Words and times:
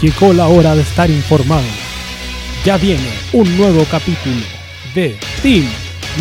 Llegó 0.00 0.32
la 0.32 0.48
hora 0.48 0.74
de 0.74 0.82
estar 0.82 1.10
informado. 1.10 1.66
Ya 2.64 2.78
viene 2.78 3.08
un 3.32 3.56
nuevo 3.56 3.84
capítulo 3.90 4.40
de 4.94 5.18
Team 5.42 5.66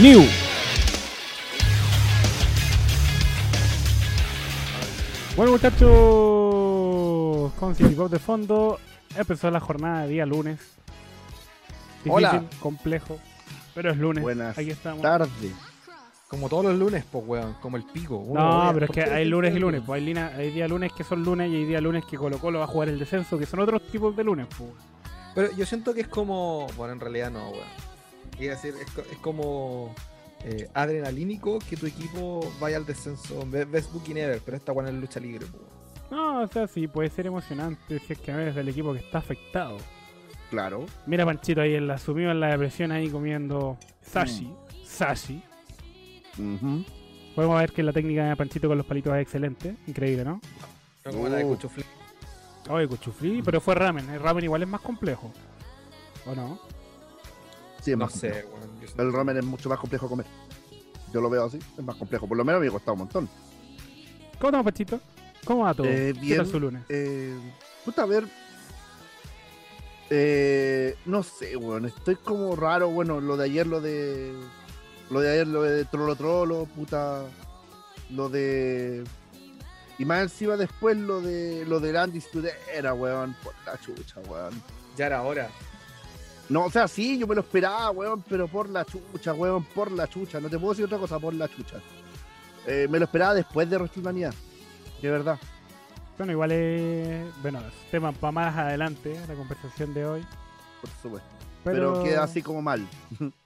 New. 0.01 0.25
Bueno 5.35 5.51
muchachos, 5.53 5.89
con 7.57 7.73
City 7.75 7.95
Pop 7.95 8.11
de 8.11 8.19
fondo, 8.19 8.79
empezó 9.15 9.49
la 9.49 9.61
jornada 9.61 10.01
de 10.03 10.09
día 10.09 10.25
lunes. 10.25 10.59
Difícil, 12.03 12.11
Hola. 12.11 12.43
complejo, 12.59 13.17
pero 13.73 13.91
es 13.91 13.97
lunes. 13.97 14.21
Buenas 14.21 14.57
Aquí 14.57 14.71
estamos. 14.71 15.01
tardes. 15.01 15.53
Como 16.29 16.47
todos 16.47 16.63
los 16.65 16.75
lunes, 16.77 17.03
pues, 17.11 17.23
weón. 17.27 17.55
Como 17.61 17.75
el 17.75 17.83
pico. 17.83 18.17
Uno 18.17 18.39
No, 18.67 18.73
pero 18.73 18.85
es 18.85 18.87
¿por 18.91 18.95
que 18.95 19.03
hay 19.03 19.23
el 19.23 19.29
lunes 19.29 19.53
y 19.55 19.59
lunes. 19.59 19.81
Pues 19.85 19.99
hay, 19.99 20.05
lina- 20.05 20.31
hay 20.37 20.51
días 20.51 20.69
lunes 20.69 20.93
que 20.93 21.03
son 21.03 21.23
lunes 21.23 21.49
y 21.51 21.55
hay 21.55 21.65
días 21.65 21.81
lunes 21.81 22.05
que 22.05 22.17
Colo 22.17 22.37
Colo 22.37 22.59
va 22.59 22.65
a 22.65 22.67
jugar 22.67 22.87
el 22.89 22.99
descenso, 22.99 23.37
que 23.37 23.45
son 23.47 23.59
otros 23.61 23.81
tipos 23.91 24.15
de 24.15 24.23
lunes. 24.23 24.47
Pues. 24.57 24.69
Pero 25.33 25.51
yo 25.55 25.65
siento 25.65 25.93
que 25.93 26.01
es 26.01 26.07
como. 26.07 26.67
Bueno, 26.77 26.93
en 26.93 26.99
realidad 26.99 27.31
no, 27.31 27.49
weón. 27.49 27.67
A 28.37 28.41
decir, 28.41 28.73
es, 28.79 28.89
co- 28.91 29.01
es 29.11 29.17
como. 29.17 29.93
eh, 30.45 30.69
adrenalínico 30.75 31.59
que 31.67 31.75
tu 31.75 31.87
equipo 31.87 32.39
vaya 32.61 32.77
al 32.77 32.85
descenso. 32.85 33.43
Be- 33.47 33.65
Best 33.65 33.91
Booking 33.91 34.17
Ever, 34.17 34.39
pero 34.45 34.55
esta 34.57 34.71
weón 34.71 34.87
es 34.87 34.95
lucha 35.01 35.19
libre, 35.19 35.47
pues, 35.47 35.63
weón. 35.63 35.79
No, 36.11 36.41
o 36.43 36.47
sea, 36.47 36.67
sí, 36.67 36.87
puede 36.87 37.09
ser 37.09 37.25
emocionante 37.27 37.99
si 37.99 38.13
es 38.13 38.19
que 38.19 38.31
eres 38.31 38.53
del 38.55 38.67
equipo 38.69 38.93
que 38.93 38.99
está 38.99 39.17
afectado. 39.17 39.77
Claro. 40.51 40.85
Mira 41.05 41.25
Panchito 41.25 41.61
ahí 41.61 41.75
en 41.75 41.87
la 41.87 41.97
sumido 41.99 42.31
en 42.31 42.39
la 42.39 42.47
depresión 42.47 42.91
ahí 42.91 43.09
comiendo 43.09 43.77
sashi. 44.01 44.45
Mm. 44.45 44.55
Sashi. 44.85 45.43
Ujú. 46.39 46.83
Podemos 47.35 47.59
ver 47.59 47.71
que 47.71 47.83
la 47.83 47.93
técnica 47.93 48.25
de 48.25 48.35
Panchito 48.35 48.67
con 48.67 48.77
los 48.77 48.85
palitos 48.85 49.13
es 49.15 49.21
excelente. 49.21 49.75
Increíble, 49.87 50.23
¿no? 50.25 50.41
No 51.05 51.11
como 51.11 51.27
la 51.29 51.37
de 51.37 51.45
Uh. 51.45 51.49
Cuchuflí. 51.49 51.83
Oye, 52.69 52.87
cuchuflí, 52.87 53.41
pero 53.41 53.59
fue 53.61 53.75
ramen. 53.75 54.09
El 54.09 54.19
ramen 54.19 54.43
igual 54.43 54.61
es 54.63 54.67
más 54.67 54.81
complejo. 54.81 55.31
¿O 56.25 56.35
no? 56.35 56.59
Sí, 57.81 57.91
es 57.91 57.97
No 57.97 58.05
más 58.05 58.13
sé, 58.13 58.45
siento 58.83 59.01
El 59.01 59.13
ramen 59.13 59.37
es 59.37 59.45
mucho 59.45 59.69
más 59.69 59.79
complejo 59.79 60.05
de 60.05 60.09
comer. 60.09 60.25
Yo 61.13 61.21
lo 61.21 61.29
veo 61.29 61.45
así, 61.45 61.57
es 61.57 61.83
más 61.83 61.95
complejo. 61.95 62.27
Por 62.27 62.37
lo 62.37 62.43
menos 62.45 62.61
me 62.61 62.67
ha 62.67 62.71
costado 62.71 62.93
un 62.93 62.99
montón. 62.99 63.29
¿Cómo 64.37 64.49
estamos, 64.49 64.63
Panchito? 64.65 64.99
¿Cómo 65.45 65.63
va 65.63 65.73
todo? 65.73 65.87
Eh, 65.87 66.11
¿Qué 66.13 66.19
bien. 66.19 66.37
tal 66.37 66.47
su 66.47 66.59
lunes? 66.59 66.83
Eh, 66.89 67.33
puta, 67.85 68.03
a 68.03 68.05
ver. 68.05 68.25
Eh, 70.09 70.95
no 71.05 71.23
sé, 71.23 71.55
weón. 71.55 71.85
Estoy 71.85 72.15
como 72.15 72.55
raro. 72.55 72.89
Bueno, 72.89 73.21
lo 73.21 73.37
de 73.37 73.45
ayer, 73.45 73.65
lo 73.65 73.81
de. 73.81 74.33
Lo 75.09 75.21
de 75.21 75.31
ayer, 75.31 75.47
lo 75.47 75.63
de 75.63 75.85
Trollo 75.85 76.15
Trollo, 76.15 76.65
puta. 76.65 77.23
Lo 78.11 78.29
de. 78.29 79.03
Y 79.97 80.05
más 80.05 80.23
encima 80.23 80.55
después 80.55 80.97
lo 80.97 81.21
de. 81.21 81.65
Lo 81.65 81.79
del 81.79 81.97
Andy 81.97 82.21
Studera, 82.21 82.93
weón. 82.93 83.35
Por 83.43 83.53
la 83.65 83.79
chucha, 83.79 84.19
weón. 84.27 84.61
Ya 84.95 85.07
era 85.07 85.23
hora. 85.23 85.49
No, 86.47 86.65
o 86.65 86.71
sea, 86.71 86.87
sí, 86.87 87.19
yo 87.19 87.27
me 87.27 87.35
lo 87.35 87.41
esperaba, 87.41 87.91
weón, 87.91 88.23
pero 88.27 88.47
por 88.47 88.69
la 88.69 88.83
chucha, 88.83 89.33
weón, 89.33 89.63
por 89.63 89.91
la 89.91 90.07
chucha. 90.07 90.39
No 90.39 90.49
te 90.49 90.57
puedo 90.57 90.73
decir 90.73 90.85
otra 90.85 90.97
cosa, 90.97 91.19
por 91.19 91.33
la 91.33 91.47
chucha. 91.47 91.77
Eh, 92.65 92.87
me 92.89 92.99
lo 92.99 93.05
esperaba 93.05 93.33
después 93.33 93.69
de 93.69 93.77
WrestleMania. 93.77 94.31
De 95.01 95.09
verdad. 95.09 95.39
Bueno, 96.17 96.33
igual 96.33 96.51
es. 96.51 97.41
Bueno, 97.41 97.59
es 97.59 97.91
tema 97.91 98.11
para 98.11 98.31
más 98.31 98.57
adelante, 98.57 99.19
la 99.27 99.35
conversación 99.35 99.93
de 99.93 100.05
hoy. 100.05 100.25
Por 100.81 100.89
supuesto. 101.01 101.29
Pero, 101.63 101.93
Pero, 101.93 102.03
queda 102.03 102.23
así 102.23 102.41
como 102.41 102.61
mal. 102.61 102.87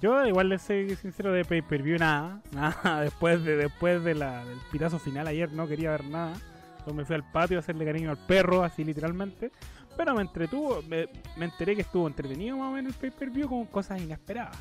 Yo 0.00 0.26
igual 0.26 0.48
le 0.50 0.58
soy 0.58 0.94
sincero 0.96 1.32
de 1.32 1.44
pay 1.44 1.62
per 1.62 1.82
view 1.82 1.98
nada. 1.98 2.40
Nada. 2.52 3.00
Después, 3.00 3.42
de, 3.44 3.56
después 3.56 4.04
de 4.04 4.14
la, 4.14 4.44
del 4.44 4.58
pitazo 4.70 4.98
final 4.98 5.26
ayer 5.26 5.50
no 5.52 5.66
quería 5.66 5.90
ver 5.90 6.04
nada. 6.04 6.34
Entonces 6.72 6.94
me 6.94 7.04
fui 7.06 7.14
al 7.14 7.30
patio 7.32 7.56
a 7.56 7.60
hacerle 7.60 7.84
cariño 7.86 8.10
al 8.10 8.18
perro, 8.26 8.62
así 8.62 8.84
literalmente. 8.84 9.50
Pero 9.96 10.14
me 10.14 10.22
entretuvo, 10.22 10.82
me, 10.82 11.08
me 11.36 11.46
enteré 11.46 11.74
que 11.74 11.82
estuvo 11.82 12.06
entretenido 12.06 12.56
más 12.58 12.68
o 12.68 12.72
menos 12.72 12.92
el 12.92 12.98
pay 12.98 13.10
per 13.10 13.30
view 13.30 13.48
con 13.48 13.64
cosas 13.66 14.00
inesperadas. 14.00 14.56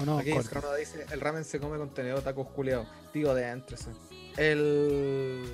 ¿O 0.00 0.04
no? 0.04 0.18
Aquí 0.18 0.30
dice: 0.32 1.06
el 1.12 1.20
ramen 1.20 1.44
se 1.44 1.60
come 1.60 1.78
con 1.78 1.90
tenedor 1.90 2.22
tacos 2.22 2.48
culeados. 2.48 2.88
Tío, 3.12 3.30
adéntrese. 3.30 3.90
El. 4.36 5.44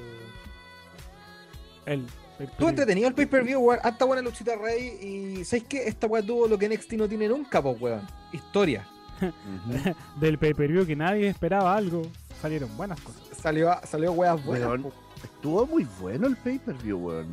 El 1.84 2.06
pay 2.38 2.46
per 2.46 2.56
Tú 2.56 2.56
view. 2.58 2.68
entretenido 2.70 3.08
el 3.08 3.14
pay-per-view, 3.14 3.60
weón. 3.60 3.80
Hasta 3.82 4.04
buena 4.04 4.22
luchita 4.22 4.56
rey. 4.56 4.98
Y 5.40 5.44
¿sabes 5.44 5.64
qué? 5.68 5.86
Esta 5.86 6.06
weá 6.06 6.22
tuvo 6.22 6.48
lo 6.48 6.56
que 6.58 6.68
NXT 6.68 6.92
no 6.94 7.08
tiene 7.08 7.28
nunca, 7.28 7.62
pues, 7.62 7.80
weón. 7.80 8.08
Historia. 8.32 8.86
Del 10.20 10.38
pay 10.38 10.54
per 10.54 10.70
view 10.70 10.84
que 10.86 10.96
nadie 10.96 11.28
esperaba 11.28 11.76
algo. 11.76 12.02
Salieron 12.40 12.74
buenas 12.76 13.00
cosas. 13.00 13.22
Salió, 13.40 13.72
salió 13.84 14.12
weas 14.12 14.44
buenas. 14.44 14.68
Weón. 14.68 14.92
Estuvo 15.22 15.66
muy 15.66 15.86
bueno 16.00 16.26
el 16.26 16.36
pay-per-view, 16.36 16.98
weón. 16.98 17.32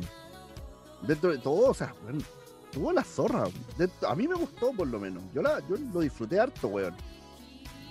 Dentro 1.02 1.30
de 1.32 1.38
todo, 1.38 1.70
o 1.70 1.74
sea, 1.74 1.92
weón, 2.04 2.22
tuvo 2.70 2.92
la 2.92 3.02
zorra. 3.02 3.44
Dentro- 3.76 4.08
a 4.08 4.14
mí 4.14 4.28
me 4.28 4.34
gustó, 4.36 4.72
por 4.72 4.86
lo 4.86 5.00
menos. 5.00 5.22
Yo, 5.34 5.42
la, 5.42 5.58
yo 5.68 5.76
lo 5.92 6.00
disfruté 6.00 6.38
harto, 6.38 6.68
weón. 6.68 6.94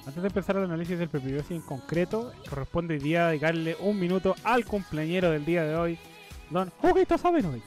Antes 0.06 0.22
de 0.24 0.28
empezar 0.28 0.56
el 0.56 0.64
análisis 0.64 0.98
del 0.98 1.10
pay 1.10 1.20
per 1.22 1.30
view 1.32 1.42
así 1.42 1.54
en 1.56 1.62
concreto, 1.62 2.32
corresponde 2.50 2.94
hoy 2.94 3.00
día 3.02 3.28
dedicarle 3.28 3.76
un 3.82 4.00
minuto 4.00 4.36
al 4.44 4.64
cumpleañero 4.66 5.32
del 5.32 5.44
día 5.46 5.64
de 5.64 5.76
hoy, 5.76 6.00
don 6.50 6.72
Huguito 6.82 7.18
Sabinovich. 7.18 7.64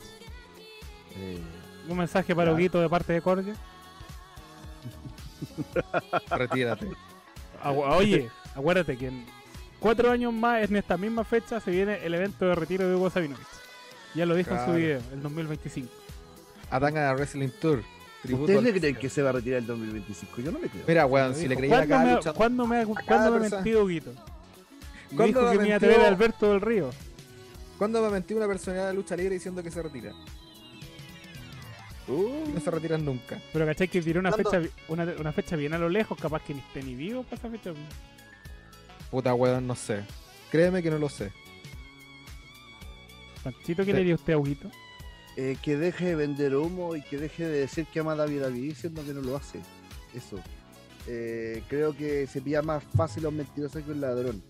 Eh, 1.16 1.38
Un 1.88 1.98
mensaje 1.98 2.34
para. 2.34 2.52
Huguito 2.54 2.80
de 2.80 2.88
parte 2.88 3.12
de 3.12 3.20
Cordia. 3.20 3.54
Retírate. 6.30 6.88
Oye, 7.64 8.28
acuérdate 8.54 8.96
que 8.96 9.08
en 9.08 9.24
cuatro 9.78 10.10
años 10.10 10.32
más, 10.32 10.62
en 10.68 10.76
esta 10.76 10.96
misma 10.96 11.24
fecha, 11.24 11.60
se 11.60 11.70
viene 11.70 12.04
el 12.04 12.14
evento 12.14 12.46
de 12.46 12.54
retiro 12.54 12.88
de 12.88 12.94
Hugo 12.94 13.10
Sabinovich. 13.10 13.46
Ya 14.14 14.26
lo 14.26 14.34
dijo 14.34 14.50
en 14.50 14.58
su 14.58 14.64
Claro. 14.64 14.78
video, 14.78 15.00
el 15.12 15.22
2025. 15.22 15.88
Atanga 16.70 17.12
Wrestling 17.14 17.48
Tour. 17.60 17.82
¿Ustedes 18.30 18.62
le 18.62 18.72
creen 18.78 18.96
que 18.96 19.08
se 19.08 19.20
va 19.22 19.30
a 19.30 19.32
retirar 19.32 19.58
el 19.60 19.66
2025? 19.66 20.40
Yo 20.42 20.52
no 20.52 20.58
le 20.60 20.68
creo. 20.68 20.84
Mira, 20.86 21.06
weón, 21.06 21.34
si 21.34 21.48
le 21.48 21.56
¿Cuándo 21.56 21.88
cada 21.88 22.04
me, 22.04 22.12
luchador- 22.14 22.34
¿cuándo 22.36 22.66
me, 22.66 22.76
cada 22.84 22.94
¿cuándo 23.06 23.30
me 23.32 23.38
persona- 23.40 23.56
mentido 23.62 23.84
Huguito? 23.84 24.10
Me 25.10 25.16
¿Cuándo 25.16 25.40
dijo 25.40 25.50
que 25.52 25.56
me 25.58 25.62
me 25.62 25.68
iba 25.68 25.76
a 25.76 25.80
traer 25.80 26.00
Alberto 26.02 26.50
del 26.52 26.60
Río. 26.60 26.90
¿Cuándo 27.78 28.00
va 28.00 28.08
a 28.08 28.10
mentir 28.12 28.36
una 28.36 28.46
personalidad 28.46 28.88
de 28.88 28.94
lucha 28.94 29.16
libre 29.16 29.34
diciendo 29.34 29.62
que 29.62 29.70
se 29.70 29.82
retira? 29.82 30.12
Uh, 32.08 32.50
No 32.54 32.60
se 32.60 32.70
retiran 32.70 33.04
nunca. 33.04 33.40
Pero 33.52 33.64
cachai 33.66 33.88
que 33.88 34.02
tiró 34.02 34.20
una 34.20 34.30
¿Cuándo? 34.32 34.50
fecha, 34.50 34.68
una, 34.88 35.04
una 35.18 35.32
fecha 35.32 35.56
bien 35.56 35.72
a 35.74 35.78
lo 35.78 35.88
lejos, 35.88 36.18
capaz 36.18 36.42
que 36.42 36.54
ni 36.54 36.60
esté 36.60 36.82
ni 36.82 36.94
vivo 36.94 37.22
para 37.22 37.36
esa 37.36 37.48
fecha. 37.50 37.72
Puta, 39.10 39.34
weón, 39.34 39.66
no 39.66 39.74
sé. 39.76 40.02
Créeme 40.50 40.82
que 40.82 40.90
no 40.90 40.98
lo 40.98 41.08
sé. 41.08 41.30
Panchito, 43.44 43.82
¿qué 43.84 43.90
Sí. 43.90 43.92
le 43.92 43.98
diría 43.98 44.14
usted 44.14 44.32
a 44.34 44.38
Huguito? 44.38 44.70
eh, 45.36 45.56
que 45.62 45.78
deje 45.78 46.04
de 46.04 46.14
vender 46.14 46.54
humo 46.54 46.94
y 46.94 47.00
que 47.02 47.16
deje 47.16 47.44
de 47.46 47.60
decir 47.60 47.86
que 47.86 48.00
ama 48.00 48.12
a 48.12 48.16
David 48.16 48.42
David 48.42 48.62
diciendo 48.68 49.02
que 49.02 49.14
no 49.14 49.22
lo 49.22 49.34
hace. 49.36 49.60
Eso. 50.14 50.38
Eh, 51.08 51.62
creo 51.68 51.96
que 51.96 52.26
se 52.26 52.42
pilla 52.42 52.60
más 52.60 52.84
fácil 52.94 53.24
a 53.24 53.28
un 53.30 53.36
mentiroso 53.38 53.82
que 53.82 53.90
un 53.92 54.00
ladrón. 54.02 54.42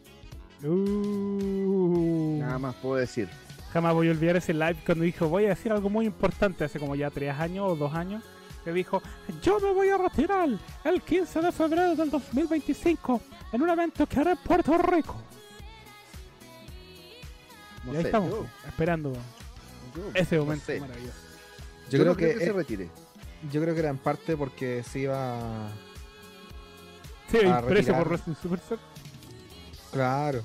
Uh, 0.65 2.39
Nada 2.41 2.59
más 2.59 2.75
puedo 2.77 2.97
decir. 2.97 3.29
Jamás 3.73 3.95
voy 3.95 4.09
a 4.09 4.11
olvidar 4.11 4.37
ese 4.37 4.53
live 4.53 4.77
cuando 4.85 5.05
dijo, 5.05 5.29
voy 5.29 5.47
a 5.47 5.51
decir 5.51 5.73
algo 5.73 5.89
muy 5.89 6.05
importante, 6.07 6.65
hace 6.65 6.79
como 6.79 6.95
ya 6.95 7.11
tres 7.11 7.35
años 7.39 7.71
o 7.71 7.77
dos 7.77 7.95
años, 7.95 8.23
que 8.65 8.73
dijo, 8.73 9.03
yo 9.43 9.59
me 9.61 9.73
voy 9.73 9.89
a 9.89 9.97
retirar 9.99 10.49
el 10.85 11.03
15 11.03 11.41
de 11.41 11.53
febrero 11.53 11.97
del 11.97 12.11
2025 12.11 13.21
en 13.53 13.63
un 13.63 13.71
evento 13.71 14.07
que 14.07 14.21
haré 14.21 14.33
en 14.33 14.37
Puerto 14.39 14.77
Rico. 14.79 15.17
No 17.85 17.93
y 17.95 17.97
ahí 17.97 18.03
sé, 18.03 18.09
estamos, 18.09 18.31
yo- 18.31 18.47
esperando 18.69 19.13
yo 19.97 20.03
ese 20.15 20.37
no 20.37 20.43
momento 20.45 20.67
sé. 20.67 20.81
maravilloso. 20.81 21.17
Yo, 21.91 21.99
Yo 21.99 21.99
creo 21.99 22.13
no 22.13 22.17
que, 22.17 22.39
se 22.39 22.45
eh, 22.47 22.53
retire. 22.53 22.89
yo 23.51 23.61
creo 23.63 23.75
que 23.75 23.81
era 23.81 23.91
en 23.91 23.99
parte 23.99 24.37
porque 24.37 24.83
se 24.85 25.01
iba. 25.01 25.69
Sí, 27.31 27.39
A 27.47 27.63
preso 27.63 27.93
por 27.95 28.09
Wrestling 28.09 28.35
Superstar. 28.41 28.79
Claro. 29.91 30.43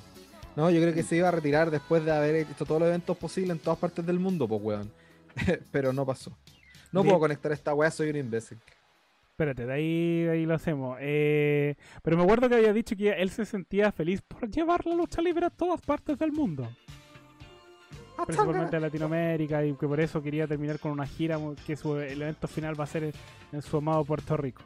No, 0.57 0.71
yo 0.71 0.81
creo 0.81 0.91
que 0.91 1.03
se 1.03 1.15
iba 1.15 1.27
a 1.27 1.31
retirar 1.31 1.69
después 1.69 2.03
de 2.03 2.11
haber 2.11 2.35
hecho 2.35 2.65
todos 2.65 2.81
los 2.81 2.89
eventos 2.89 3.15
posibles 3.15 3.51
en 3.51 3.59
todas 3.59 3.77
partes 3.77 4.03
del 4.03 4.17
mundo, 4.17 4.47
pues 4.47 4.59
weón. 4.59 4.91
Pero 5.71 5.93
no 5.93 6.03
pasó. 6.03 6.35
No 6.91 7.03
puedo 7.03 7.19
conectar 7.19 7.51
esta 7.51 7.75
weá, 7.75 7.91
soy 7.91 8.09
un 8.09 8.15
imbécil. 8.15 8.57
Espérate, 9.29 9.67
de 9.67 9.73
ahí, 9.73 10.23
de 10.23 10.31
ahí 10.31 10.45
lo 10.47 10.55
hacemos. 10.55 10.97
Eh, 10.99 11.75
pero 12.01 12.17
me 12.17 12.23
acuerdo 12.23 12.49
que 12.49 12.55
había 12.55 12.73
dicho 12.73 12.95
que 12.95 13.11
él 13.11 13.29
se 13.29 13.45
sentía 13.45 13.91
feliz 13.91 14.19
por 14.23 14.49
llevar 14.49 14.83
la 14.87 14.95
lucha 14.95 15.21
libre 15.21 15.45
a 15.45 15.51
todas 15.51 15.79
partes 15.81 16.17
del 16.17 16.31
mundo. 16.31 16.67
Principalmente 18.25 18.77
a 18.77 18.79
Latinoamérica 18.79 19.63
y 19.63 19.73
que 19.73 19.87
por 19.87 19.99
eso 19.99 20.23
quería 20.23 20.47
terminar 20.47 20.79
con 20.79 20.91
una 20.91 21.05
gira 21.05 21.37
que 21.67 21.75
su, 21.75 21.97
el 21.97 22.19
evento 22.19 22.47
final 22.47 22.79
va 22.79 22.85
a 22.85 22.87
ser 22.87 23.03
en, 23.03 23.13
en 23.51 23.61
su 23.61 23.77
amado 23.77 24.03
Puerto 24.03 24.35
Rico. 24.35 24.63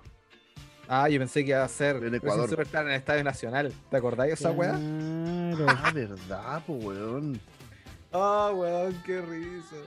Ah, 0.94 1.08
yo 1.08 1.20
pensé 1.20 1.46
que 1.46 1.52
iba 1.52 1.64
a 1.64 1.68
ser 1.70 2.04
En 2.04 2.14
Ecuador. 2.16 2.50
Superstar 2.50 2.84
en 2.84 2.92
el 2.92 2.98
Estadio 2.98 3.24
Nacional. 3.24 3.72
¿Te 3.90 3.96
acordáis 3.96 4.32
de 4.32 4.34
esa 4.34 4.52
weá? 4.52 4.72
Claro. 4.72 5.66
Ah, 5.70 5.92
verdad, 5.94 6.64
pues, 6.68 6.84
weón. 6.84 7.40
Ah, 8.12 8.52
weón, 8.54 8.94
qué 9.06 9.22
risa. 9.22 9.78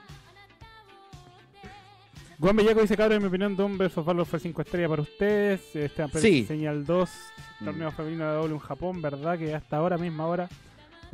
Juan 2.40 2.56
Bellaco 2.56 2.80
dice, 2.80 2.96
cabrón, 2.96 3.16
en 3.16 3.22
mi 3.22 3.28
opinión, 3.28 3.54
Don 3.54 3.76
vs. 3.76 4.02
Valor 4.02 4.24
fue 4.24 4.40
5 4.40 4.62
estrellas 4.62 4.88
para 4.88 5.02
ustedes. 5.02 5.76
Esteban 5.76 6.10
Pérez 6.10 6.22
Sí. 6.22 6.44
señal 6.46 6.86
2, 6.86 7.10
Mm. 7.60 7.64
torneo 7.66 7.92
femenino 7.92 8.24
de 8.30 8.36
doble 8.36 8.54
en 8.54 8.58
Japón, 8.60 9.02
¿verdad? 9.02 9.38
Que 9.38 9.54
hasta 9.54 9.76
ahora, 9.76 9.98
misma 9.98 10.26
hora, 10.26 10.48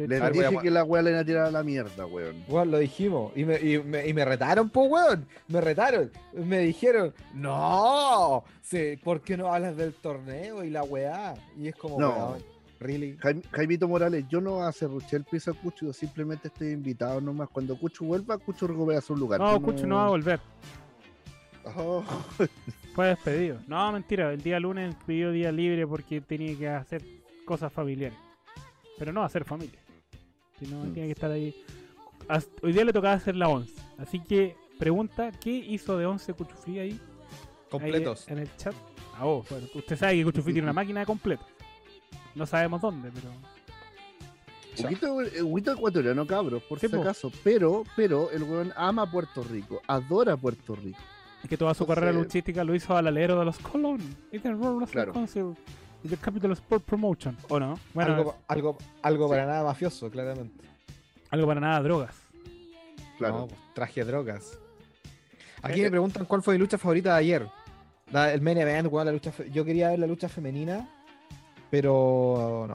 Les 0.08 0.32
dije 0.32 0.58
que 0.62 0.70
la 0.70 0.84
weá 0.84 1.02
le 1.02 1.10
iba 1.10 1.20
a 1.20 1.24
tirar 1.24 1.46
a 1.46 1.50
la 1.50 1.62
mierda, 1.62 2.06
weón. 2.06 2.44
Weón, 2.48 2.70
lo 2.70 2.78
dijimos. 2.78 3.32
Y 3.36 3.44
me, 3.44 3.58
y 3.60 3.78
me, 3.82 4.06
y 4.06 4.14
me 4.14 4.24
retaron, 4.24 4.68
po, 4.70 4.82
weón. 4.84 5.26
Me 5.48 5.60
retaron. 5.60 6.10
Me 6.32 6.58
dijeron, 6.58 7.12
no, 7.34 8.44
sí, 8.62 8.96
¿por 9.02 9.20
qué 9.20 9.36
no 9.36 9.52
hablas 9.52 9.76
del 9.76 9.92
torneo 9.94 10.62
y 10.64 10.70
la 10.70 10.82
weá? 10.82 11.34
Y 11.58 11.68
es 11.68 11.76
como, 11.76 11.98
No. 12.00 12.10
weón, 12.10 12.42
really. 12.78 13.16
Jaime- 13.18 13.42
Jaimito 13.50 13.88
Morales, 13.88 14.24
yo 14.28 14.40
no 14.40 14.62
acerruché 14.62 15.16
el 15.16 15.24
piso 15.24 15.50
a 15.50 15.54
Cucho, 15.54 15.86
yo 15.86 15.92
simplemente 15.92 16.48
estoy 16.48 16.68
invitado 16.70 17.20
nomás. 17.20 17.48
Cuando 17.48 17.76
Cucho 17.78 18.04
vuelva, 18.04 18.38
Cucho 18.38 18.66
recupera 18.66 19.00
su 19.00 19.16
lugar. 19.16 19.40
no, 19.40 19.60
Cucho 19.60 19.86
no 19.86 19.96
va 19.96 20.06
a 20.06 20.08
volver. 20.10 20.40
Oh, 21.76 22.02
Fue 22.94 23.08
despedido. 23.08 23.58
No, 23.68 23.92
mentira. 23.92 24.32
El 24.32 24.42
día 24.42 24.58
lunes 24.58 24.96
pidió 25.06 25.30
día 25.30 25.52
libre 25.52 25.86
porque 25.86 26.20
tenía 26.20 26.56
que 26.58 26.68
hacer 26.68 27.02
cosas 27.44 27.72
familiares. 27.72 28.16
Pero 28.98 29.12
no 29.12 29.22
hacer 29.22 29.44
familia. 29.44 29.79
Sino 30.60 30.84
Mm. 30.84 30.92
tiene 30.92 31.08
que 31.08 31.12
estar 31.12 31.30
ahí. 31.30 31.54
Haz- 32.28 32.48
Hoy 32.62 32.72
día 32.72 32.84
le 32.84 32.92
tocaba 32.92 33.14
hacer 33.14 33.34
la 33.34 33.48
11. 33.48 33.74
Así 33.98 34.20
que 34.20 34.56
pregunta, 34.78 35.32
¿qué 35.32 35.50
hizo 35.50 35.98
de 35.98 36.06
11 36.06 36.32
Cuchufrí 36.34 36.78
ahí? 36.78 36.90
Ahí 36.92 37.00
Completos. 37.70 38.28
en 38.28 38.38
el 38.38 38.56
chat. 38.56 38.74
Ah, 39.16 39.26
oh, 39.26 39.44
bueno, 39.50 39.66
usted 39.74 39.96
sabe 39.96 40.14
que 40.16 40.24
Cuchufrí 40.24 40.52
tiene 40.52 40.66
una 40.66 40.72
máquina 40.72 41.00
de 41.00 41.06
completos. 41.06 41.46
No 42.34 42.46
sabemos 42.46 42.80
dónde, 42.80 43.10
pero... 43.10 43.28
Huguito 44.86 45.20
eh, 45.22 45.42
Huguito 45.42 45.72
ecuatoriano, 45.72 46.26
cabros, 46.26 46.62
por 46.62 46.78
si 46.78 46.86
acaso. 46.86 47.30
Pero, 47.42 47.82
pero 47.96 48.30
el 48.30 48.44
weón 48.44 48.72
ama 48.76 49.10
Puerto 49.10 49.42
Rico, 49.42 49.82
adora 49.86 50.36
Puerto 50.36 50.76
Rico. 50.76 50.98
Es 51.42 51.48
que 51.48 51.56
toda 51.56 51.74
su 51.74 51.82
Entonces- 51.84 52.02
carrera 52.04 52.18
luchística 52.18 52.64
lo 52.64 52.74
hizo 52.74 52.96
al 52.96 53.06
alero 53.06 53.38
de 53.38 53.44
los 53.44 53.58
Colón. 53.58 53.98
Y 54.30 54.38
del 54.38 54.54
Wrestling 54.56 54.86
Claro. 54.92 55.12
Council. 55.12 55.54
Y 56.02 56.08
del 56.08 56.18
Capital 56.18 56.52
Sport 56.52 56.84
Promotion. 56.84 57.36
¿O 57.48 57.60
no? 57.60 57.78
Bueno, 57.94 58.14
algo, 58.14 58.36
algo, 58.48 58.78
algo 59.02 59.26
Sí. 59.26 59.30
para 59.30 59.46
nada 59.46 59.64
mafioso, 59.64 60.10
claramente. 60.10 60.64
algo 61.30 61.46
para 61.46 61.60
nada, 61.60 61.80
drogas. 61.82 62.14
Claro. 63.18 63.38
No, 63.40 63.46
pues, 63.48 63.60
traje 63.74 64.04
drogas. 64.04 64.58
Aquí 65.62 65.80
Eh, 65.80 65.82
me 65.82 65.88
eh. 65.88 65.90
preguntan 65.90 66.24
cuál 66.24 66.42
fue 66.42 66.54
mi 66.54 66.58
lucha 66.60 66.78
favorita 66.78 67.12
de 67.14 67.18
ayer. 67.20 67.48
La- 68.12 68.32
el 68.32 68.40
main 68.40 68.58
event, 68.58 68.88
weón, 68.90 69.06
la 69.06 69.12
lucha 69.12 69.30
fe- 69.30 69.50
Yo 69.50 69.64
quería 69.64 69.90
ver 69.90 69.98
la 69.98 70.06
lucha 70.06 70.28
femenina, 70.28 70.88
pero 71.70 72.64
no. 72.68 72.74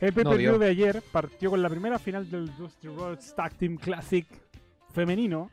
El 0.00 0.12
pay 0.12 0.24
No 0.24 0.30
per 0.30 0.38
view 0.38 0.52
dio. 0.52 0.58
de 0.58 0.66
ayer 0.68 1.02
partió 1.10 1.50
con 1.50 1.62
la 1.62 1.68
primera 1.68 1.98
final 1.98 2.30
del 2.30 2.54
Dusty 2.56 2.88
Rhodes 2.88 3.34
Tag 3.34 3.54
Team 3.54 3.76
Classic 3.76 4.26
femenino 4.92 5.50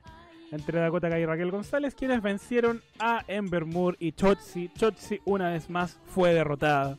entre 0.53 0.79
Dakota 0.79 1.09
Kai 1.09 1.23
y 1.23 1.25
Raquel 1.25 1.51
González, 1.51 1.95
quienes 1.95 2.21
vencieron 2.21 2.81
a 2.99 3.23
Ember 3.27 3.65
Moore 3.65 3.97
y 3.99 4.11
Chotzi. 4.11 4.69
Chotzi 4.77 5.19
una 5.25 5.49
vez 5.49 5.69
más 5.69 5.97
fue 6.05 6.33
derrotada. 6.33 6.97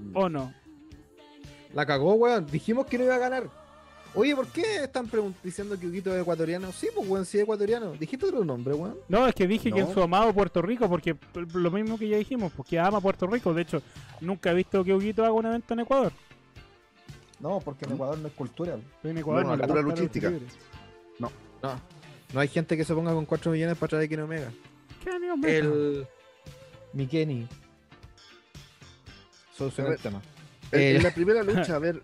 Mm. 0.00 0.16
¿O 0.16 0.28
no? 0.28 0.54
La 1.74 1.84
cagó, 1.84 2.14
weón. 2.14 2.46
Dijimos 2.46 2.86
que 2.86 2.96
no 2.98 3.04
iba 3.04 3.16
a 3.16 3.18
ganar. 3.18 3.44
Oye, 4.16 4.34
¿por 4.36 4.46
qué 4.46 4.84
están 4.84 5.10
diciendo 5.42 5.78
que 5.78 5.88
Huguito 5.88 6.14
es 6.14 6.22
ecuatoriano? 6.22 6.70
Sí, 6.72 6.86
pues, 6.94 7.08
weón, 7.08 7.26
sí 7.26 7.36
es 7.36 7.42
ecuatoriano. 7.42 7.92
Dijiste 7.92 8.26
otro 8.26 8.44
nombre, 8.44 8.72
weón. 8.72 8.96
No, 9.08 9.26
es 9.26 9.34
que 9.34 9.46
dije 9.46 9.72
que 9.72 9.80
No. 9.80 9.88
en 9.88 9.92
su 9.92 10.00
amado 10.00 10.32
Puerto 10.32 10.62
Rico, 10.62 10.88
porque 10.88 11.16
lo 11.52 11.70
mismo 11.72 11.98
que 11.98 12.08
ya 12.08 12.16
dijimos, 12.16 12.52
porque 12.56 12.78
ama 12.78 13.00
Puerto 13.00 13.26
Rico. 13.26 13.52
De 13.52 13.62
hecho, 13.62 13.82
nunca 14.20 14.52
he 14.52 14.54
visto 14.54 14.82
que 14.84 14.94
Huguito 14.94 15.22
haga 15.24 15.32
un 15.32 15.46
evento 15.46 15.74
en 15.74 15.80
Ecuador. 15.80 16.12
No, 17.40 17.58
porque 17.60 17.84
en 17.86 17.92
Ecuador 17.92 18.16
no 18.18 18.28
es 18.28 18.34
cultural. 18.34 18.80
Pero 19.02 19.10
en 19.12 19.18
Ecuador 19.18 19.44
Bueno, 19.44 19.56
no 19.56 19.62
le 19.62 19.72
cultura 19.82 19.82
luchística. 19.94 20.30
libre. 20.30 20.46
No. 21.18 21.30
No 22.34 22.40
hay 22.40 22.48
gente 22.48 22.76
que 22.76 22.84
se 22.84 22.92
ponga 22.92 23.12
con 23.12 23.26
4 23.26 23.52
millones 23.52 23.78
para 23.78 23.90
traer 23.90 24.02
de 24.02 24.08
Kenny 24.08 24.22
Omega. 24.22 24.52
¿Qué 25.02 25.10
amigo 25.10 25.36
mío? 25.36 25.48
El. 25.48 26.06
Mi 26.92 27.06
Kenny. 27.06 27.46
Soluciona 29.56 29.90
A 29.90 29.92
el 29.92 30.00
tema. 30.00 30.20
En, 30.72 30.80
Eh, 30.80 30.96
en 30.96 31.02
la 31.04 31.14
primera 31.14 31.44
lucha, 31.44 31.76
a 31.76 31.78
ver, 31.78 32.02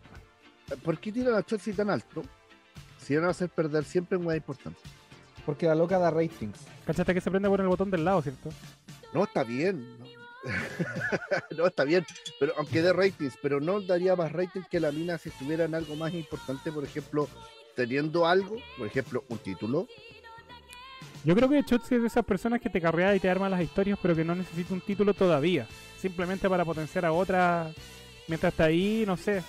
¿por 0.84 0.98
qué 0.98 1.10
tiran 1.10 1.34
a 1.34 1.42
Chelsea 1.42 1.74
tan 1.74 1.90
alto? 1.90 2.22
Si 2.98 3.16
van 3.16 3.24
a 3.24 3.30
hacer 3.30 3.48
perder 3.48 3.84
siempre 3.84 4.16
en 4.18 4.24
weá 4.24 4.36
importante. 4.36 4.78
Porque 5.44 5.66
la 5.66 5.74
loca 5.74 5.98
da 5.98 6.12
ratings. 6.12 6.60
¿Cachaste 6.86 7.12
que 7.12 7.20
se 7.20 7.30
prende 7.30 7.48
por 7.48 7.60
el 7.60 7.66
botón 7.66 7.90
del 7.90 8.04
lado, 8.04 8.22
cierto? 8.22 8.50
No, 9.12 9.24
está 9.24 9.42
bien. 9.42 9.98
No, 9.98 10.06
No, 11.56 11.66
está 11.66 11.82
bien. 11.82 12.06
Pero 12.38 12.52
aunque 12.56 12.82
dé 12.82 12.92
ratings, 12.92 13.34
pero 13.42 13.58
no 13.58 13.80
daría 13.80 14.14
más 14.14 14.30
ratings 14.30 14.68
que 14.68 14.78
la 14.78 14.92
mina 14.92 15.18
si 15.18 15.30
estuviera 15.30 15.64
en 15.64 15.74
algo 15.74 15.96
más 15.96 16.14
importante, 16.14 16.70
por 16.70 16.84
ejemplo, 16.84 17.28
teniendo 17.74 18.26
algo, 18.28 18.56
por 18.78 18.86
ejemplo, 18.86 19.24
un 19.28 19.38
título. 19.38 19.88
Yo 21.24 21.34
creo 21.34 21.50
que 21.50 21.62
Chotzi 21.64 21.96
es 21.96 22.00
de 22.00 22.06
esas 22.06 22.24
personas 22.24 22.60
que 22.60 22.70
te 22.70 22.80
carrea 22.80 23.14
y 23.14 23.20
te 23.20 23.28
arma 23.28 23.48
las 23.48 23.60
historias, 23.60 23.98
pero 24.00 24.16
que 24.16 24.24
no 24.24 24.34
necesita 24.34 24.72
un 24.72 24.80
título 24.80 25.12
todavía. 25.12 25.66
Simplemente 25.98 26.48
para 26.48 26.64
potenciar 26.64 27.04
a 27.04 27.12
otra. 27.12 27.70
Mientras 28.26 28.52
está 28.52 28.64
ahí, 28.64 29.04
no 29.06 29.16
sé. 29.16 29.42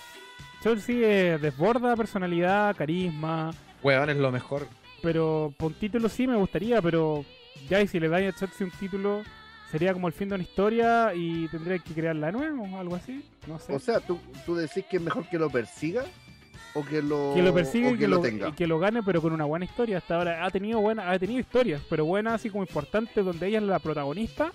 Chotzi 0.62 1.02
eh, 1.02 1.38
desborda 1.40 1.96
personalidad, 1.96 2.76
carisma. 2.76 3.52
Weón, 3.82 4.10
es 4.10 4.16
lo 4.16 4.30
mejor. 4.30 4.66
Pero 5.00 5.52
por 5.56 5.68
un 5.68 5.78
título 5.78 6.08
sí 6.08 6.26
me 6.26 6.36
gustaría, 6.36 6.82
pero 6.82 7.24
ya 7.68 7.80
y 7.80 7.88
si 7.88 7.98
le 7.98 8.08
dan 8.08 8.24
a 8.24 8.32
Chotzi 8.34 8.64
un 8.64 8.70
título, 8.72 9.22
sería 9.70 9.94
como 9.94 10.08
el 10.08 10.12
fin 10.12 10.28
de 10.28 10.34
una 10.34 10.44
historia 10.44 11.12
y 11.14 11.48
tendría 11.48 11.78
que 11.78 11.94
crearla 11.94 12.26
de 12.26 12.32
nuevo, 12.32 12.78
algo 12.78 12.96
así. 12.96 13.24
No 13.46 13.58
sé. 13.58 13.74
O 13.74 13.78
sea, 13.78 13.98
¿tú, 14.00 14.20
tú 14.44 14.54
decís 14.54 14.84
que 14.90 14.98
es 14.98 15.02
mejor 15.02 15.26
que 15.28 15.38
lo 15.38 15.48
persiga 15.48 16.04
o 16.74 16.84
que 16.84 17.02
lo, 17.02 17.32
que 17.34 17.42
lo 17.42 17.52
persigue 17.52 17.88
o 17.88 17.94
y 17.94 17.98
que 17.98 18.08
lo, 18.08 18.20
tenga. 18.20 18.48
y 18.48 18.52
que 18.52 18.66
lo 18.66 18.78
gane, 18.78 19.02
pero 19.02 19.20
con 19.20 19.32
una 19.32 19.44
buena 19.44 19.64
historia. 19.64 19.98
Hasta 19.98 20.16
ahora 20.16 20.44
ha 20.44 20.50
tenido 20.50 20.80
buena, 20.80 21.10
ha 21.10 21.18
tenido 21.18 21.40
historias, 21.40 21.82
pero 21.88 22.04
buenas 22.04 22.34
así 22.34 22.50
como 22.50 22.62
importantes, 22.62 23.24
donde 23.24 23.46
ella 23.46 23.58
es 23.58 23.64
la 23.64 23.78
protagonista. 23.78 24.52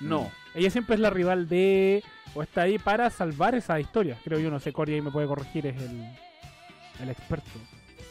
No, 0.00 0.22
Mm. 0.54 0.58
ella 0.58 0.70
siempre 0.70 0.94
es 0.94 1.00
la 1.00 1.10
rival 1.10 1.48
de 1.48 2.02
o 2.34 2.42
está 2.42 2.62
ahí 2.62 2.78
para 2.78 3.10
salvar 3.10 3.54
esas 3.54 3.80
historias. 3.80 4.18
Creo 4.22 4.38
yo, 4.38 4.50
no 4.50 4.60
sé, 4.60 4.72
Cory 4.72 4.94
ahí 4.94 5.00
me 5.00 5.10
puede 5.10 5.26
corregir, 5.26 5.66
es 5.66 5.76
el, 5.80 6.04
el 7.02 7.08
experto. 7.10 7.50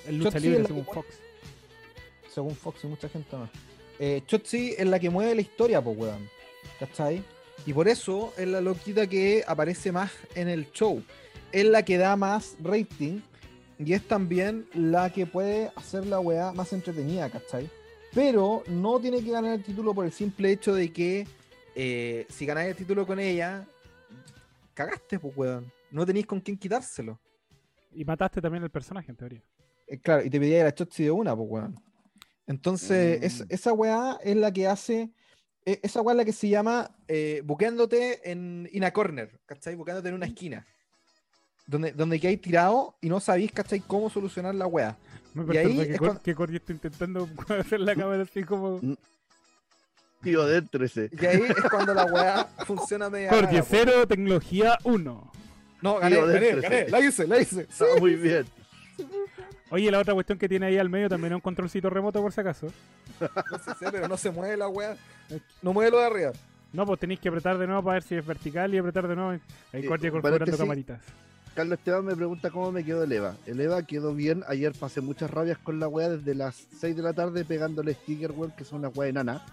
El 0.07 0.17
lucha 0.17 0.31
Chotzi 0.31 0.47
libre 0.49 0.65
según 0.65 0.85
Fox. 0.85 1.07
Según 2.33 2.55
Fox 2.55 2.83
y 2.83 2.87
mucha 2.87 3.07
gente 3.09 3.35
más. 3.35 3.49
Eh, 3.99 4.21
Chotzi 4.27 4.75
es 4.77 4.85
la 4.87 4.99
que 4.99 5.09
mueve 5.09 5.35
la 5.35 5.41
historia, 5.41 5.81
pues, 5.81 5.97
weón. 5.97 6.29
¿Cachai? 6.79 7.23
Y 7.65 7.73
por 7.73 7.87
eso 7.87 8.33
es 8.37 8.47
la 8.47 8.61
loquita 8.61 9.07
que 9.07 9.43
aparece 9.47 9.91
más 9.91 10.11
en 10.35 10.47
el 10.47 10.71
show. 10.71 11.01
Es 11.51 11.65
la 11.65 11.83
que 11.83 11.97
da 11.97 12.15
más 12.15 12.55
rating. 12.61 13.21
Y 13.79 13.93
es 13.93 14.07
también 14.07 14.67
la 14.73 15.11
que 15.11 15.25
puede 15.27 15.71
hacer 15.75 16.05
la 16.07 16.19
weá 16.19 16.51
más 16.51 16.73
entretenida, 16.73 17.29
¿cachai? 17.29 17.69
Pero 18.13 18.63
no 18.67 18.99
tiene 18.99 19.23
que 19.23 19.29
ganar 19.31 19.53
el 19.53 19.63
título 19.63 19.93
por 19.93 20.05
el 20.05 20.11
simple 20.11 20.51
hecho 20.51 20.73
de 20.73 20.91
que 20.91 21.27
eh, 21.75 22.25
si 22.29 22.45
ganáis 22.47 22.69
el 22.71 22.75
título 22.75 23.05
con 23.05 23.19
ella, 23.19 23.67
cagaste, 24.73 25.19
pues, 25.19 25.35
weón. 25.37 25.71
No 25.91 26.05
tenéis 26.05 26.25
con 26.25 26.39
quién 26.41 26.57
quitárselo. 26.57 27.19
Y 27.93 28.03
mataste 28.03 28.41
también 28.41 28.63
el 28.63 28.71
personaje, 28.71 29.11
en 29.11 29.17
teoría. 29.17 29.43
Eh, 29.87 29.99
claro, 29.99 30.23
y 30.25 30.29
te 30.29 30.39
pedía 30.39 30.63
la 30.63 30.73
Chotzi 30.73 31.03
de 31.03 31.11
una, 31.11 31.35
pues, 31.35 31.47
weón. 31.49 31.79
Entonces, 32.47 33.21
es- 33.21 33.41
Mm. 33.41 33.45
esa 33.49 33.73
weá 33.73 34.17
es 34.23 34.35
la 34.35 34.51
que 34.51 34.67
hace. 34.67 35.11
e- 35.65 35.79
Esa 35.83 36.01
weá 36.01 36.13
es 36.13 36.17
la 36.17 36.25
que 36.25 36.31
se 36.33 36.47
llama 36.49 36.95
eh, 37.09 37.41
buqueándote 37.45 38.31
en 38.31 38.67
in 38.71 38.83
a 38.85 38.91
corner, 38.91 39.39
¿cachai? 39.45 39.75
Buqueándote 39.75 40.09
en 40.09 40.15
una 40.15 40.25
esquina. 40.25 40.65
Donde, 41.67 41.91
donde 41.91 42.19
que 42.19 42.29
hay 42.29 42.37
tirado 42.37 42.95
y 43.01 43.09
no 43.09 43.19
sabéis, 43.19 43.51
¿cachai? 43.51 43.81
Cómo 43.81 44.09
solucionar 44.09 44.55
la 44.55 44.65
weá. 44.67 44.97
Me 45.33 45.53
Y 45.53 45.57
ahí 45.57 45.75
que, 45.75 45.91
es 45.93 45.99
cuando- 45.99 46.21
que 46.23 46.31
está 46.31 46.71
intentando 46.71 47.29
hacer 47.59 47.81
la 47.81 47.93
cámara 47.95 48.23
así 48.23 48.43
como. 48.43 48.79
Tío, 50.21 50.41
adéntrese. 50.43 51.09
Y 51.11 51.25
ahí 51.25 51.41
es 51.47 51.69
cuando 51.69 51.93
la 51.93 52.05
weá 52.05 52.45
funciona 52.65 53.09
media. 53.09 53.29
Cordy 53.29 53.45
rara, 53.45 53.59
po. 53.61 53.67
cero, 53.69 54.07
tecnología 54.07 54.77
1. 54.83 55.31
No, 55.81 55.99
gané, 55.99 56.15
Tío, 56.15 56.25
gané, 56.25 56.39
déntrese. 56.39 56.69
gané. 56.69 56.89
La 56.89 56.99
hice, 57.01 57.27
la 57.27 57.39
hice. 57.39 57.67
Sí. 57.69 57.83
Ah, 57.83 57.99
muy 57.99 58.15
bien. 58.15 58.45
Oye, 59.69 59.91
la 59.91 59.99
otra 59.99 60.13
cuestión 60.13 60.39
que 60.39 60.47
tiene 60.49 60.65
ahí 60.67 60.77
al 60.77 60.89
medio 60.89 61.07
también 61.09 61.33
es 61.33 61.35
un 61.35 61.41
controlcito 61.41 61.89
remoto, 61.89 62.21
por 62.21 62.31
si 62.31 62.41
acaso. 62.41 62.67
No 63.19 63.59
sé, 63.59 63.71
sé, 63.79 63.91
pero 63.91 64.07
no 64.07 64.15
se 64.17 64.31
mueve 64.31 64.55
la 64.57 64.67
weá. 64.69 64.95
No 65.61 65.73
mueve 65.73 65.91
lo 65.91 65.99
de 65.99 66.05
arriba. 66.05 66.31
No, 66.73 66.85
pues 66.85 66.99
tenéis 66.99 67.19
que 67.19 67.29
apretar 67.29 67.57
de 67.57 67.67
nuevo 67.67 67.83
para 67.83 67.93
ver 67.95 68.03
si 68.03 68.15
es 68.15 68.25
vertical 68.25 68.73
y 68.73 68.77
apretar 68.77 69.07
de 69.07 69.15
nuevo. 69.15 69.31
Ahí 69.31 69.39
Sí, 69.39 69.87
Cordy 69.87 69.87
paréntesis. 69.87 70.07
incorporando 70.07 70.57
camaritas. 70.57 71.01
Carlos 71.57 71.79
Esteban 71.79 72.05
me 72.05 72.15
pregunta 72.15 72.51
cómo 72.51 72.71
me 72.71 72.83
quedó 72.83 73.01
el 73.03 73.11
EVA. 73.11 73.35
El 73.47 73.59
EVA 73.59 73.81
quedó 73.81 74.13
bien. 74.13 74.43
Ayer 74.47 74.73
pasé 74.79 75.01
muchas 75.01 75.31
rabias 75.31 75.57
con 75.57 75.79
la 75.79 75.87
weá 75.87 76.07
desde 76.07 76.35
las 76.35 76.67
6 76.79 76.95
de 76.95 77.01
la 77.01 77.13
tarde 77.13 77.43
pegándole 77.45 77.95
sticker, 77.95 78.31
weón, 78.31 78.51
que 78.55 78.63
son 78.63 78.77
una 78.79 78.89
weá 78.89 79.09
enana. 79.09 79.43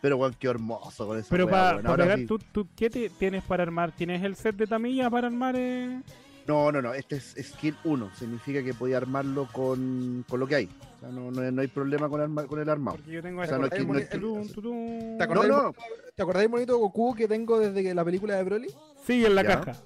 Pero 0.00 0.16
weón, 0.16 0.34
qué 0.38 0.48
hermoso 0.48 1.06
con 1.06 1.18
esa 1.18 1.28
Pero 1.28 1.44
weá, 1.44 1.78
para 1.82 1.94
pegar, 1.96 2.18
sí. 2.20 2.26
¿tú, 2.26 2.38
tú, 2.38 2.66
¿qué 2.74 2.88
te- 2.88 3.10
tienes 3.10 3.44
para 3.44 3.64
armar? 3.64 3.92
¿Tienes 3.92 4.22
el 4.24 4.34
set 4.34 4.56
de 4.56 4.66
tamilla 4.66 5.10
para 5.10 5.26
armar? 5.26 5.56
Eh? 5.58 6.00
No, 6.46 6.72
no, 6.72 6.80
no. 6.80 6.94
Este 6.94 7.16
es 7.16 7.34
skill 7.38 7.76
1. 7.84 8.10
Significa 8.18 8.62
que 8.62 8.72
podía 8.72 8.96
armarlo 8.96 9.46
con, 9.52 10.24
con 10.26 10.40
lo 10.40 10.46
que 10.46 10.54
hay. 10.54 10.70
O 10.96 11.00
sea, 11.00 11.10
no, 11.10 11.30
no, 11.30 11.50
no 11.50 11.60
hay 11.60 11.68
problema 11.68 12.08
con, 12.08 12.22
arma- 12.22 12.46
con 12.46 12.60
el 12.60 12.68
armado. 12.70 12.96
Porque 12.96 13.12
yo 13.12 13.20
tengo 13.22 13.42
O 13.42 13.46
sea, 13.46 13.58
este. 13.62 14.18
no. 14.18 15.16
¿Te 15.18 15.22
acordás, 15.22 15.48
no. 15.48 15.74
¿Te 16.14 16.22
acordás 16.22 16.40
del 16.44 16.50
monito 16.50 16.78
Goku 16.78 17.14
que 17.14 17.28
tengo 17.28 17.58
desde 17.58 17.82
que 17.82 17.94
la 17.94 18.06
película 18.06 18.36
de 18.36 18.42
Broly? 18.44 18.68
Sigue 19.04 19.26
en 19.26 19.34
la 19.34 19.42
Ya. 19.42 19.60
caja. 19.60 19.82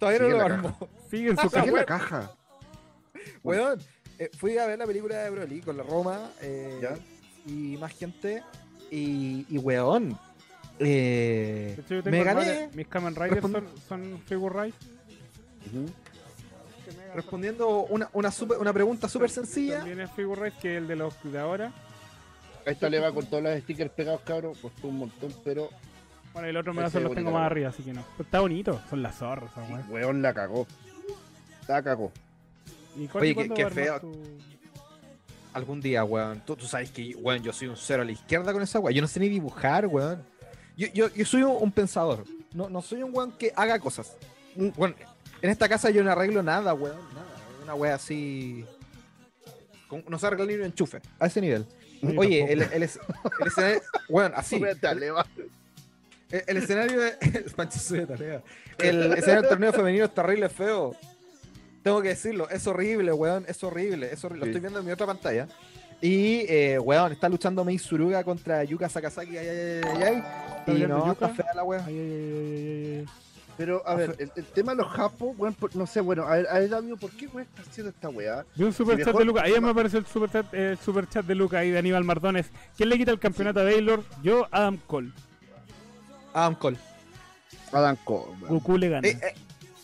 Todavía 0.00 0.18
Sigue 0.18 0.30
no 0.32 0.38
lo 0.38 0.44
armo. 0.44 0.78
Sigue 1.10 1.30
en 1.30 1.36
su 1.38 1.50
caja. 1.50 1.70
la 1.70 1.84
caja. 1.84 2.32
Weón, 3.44 3.78
eh, 4.18 4.30
fui 4.36 4.58
a 4.58 4.66
ver 4.66 4.78
la 4.78 4.86
película 4.86 5.16
de 5.18 5.30
Broly 5.30 5.60
con 5.60 5.76
la 5.76 5.82
Roma 5.84 6.30
eh, 6.40 6.78
Ya. 6.82 6.96
y 7.46 7.76
más 7.76 7.92
gente. 7.96 8.42
Y, 8.90 9.46
y 9.48 9.58
weón, 9.58 10.18
eh, 10.80 11.74
De 11.76 11.82
hecho, 11.82 11.94
yo 11.96 12.02
tengo 12.02 12.16
me 12.16 12.24
gané. 12.24 12.70
Mis 12.74 12.88
Kamen 12.88 13.14
Riders 13.14 13.40
son, 13.42 13.68
son 13.88 14.22
figure 14.26 14.64
rise. 14.64 14.76
Ujú. 15.66 15.86
respondiendo 17.14 17.68
una, 17.84 18.08
una, 18.14 18.30
super- 18.30 18.58
una 18.58 18.72
pregunta 18.72 19.08
súper 19.08 19.30
sencilla. 19.30 19.78
También 19.78 20.00
es 20.00 20.10
Figure 20.12 20.40
Race 20.40 20.56
que 20.60 20.76
el 20.78 20.88
de 20.88 20.96
los 20.96 21.14
de 21.22 21.38
ahora. 21.38 21.72
Esta 22.64 22.88
le 22.88 22.98
va 22.98 23.12
con 23.12 23.26
todos 23.26 23.42
los 23.42 23.58
stickers 23.60 23.90
pegados, 23.90 24.22
cabrón. 24.22 24.54
Costó 24.60 24.88
un 24.88 24.98
montón, 24.98 25.34
pero 25.44 25.68
Bueno, 26.32 26.48
el 26.48 26.56
otro 26.56 26.72
me 26.72 26.84
Ese 26.84 27.00
los 27.00 27.14
tengo 27.14 27.30
más 27.30 27.40
weón. 27.40 27.46
arriba, 27.46 27.68
así 27.70 27.82
que 27.82 27.92
no. 27.92 28.04
Pero 28.16 28.24
está 28.24 28.40
bonito, 28.40 28.80
son 28.88 29.02
las 29.02 29.16
zorras, 29.16 29.50
sí, 29.54 29.72
weá. 29.72 29.84
weón 29.88 30.22
la 30.22 30.32
cagó. 30.32 30.66
La 31.68 31.82
cagó. 31.82 32.12
¿Y 32.96 33.06
Connie, 33.08 33.34
Oye, 33.36 33.50
qué- 33.54 33.70
feo. 33.70 34.00
tu- 34.00 34.16
Algún 35.52 35.80
día, 35.80 36.04
weón. 36.04 36.40
Tú, 36.46 36.54
tú 36.56 36.66
sabes 36.66 36.90
que, 36.92 37.14
weón, 37.16 37.42
yo 37.42 37.52
soy 37.52 37.66
un 37.68 37.76
cero 37.76 38.02
a 38.02 38.04
la 38.04 38.12
izquierda 38.12 38.52
con 38.52 38.62
esa 38.62 38.78
weón. 38.78 38.94
Yo 38.94 39.02
no 39.02 39.08
sé 39.08 39.18
ni 39.18 39.28
dibujar, 39.28 39.86
weón. 39.86 40.22
Yo, 40.76 40.86
yo, 40.94 41.08
yo 41.12 41.24
soy 41.26 41.42
un, 41.42 41.56
un 41.60 41.72
pensador. 41.72 42.24
No, 42.52 42.68
no 42.70 42.80
soy 42.82 43.02
un 43.02 43.10
weón 43.14 43.32
que 43.32 43.52
haga 43.56 43.78
cosas. 43.80 44.16
Bueno, 44.76 44.94
en 45.42 45.50
esta 45.50 45.68
casa 45.68 45.90
yo 45.90 46.04
no 46.04 46.10
arreglo 46.12 46.42
nada, 46.42 46.72
weón. 46.74 46.96
Nada. 47.14 47.26
Una 47.64 47.74
weá 47.74 47.94
así. 47.96 48.64
con- 49.88 50.04
No 50.08 50.18
se 50.18 50.26
arregla 50.28 50.46
ni 50.46 50.54
un 50.54 50.62
enchufe. 50.64 51.00
A 51.18 51.26
ese 51.26 51.40
nivel. 51.40 51.66
Oye, 52.16 52.38
tampoco. 52.40 52.52
el, 52.52 52.62
el, 52.72 52.82
es- 52.84 53.00
el 53.40 53.46
escenario. 53.48 53.82
Weón, 54.08 54.32
así. 54.36 54.60
Va. 56.32 56.38
El, 56.38 56.44
el 56.46 56.56
escenario 56.58 57.00
de. 57.00 57.10
Tarea. 58.06 58.42
El 58.78 59.12
escenario 59.14 59.40
del 59.42 59.48
torneo 59.48 59.72
femenino 59.72 60.04
es 60.04 60.14
terrible, 60.14 60.48
feo. 60.48 60.94
Tengo 61.82 62.02
que 62.02 62.08
decirlo, 62.08 62.48
es 62.50 62.66
horrible, 62.66 63.12
weón. 63.12 63.44
Es 63.48 63.62
horrible. 63.64 64.10
Es 64.12 64.22
horrible. 64.24 64.40
Lo 64.40 64.44
Sí. 64.46 64.50
estoy 64.50 64.60
viendo 64.60 64.80
en 64.80 64.86
mi 64.86 64.92
otra 64.92 65.06
pantalla. 65.06 65.48
Y, 66.02 66.46
eh, 66.48 66.78
weón, 66.78 67.12
está 67.12 67.28
luchando 67.28 67.64
Mei 67.64 67.78
Suruga 67.78 68.22
contra 68.24 68.64
Yuka 68.64 68.88
Sakazaki. 68.88 69.36
Ay, 69.36 69.48
ay, 69.48 69.58
ay, 69.58 69.82
ay, 69.84 70.22
ay. 70.66 70.82
Y 70.82 70.86
no, 70.86 70.98
Yuka? 71.06 71.12
está 71.12 71.28
fea 71.30 71.54
la 71.54 71.62
weón. 71.64 71.84
Ay, 71.86 71.94
ay, 71.98 72.00
ay, 72.00 72.32
ay, 72.32 72.86
ay, 72.94 72.98
ay. 73.00 73.06
Pero, 73.56 73.82
a 73.86 73.94
ver, 73.94 74.16
el, 74.18 74.32
el 74.36 74.44
tema 74.46 74.72
de 74.72 74.78
los 74.78 74.88
japos, 74.90 75.34
weón, 75.36 75.52
por- 75.52 75.76
no 75.76 75.86
sé, 75.86 76.00
bueno, 76.00 76.22
a 76.24 76.36
ver, 76.36 76.46
a 76.48 76.58
ver, 76.60 76.74
amigo, 76.74 76.96
¿por 76.96 77.10
qué 77.10 77.26
weón 77.26 77.46
está 77.54 77.60
haciendo 77.68 77.90
esta 77.90 78.08
weá? 78.08 78.44
Vi 78.54 78.64
un 78.64 78.72
super 78.72 78.94
Si 78.96 79.00
chat 79.00 79.08
mejor- 79.08 79.20
de 79.20 79.26
Luca. 79.26 79.42
Ayer 79.42 79.60
me 79.60 79.68
apareció 79.70 79.98
el 79.98 80.06
super 80.06 80.30
chat, 80.30 80.54
el 80.54 80.78
super 80.78 81.06
chat 81.06 81.26
de 81.26 81.34
Luca 81.34 81.62
y 81.64 81.70
de 81.70 81.78
Aníbal 81.78 82.04
Mardones. 82.04 82.46
¿Quién 82.76 82.88
le 82.88 82.96
quita 82.96 83.10
el 83.10 83.18
campeonato 83.18 83.60
a 83.60 83.64
Baylor? 83.64 84.02
Yo, 84.22 84.46
Adam 84.50 84.78
Cole. 84.86 85.12
Adam 86.34 86.54
Cole. 86.54 86.76
Adam 87.72 87.96
Cole, 88.04 88.32
weón. 88.40 88.48
Goku 88.48 88.78
le 88.78 88.88
gana. 88.88 89.06
Eh, 89.08 89.18
eh, 89.22 89.34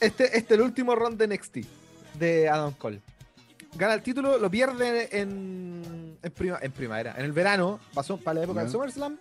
este, 0.01 0.25
este 0.25 0.39
es 0.39 0.51
el 0.51 0.61
último 0.63 0.95
round 0.95 1.19
de 1.19 1.27
NXT 1.29 1.57
de 2.19 2.49
Adam 2.49 2.73
Cole. 2.75 3.01
Gana 3.77 3.95
el 3.95 4.03
título, 4.03 4.39
lo 4.39 4.51
pierde 4.51 5.09
en, 5.21 6.17
en, 6.23 6.33
prima- 6.33 6.59
en 6.63 6.73
primavera. 6.73 7.15
En 7.19 7.25
el 7.25 7.33
verano, 7.33 7.79
pasó 7.95 8.17
para 8.17 8.39
la 8.39 8.45
época 8.45 8.61
del 8.61 8.69
Ya. 8.69 8.73
SummerSlam. 8.73 9.19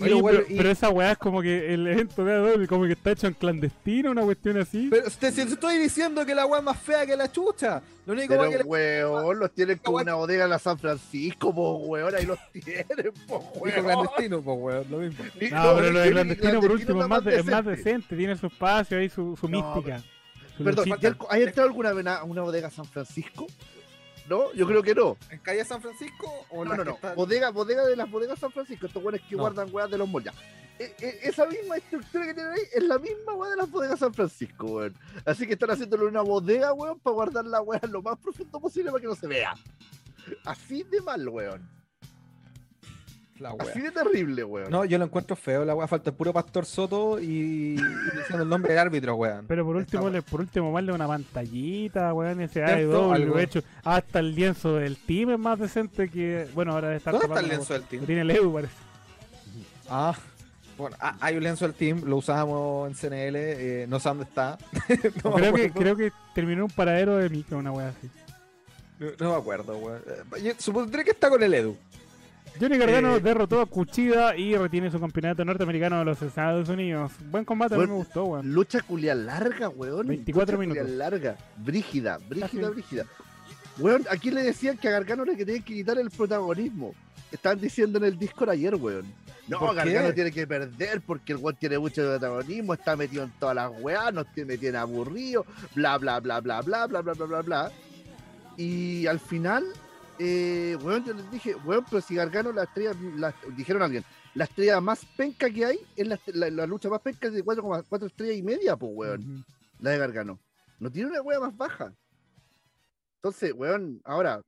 Oye, 0.00 0.20
pero, 0.24 0.42
y- 0.48 0.56
pero 0.56 0.70
esa 0.70 0.90
weá 0.90 1.12
es 1.12 1.18
como 1.18 1.40
que 1.40 1.72
el 1.72 1.86
evento 1.86 2.24
de 2.24 2.32
AEW 2.34 2.66
como 2.66 2.84
que 2.84 2.92
está 2.94 3.12
hecho 3.12 3.28
en 3.28 3.34
clandestino, 3.34 4.10
una 4.10 4.22
cuestión 4.22 4.58
así. 4.58 4.88
Pero 4.90 5.08
te, 5.08 5.30
te 5.30 5.42
estoy 5.42 5.78
diciendo 5.78 6.26
que 6.26 6.34
la 6.34 6.46
weá 6.46 6.58
es 6.58 6.64
más 6.64 6.80
fea 6.80 7.06
que 7.06 7.16
la 7.16 7.30
chucha. 7.30 7.80
Lo 8.04 8.12
único 8.12 8.34
Pero, 8.36 8.50
que 8.50 8.62
weón, 8.64 9.38
los 9.38 9.52
tienen 9.52 9.78
como 9.78 9.98
una 9.98 10.14
bodega 10.14 10.44
en 10.44 10.50
la 10.50 10.58
San 10.58 10.78
Francisco, 10.78 11.54
po, 11.54 11.76
weón, 11.76 12.12
ahí 12.14 12.26
los 12.26 12.38
tienen, 12.52 13.12
po, 13.28 13.38
dijo 13.38 13.60
weón. 13.60 13.84
clandestino, 13.84 14.42
pues 14.42 14.58
weón, 14.60 14.84
lo 14.90 14.98
mismo. 14.98 15.24
Y- 15.40 15.50
no, 15.50 15.74
pero 15.76 15.90
lo 15.92 16.00
de 16.00 16.10
clandestino 16.10 16.60
por 16.60 16.72
último 16.72 17.02
es 17.02 17.08
más, 17.08 17.24
de- 17.24 17.36
es 17.38 17.44
más 17.46 17.64
decente. 17.64 18.16
tiene 18.16 18.36
su 18.36 18.46
espacio 18.48 18.98
ahí, 18.98 19.08
su, 19.08 19.36
su 19.40 19.48
No, 19.48 19.74
mística. 19.74 20.02
su 20.58 20.64
Perdón, 20.64 20.88
luchita. 20.88 21.08
¿ya 21.08 21.16
¿hay 21.30 21.42
entrado 21.44 21.68
alguna 21.68 21.92
vez 21.92 22.06
a 22.06 22.24
una 22.24 22.42
bodega 22.42 22.68
San 22.68 22.84
Francisco? 22.84 23.46
¿No? 24.28 24.52
Yo 24.54 24.66
creo 24.66 24.82
que 24.82 24.94
no. 24.94 25.16
¿En 25.30 25.38
calle 25.40 25.64
San 25.64 25.82
Francisco 25.82 26.46
o 26.50 26.64
No, 26.64 26.74
no, 26.76 26.84
no. 26.84 26.98
Bodega, 27.14 27.50
bodega 27.50 27.84
de 27.84 27.94
las 27.96 28.10
bodegas 28.10 28.38
San 28.38 28.50
Francisco, 28.52 28.86
estos 28.86 29.02
weones 29.02 29.20
que 29.22 29.36
No. 29.36 29.42
guardan 29.42 29.68
weas 29.72 29.90
de 29.90 29.98
los 29.98 30.08
moldes. 30.08 30.32
E- 30.78 30.94
e- 30.98 31.18
esa 31.28 31.46
misma 31.46 31.76
estructura 31.76 32.26
que 32.26 32.34
tienen 32.34 32.52
ahí 32.52 32.62
es 32.72 32.82
la 32.82 32.98
misma 32.98 33.34
wea 33.34 33.50
de 33.50 33.56
las 33.56 33.70
bodegas 33.70 33.98
San 34.00 34.12
Francisco, 34.14 34.66
weón. 34.66 34.94
Así 35.24 35.46
que 35.46 35.52
están 35.52 35.70
haciéndole 35.70 36.06
una 36.06 36.22
bodega, 36.22 36.72
weón, 36.72 36.98
para 36.98 37.14
guardar 37.14 37.44
la 37.44 37.60
wea 37.60 37.80
lo 37.88 38.02
más 38.02 38.18
profundo 38.18 38.58
posible 38.60 38.90
para 38.90 39.00
que 39.02 39.06
no 39.08 39.14
se 39.14 39.26
vea. 39.28 39.54
Así 40.44 40.82
de 40.84 41.00
mal, 41.02 41.28
weón. 41.28 41.68
La 43.38 43.52
weá. 43.52 43.68
Así 43.68 43.80
de 43.80 43.90
terrible, 43.90 44.44
weón. 44.44 44.70
No, 44.70 44.84
yo 44.84 44.96
lo 44.96 45.04
encuentro 45.06 45.34
feo, 45.34 45.64
la 45.64 45.74
weá. 45.74 45.88
Falta 45.88 46.10
el 46.10 46.16
puro 46.16 46.32
Pastor 46.32 46.64
Soto 46.64 47.18
y, 47.18 47.24
y 47.24 47.72
diciendo 47.74 48.42
el 48.42 48.48
nombre 48.48 48.72
del 48.72 48.78
árbitro, 48.78 49.16
weón. 49.16 49.46
Pero 49.48 49.64
por 49.64 49.74
último, 49.76 50.08
le, 50.08 50.22
por 50.22 50.40
último, 50.40 50.70
más 50.70 50.84
una 50.84 51.08
pantallita, 51.08 52.14
weón, 52.14 52.40
ese. 52.40 52.62
AEW 52.62 53.38
hecho. 53.38 53.62
Hasta 53.82 54.20
el 54.20 54.34
lienzo 54.34 54.76
del 54.76 54.96
team 54.96 55.30
es 55.30 55.38
más 55.38 55.58
decente 55.58 56.08
que. 56.08 56.46
Bueno, 56.54 56.72
ahora 56.72 56.90
de 56.90 56.96
estar 56.96 57.12
¿Dónde 57.12 57.26
está 57.26 57.40
el 57.40 57.48
lienzo 57.48 57.72
del 57.72 57.82
team? 57.82 58.06
tiene 58.06 58.20
el 58.20 58.30
Edu, 58.30 58.52
parece. 58.52 58.74
Ah, 59.88 60.14
bueno, 60.78 60.96
ah, 61.00 61.16
hay 61.20 61.36
un 61.36 61.42
lienzo 61.42 61.66
del 61.66 61.74
team, 61.74 62.02
lo 62.04 62.16
usábamos 62.16 62.88
en 62.88 62.94
CNL, 62.94 63.36
eh, 63.36 63.86
no 63.88 64.00
sé 64.00 64.08
dónde 64.08 64.24
está. 64.24 64.58
no, 65.24 65.32
creo, 65.32 65.52
que, 65.52 65.70
creo 65.70 65.96
que 65.96 66.12
terminó 66.34 66.58
en 66.58 66.62
un 66.64 66.70
paradero 66.70 67.16
de 67.16 67.28
micro, 67.28 67.58
una 67.58 67.72
wea 67.72 67.88
así. 67.88 68.08
No, 68.98 69.06
no 69.18 69.32
me 69.32 69.36
acuerdo, 69.36 69.76
weón. 69.76 70.02
Eh, 70.36 70.54
supondré 70.58 71.04
que 71.04 71.10
está 71.10 71.28
con 71.28 71.42
el 71.42 71.52
Edu. 71.52 71.76
Johnny 72.60 72.78
Gargano 72.78 73.16
Eh, 73.16 73.20
derrotó 73.20 73.60
a 73.60 73.66
Cuchida 73.66 74.36
y 74.36 74.56
retiene 74.56 74.90
su 74.90 75.00
campeonato 75.00 75.44
norteamericano 75.44 75.98
de 75.98 76.04
los 76.04 76.22
Estados 76.22 76.68
Unidos. 76.68 77.12
Buen 77.30 77.44
combate, 77.44 77.74
a 77.74 77.78
mí 77.78 77.86
me 77.86 77.94
gustó, 77.94 78.24
weón. 78.24 78.52
Lucha 78.52 78.80
culia 78.82 79.14
larga, 79.14 79.68
weón. 79.68 80.06
24 80.06 80.56
Lucha 80.56 80.66
minutos. 80.74 80.88
larga. 80.96 81.36
Brígida, 81.56 82.18
brígida, 82.28 82.70
brígida. 82.70 83.04
Weón, 83.78 84.04
aquí 84.08 84.30
le 84.30 84.42
decían 84.44 84.78
que 84.78 84.86
a 84.88 84.92
Gargano 84.92 85.24
le 85.24 85.34
tenían 85.34 85.62
que 85.64 85.74
quitar 85.74 85.98
el 85.98 86.10
protagonismo. 86.10 86.94
Estaban 87.32 87.60
diciendo 87.60 87.98
en 87.98 88.04
el 88.04 88.18
Discord 88.18 88.50
ayer, 88.50 88.74
weón. 88.76 89.04
No. 89.48 89.74
Gargano 89.74 90.14
tiene 90.14 90.30
que 90.30 90.46
perder 90.46 91.00
porque 91.02 91.32
el 91.32 91.38
weón 91.38 91.56
tiene 91.56 91.76
mucho 91.78 92.02
protagonismo, 92.02 92.74
está 92.74 92.94
metido 92.94 93.24
en 93.24 93.32
todas 93.40 93.56
las 93.56 93.70
weas, 93.80 94.14
nos 94.14 94.32
tiene, 94.32 94.56
tiene 94.56 94.78
aburrido, 94.78 95.44
bla, 95.74 95.98
bla, 95.98 96.20
bla, 96.20 96.40
bla, 96.40 96.62
bla, 96.62 96.86
bla, 96.86 97.02
bla, 97.02 97.12
bla, 97.14 97.26
bla, 97.26 97.42
bla. 97.42 97.72
Y 98.56 99.06
al 99.08 99.18
final, 99.18 99.64
eh, 100.18 100.76
weón, 100.82 101.04
yo 101.04 101.12
les 101.14 101.30
dije, 101.30 101.54
weón, 101.56 101.84
pero 101.88 102.00
si 102.00 102.14
Gargano 102.14 102.52
la 102.52 102.64
estrella, 102.64 102.92
la- 103.16 103.34
dijeron 103.56 103.82
alguien, 103.82 104.04
la 104.34 104.44
estrella 104.44 104.80
más 104.80 105.04
penca 105.16 105.48
que 105.50 105.64
hay 105.64 105.78
es 105.96 106.06
la, 106.06 106.18
la- 106.26 106.50
la 106.50 106.66
lucha 106.66 106.88
más 106.88 107.00
penca 107.00 107.28
es 107.28 107.34
de 107.34 107.44
4,4 107.44 108.06
estrellas 108.06 108.36
y 108.36 108.42
media, 108.42 108.76
pues, 108.76 108.92
weón 108.94 109.44
la 109.80 109.90
de 109.90 109.98
Gargano. 109.98 110.40
No 110.78 110.90
tiene 110.90 111.10
una 111.10 111.22
wea 111.22 111.40
más 111.40 111.56
baja. 111.56 111.94
Entonces, 113.18 113.52
weón, 113.54 114.00
ahora, 114.04 114.40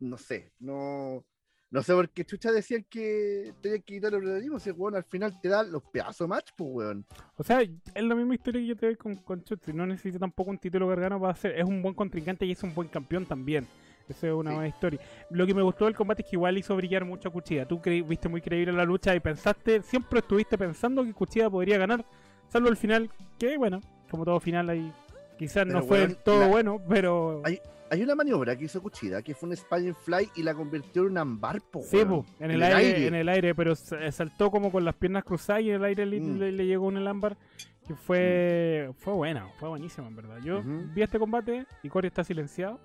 no 0.00 0.16
sé, 0.18 0.52
no, 0.58 1.24
no 1.70 1.82
sé 1.82 1.92
por 1.92 2.08
qué 2.10 2.24
chucha 2.24 2.52
decían 2.52 2.84
que 2.88 3.52
tenía 3.60 3.78
que 3.78 3.84
quitar 3.94 4.12
el 4.14 4.20
protagonismo, 4.20 4.58
si 4.60 4.70
weón 4.70 4.94
al 4.96 5.04
final 5.04 5.38
te 5.40 5.48
da 5.48 5.62
los 5.62 5.82
pedazos 5.84 6.18
de 6.20 6.28
match, 6.28 6.50
pues 6.56 6.70
weón. 6.72 7.06
O 7.36 7.42
sea, 7.42 7.60
es 7.62 7.70
la 8.02 8.14
misma 8.14 8.34
historia 8.34 8.60
que 8.60 8.66
yo 8.68 8.76
te 8.76 8.86
doy 8.86 8.96
con, 8.96 9.16
con 9.16 9.42
Chutzi. 9.42 9.72
No 9.72 9.86
necesita 9.86 10.18
tampoco 10.18 10.50
un 10.50 10.58
título 10.58 10.86
Gargano 10.88 11.20
para 11.20 11.32
hacer. 11.32 11.58
Es 11.58 11.64
un 11.64 11.82
buen 11.82 11.94
contrincante 11.94 12.46
y 12.46 12.52
es 12.52 12.62
un 12.62 12.74
buen 12.74 12.88
campeón 12.88 13.26
también. 13.26 13.66
Esa 14.08 14.26
es 14.28 14.32
una 14.32 14.50
Sí. 14.50 14.54
buena 14.56 14.68
historia. 14.68 15.00
Lo 15.30 15.46
que 15.46 15.54
me 15.54 15.62
gustó 15.62 15.84
del 15.84 15.94
combate 15.94 16.22
es 16.22 16.28
que 16.28 16.36
igual 16.36 16.56
hizo 16.58 16.74
brillar 16.76 17.04
mucho 17.04 17.28
a 17.28 17.32
Cuchilla. 17.32 17.66
Tú 17.66 17.80
viste 17.80 18.28
muy 18.28 18.40
creíble 18.40 18.72
la 18.72 18.84
lucha 18.84 19.14
y 19.14 19.20
pensaste, 19.20 19.82
siempre 19.82 20.20
estuviste 20.20 20.56
pensando 20.56 21.04
que 21.04 21.12
Cuchilla 21.12 21.50
podría 21.50 21.78
ganar, 21.78 22.04
salvo 22.48 22.68
el 22.68 22.76
final, 22.76 23.10
que 23.38 23.56
bueno, 23.58 23.80
como 24.10 24.24
todo 24.24 24.40
final 24.40 24.68
ahí, 24.70 24.92
quizás 25.38 25.66
no 25.66 25.74
Pero, 25.74 25.84
fue 25.86 25.98
weón, 25.98 26.08
del 26.08 26.16
todo 26.18 26.40
la- 26.40 26.46
bueno, 26.48 26.80
pero 26.88 27.42
Hay- 27.44 27.60
Hay 27.90 28.02
una 28.02 28.14
maniobra 28.14 28.54
que 28.54 28.66
hizo 28.66 28.82
Cuchida, 28.82 29.22
que 29.22 29.34
fue 29.34 29.48
un 29.48 29.56
Spine 29.56 29.94
Fly 29.94 30.28
y 30.36 30.42
la 30.42 30.52
convirtió 30.52 31.04
en 31.04 31.12
un 31.12 31.16
ambar, 31.18 31.62
po, 31.62 31.80
sí, 31.82 32.04
po, 32.04 32.26
en 32.38 32.50
el, 32.50 32.62
aire, 32.62 33.06
en 33.06 33.14
el 33.14 33.26
aire, 33.30 33.54
pero 33.54 33.74
sa- 33.74 34.12
saltó 34.12 34.50
como 34.50 34.70
con 34.70 34.84
las 34.84 34.94
piernas 34.94 35.24
cruzadas 35.24 35.62
y 35.62 35.70
en 35.70 35.76
el 35.76 35.84
aire 35.84 36.04
le, 36.04 36.20
Mm. 36.20 36.38
le- 36.38 36.52
le 36.52 36.66
llegó 36.66 36.86
un 36.86 36.98
elámbar 36.98 37.38
que 37.86 37.94
fue 37.94 38.90
fue 38.98 39.14
buena, 39.14 39.48
fue 39.58 39.70
buenísimo 39.70 40.06
en 40.06 40.16
verdad. 40.16 40.36
Yo 40.44 40.58
Ujú. 40.58 40.82
vi 40.94 41.00
este 41.00 41.18
combate 41.18 41.64
y 41.82 41.88
Corey 41.88 42.08
está 42.08 42.24
silenciado. 42.24 42.78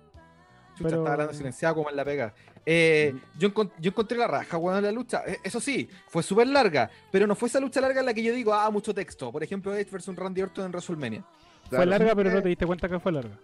Chucha, 0.76 0.88
Pero- 0.88 0.98
está 1.02 1.12
hablando 1.12 1.32
silenciado 1.34 1.74
como 1.76 1.90
en 1.90 1.96
la 1.96 2.04
pega. 2.04 2.34
Eh, 2.66 3.14
yo, 3.38 3.50
yo 3.78 3.90
encontré 3.90 4.16
la 4.16 4.26
raja, 4.26 4.56
weón, 4.56 4.78
en 4.78 4.84
la 4.84 4.92
lucha. 4.92 5.22
Eh, 5.26 5.38
Eso 5.44 5.60
sí, 5.60 5.88
fue 6.08 6.22
súper 6.22 6.46
larga, 6.48 6.90
pero 7.12 7.26
no 7.26 7.34
fue 7.34 7.48
esa 7.48 7.60
lucha 7.60 7.80
larga 7.80 8.00
en 8.00 8.06
la 8.06 8.14
que 8.14 8.22
yo 8.22 8.32
digo, 8.32 8.54
ah, 8.54 8.70
mucho 8.70 8.94
texto. 8.94 9.30
Por 9.30 9.42
ejemplo, 9.42 9.74
Edge 9.74 9.90
versus 9.90 10.16
Randy 10.16 10.42
Orton 10.42 10.64
en 10.66 10.70
WrestleMania. 10.72 11.24
fue 11.68 11.78
Claro. 11.78 11.86
larga, 11.90 12.14
pero 12.14 12.30
no 12.30 12.38
Eh, 12.38 12.42
te 12.42 12.48
diste 12.50 12.66
cuenta 12.66 12.88
que 12.88 12.98
fue 13.00 13.10
larga. 13.12 13.38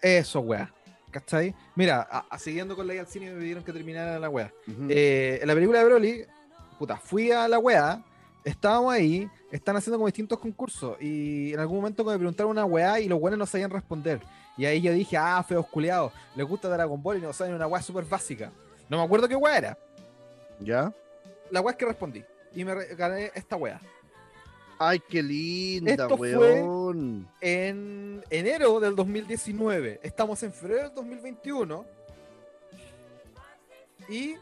Eso, 0.00 0.40
weá. 0.40 0.72
¿Cachai? 1.10 1.54
Mira, 1.74 2.06
a- 2.10 2.26
a- 2.30 2.38
siguiendo 2.38 2.76
con 2.76 2.86
la 2.86 2.92
idea 2.92 3.02
al 3.02 3.08
cine 3.08 3.30
me 3.32 3.40
pidieron 3.40 3.64
que 3.64 3.72
terminara 3.72 4.18
la 4.18 4.28
weá. 4.28 4.52
Eh, 4.90 5.38
en 5.40 5.48
la 5.48 5.54
película 5.54 5.78
de 5.78 5.84
Broly, 5.86 6.24
puta, 6.78 6.96
fui 6.98 7.30
a 7.32 7.48
la 7.48 7.58
weá, 7.58 8.02
estábamos 8.44 8.92
ahí, 8.92 9.28
están 9.50 9.76
haciendo 9.76 9.96
como 9.98 10.06
distintos 10.06 10.38
concursos 10.38 10.96
y 11.00 11.52
en 11.54 11.60
algún 11.60 11.76
momento 11.78 12.04
me 12.04 12.14
preguntaron 12.16 12.50
una 12.52 12.64
weá 12.66 13.00
y 13.00 13.08
los 13.08 13.18
weones 13.20 13.38
no 13.38 13.46
sabían 13.46 13.70
responder. 13.70 14.20
Y 14.58 14.66
ahí 14.66 14.80
yo 14.82 14.92
dije, 14.92 15.16
ah, 15.16 15.42
feos 15.46 15.66
culiados, 15.68 16.12
les 16.34 16.46
gusta 16.46 16.68
Dragon 16.68 17.00
Ball 17.02 17.18
y 17.18 17.20
no 17.22 17.32
saben 17.32 17.54
una 17.54 17.66
weá 17.66 17.80
súper 17.80 18.04
básica. 18.04 18.50
No 18.88 18.98
me 18.98 19.04
acuerdo 19.04 19.28
qué 19.28 19.36
weá 19.36 19.56
era. 19.56 19.78
¿Ya? 20.60 20.92
La 21.50 21.60
weá 21.60 21.70
es 21.72 21.78
que 21.78 21.86
respondí 21.86 22.24
y 22.54 22.64
me 22.64 22.74
gané 22.94 23.30
esta 23.34 23.56
weá. 23.56 23.80
Ay, 24.80 25.00
qué 25.08 25.22
linda, 25.22 25.92
Esto 25.92 26.16
fue- 26.16 26.36
weón. 26.36 27.28
En 27.40 28.22
enero 28.30 28.78
del 28.80 28.94
2019, 28.96 30.00
estamos 30.02 30.42
en 30.42 30.52
febrero 30.52 30.84
del 30.84 30.94
2021 30.94 31.84
y 34.08 34.34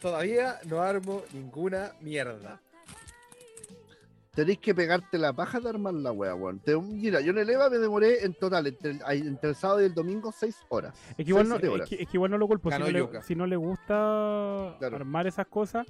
todavía 0.00 0.60
no 0.64 0.80
armo 0.80 1.22
ninguna 1.32 1.92
mierda. 2.00 2.60
Tenéis 4.34 4.58
que 4.58 4.74
pegarte 4.74 5.18
la 5.18 5.32
paja 5.32 5.60
de 5.60 5.68
armar 5.68 5.92
la 5.94 6.10
wea, 6.12 6.34
weón. 6.34 6.58
Te- 6.60 6.76
mira, 6.76 7.20
yo 7.20 7.32
en 7.32 7.38
el 7.38 7.50
EVA 7.50 7.68
me 7.70 7.78
demoré 7.78 8.24
en 8.24 8.32
total, 8.34 8.66
entre 8.66 8.92
el, 8.92 9.00
entre 9.26 9.50
el 9.50 9.54
sábado 9.56 9.82
y 9.82 9.86
el 9.86 9.94
domingo, 9.94 10.32
seis 10.32 10.56
horas. 10.68 10.94
Es 11.10 11.16
que, 11.16 11.22
igual 11.30 11.48
no, 11.48 11.56
es, 11.56 11.64
horas. 11.68 11.88
que, 11.88 11.96
es 12.02 12.08
que 12.08 12.16
igual 12.16 12.30
no 12.30 12.38
lo 12.38 12.46
culpo. 12.48 12.70
Si 12.70 12.78
no, 12.78 12.88
le, 12.88 13.22
si 13.22 13.34
no 13.36 13.46
le 13.46 13.56
gusta 13.56 14.76
Claro. 14.78 14.96
armar 14.96 15.26
esas 15.26 15.46
cosas, 15.46 15.86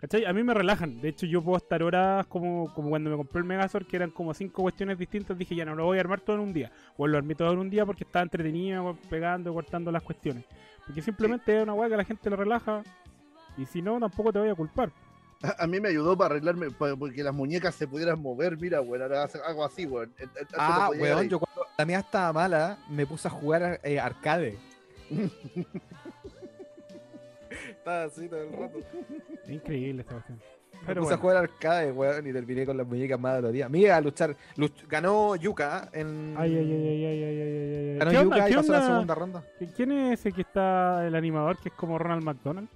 ¿cachai? 0.00 0.24
A 0.24 0.32
mí 0.32 0.42
me 0.42 0.54
relajan. 0.54 1.00
De 1.00 1.08
hecho, 1.08 1.24
yo 1.26 1.40
puedo 1.42 1.56
estar 1.56 1.82
horas 1.84 2.26
como, 2.26 2.72
como 2.74 2.88
cuando 2.90 3.10
me 3.10 3.16
compré 3.16 3.38
el 3.40 3.44
Megazord, 3.46 3.86
que 3.86 3.96
eran 3.96 4.10
como 4.10 4.34
cinco 4.34 4.62
cuestiones 4.62 4.98
distintas. 4.98 5.38
Dije, 5.38 5.54
ya 5.54 5.64
no 5.64 5.74
lo 5.76 5.84
voy 5.84 5.98
a 5.98 6.00
armar 6.00 6.20
todo 6.20 6.36
en 6.36 6.42
un 6.42 6.52
día. 6.52 6.72
O 6.96 7.06
lo 7.06 7.16
armé 7.16 7.34
todo 7.36 7.52
en 7.52 7.58
un 7.58 7.70
día 7.70 7.86
porque 7.86 8.02
estaba 8.04 8.24
entretenido, 8.24 8.98
pegando, 9.08 9.52
cortando 9.54 9.92
las 9.92 10.02
cuestiones. 10.02 10.44
Porque 10.84 11.00
simplemente 11.00 11.56
es 11.56 11.62
una 11.62 11.74
weá 11.74 11.88
que 11.88 11.94
a 11.94 11.98
la 11.98 12.04
gente 12.04 12.28
le 12.28 12.36
relaja. 12.36 12.82
Y 13.56 13.66
si 13.66 13.80
no, 13.82 14.00
tampoco 14.00 14.32
te 14.32 14.40
voy 14.40 14.48
a 14.48 14.54
culpar. 14.56 14.90
A, 15.44 15.56
a, 15.64 15.66
mí 15.66 15.80
me 15.80 15.88
ayudó 15.90 16.16
para 16.16 16.34
arreglarme, 16.34 16.70
para, 16.70 16.96
porque 16.96 17.22
las 17.22 17.34
muñecas 17.34 17.74
se 17.74 17.86
pudieran 17.86 18.20
mover. 18.20 18.56
Mira, 18.56 18.80
weón, 18.80 19.02
ahora 19.02 19.28
hago 19.46 19.64
así, 19.64 19.86
weón. 19.86 20.12
Ah, 20.56 20.90
no 20.92 21.00
weón, 21.00 21.28
yo 21.28 21.38
cuando 21.38 21.66
la 21.76 21.84
mía 21.84 21.98
estaba 22.00 22.32
mala, 22.32 22.78
me 22.88 23.06
puse 23.06 23.28
a 23.28 23.30
jugar 23.30 23.80
eh, 23.82 24.00
arcade. 24.00 24.58
estaba 27.68 28.04
así 28.04 28.28
todo 28.28 28.42
el 28.42 28.52
rato. 28.52 28.78
Increíble 29.48 30.02
esta 30.02 30.14
cuestión. 30.14 30.40
Me 30.86 30.94
puse 30.96 31.14
a 31.14 31.16
jugar 31.16 31.36
arcade, 31.38 31.92
weón, 31.92 32.26
y 32.26 32.32
terminé 32.32 32.66
con 32.66 32.76
las 32.76 32.86
muñecas 32.86 33.18
más 33.18 33.36
doloridas. 33.36 33.70
Mira, 33.70 33.96
a 33.96 34.00
luchar. 34.00 34.36
Ganó 34.88 35.34
Yuka 35.36 35.88
en. 35.92 36.34
Ay, 36.36 36.56
ay, 36.56 36.72
ay, 36.72 36.88
ay, 36.88 37.04
ay, 37.06 37.22
ay, 37.22 37.40
ay. 37.40 37.98
Ganó 37.98 38.10
¿Qué 38.10 38.18
onda? 38.18 38.36
Yuka 38.36 38.50
y 38.50 38.54
pasó 38.54 38.72
onda? 38.72 38.80
la 38.80 38.86
segunda 38.86 39.14
ronda. 39.14 39.44
¿Quién 39.76 39.92
es 39.92 40.20
ese 40.20 40.32
que 40.32 40.42
está 40.42 41.06
el 41.06 41.14
animador 41.14 41.56
que 41.58 41.70
es 41.70 41.74
como 41.74 41.98
Ronald 41.98 42.22
McDonald? 42.22 42.68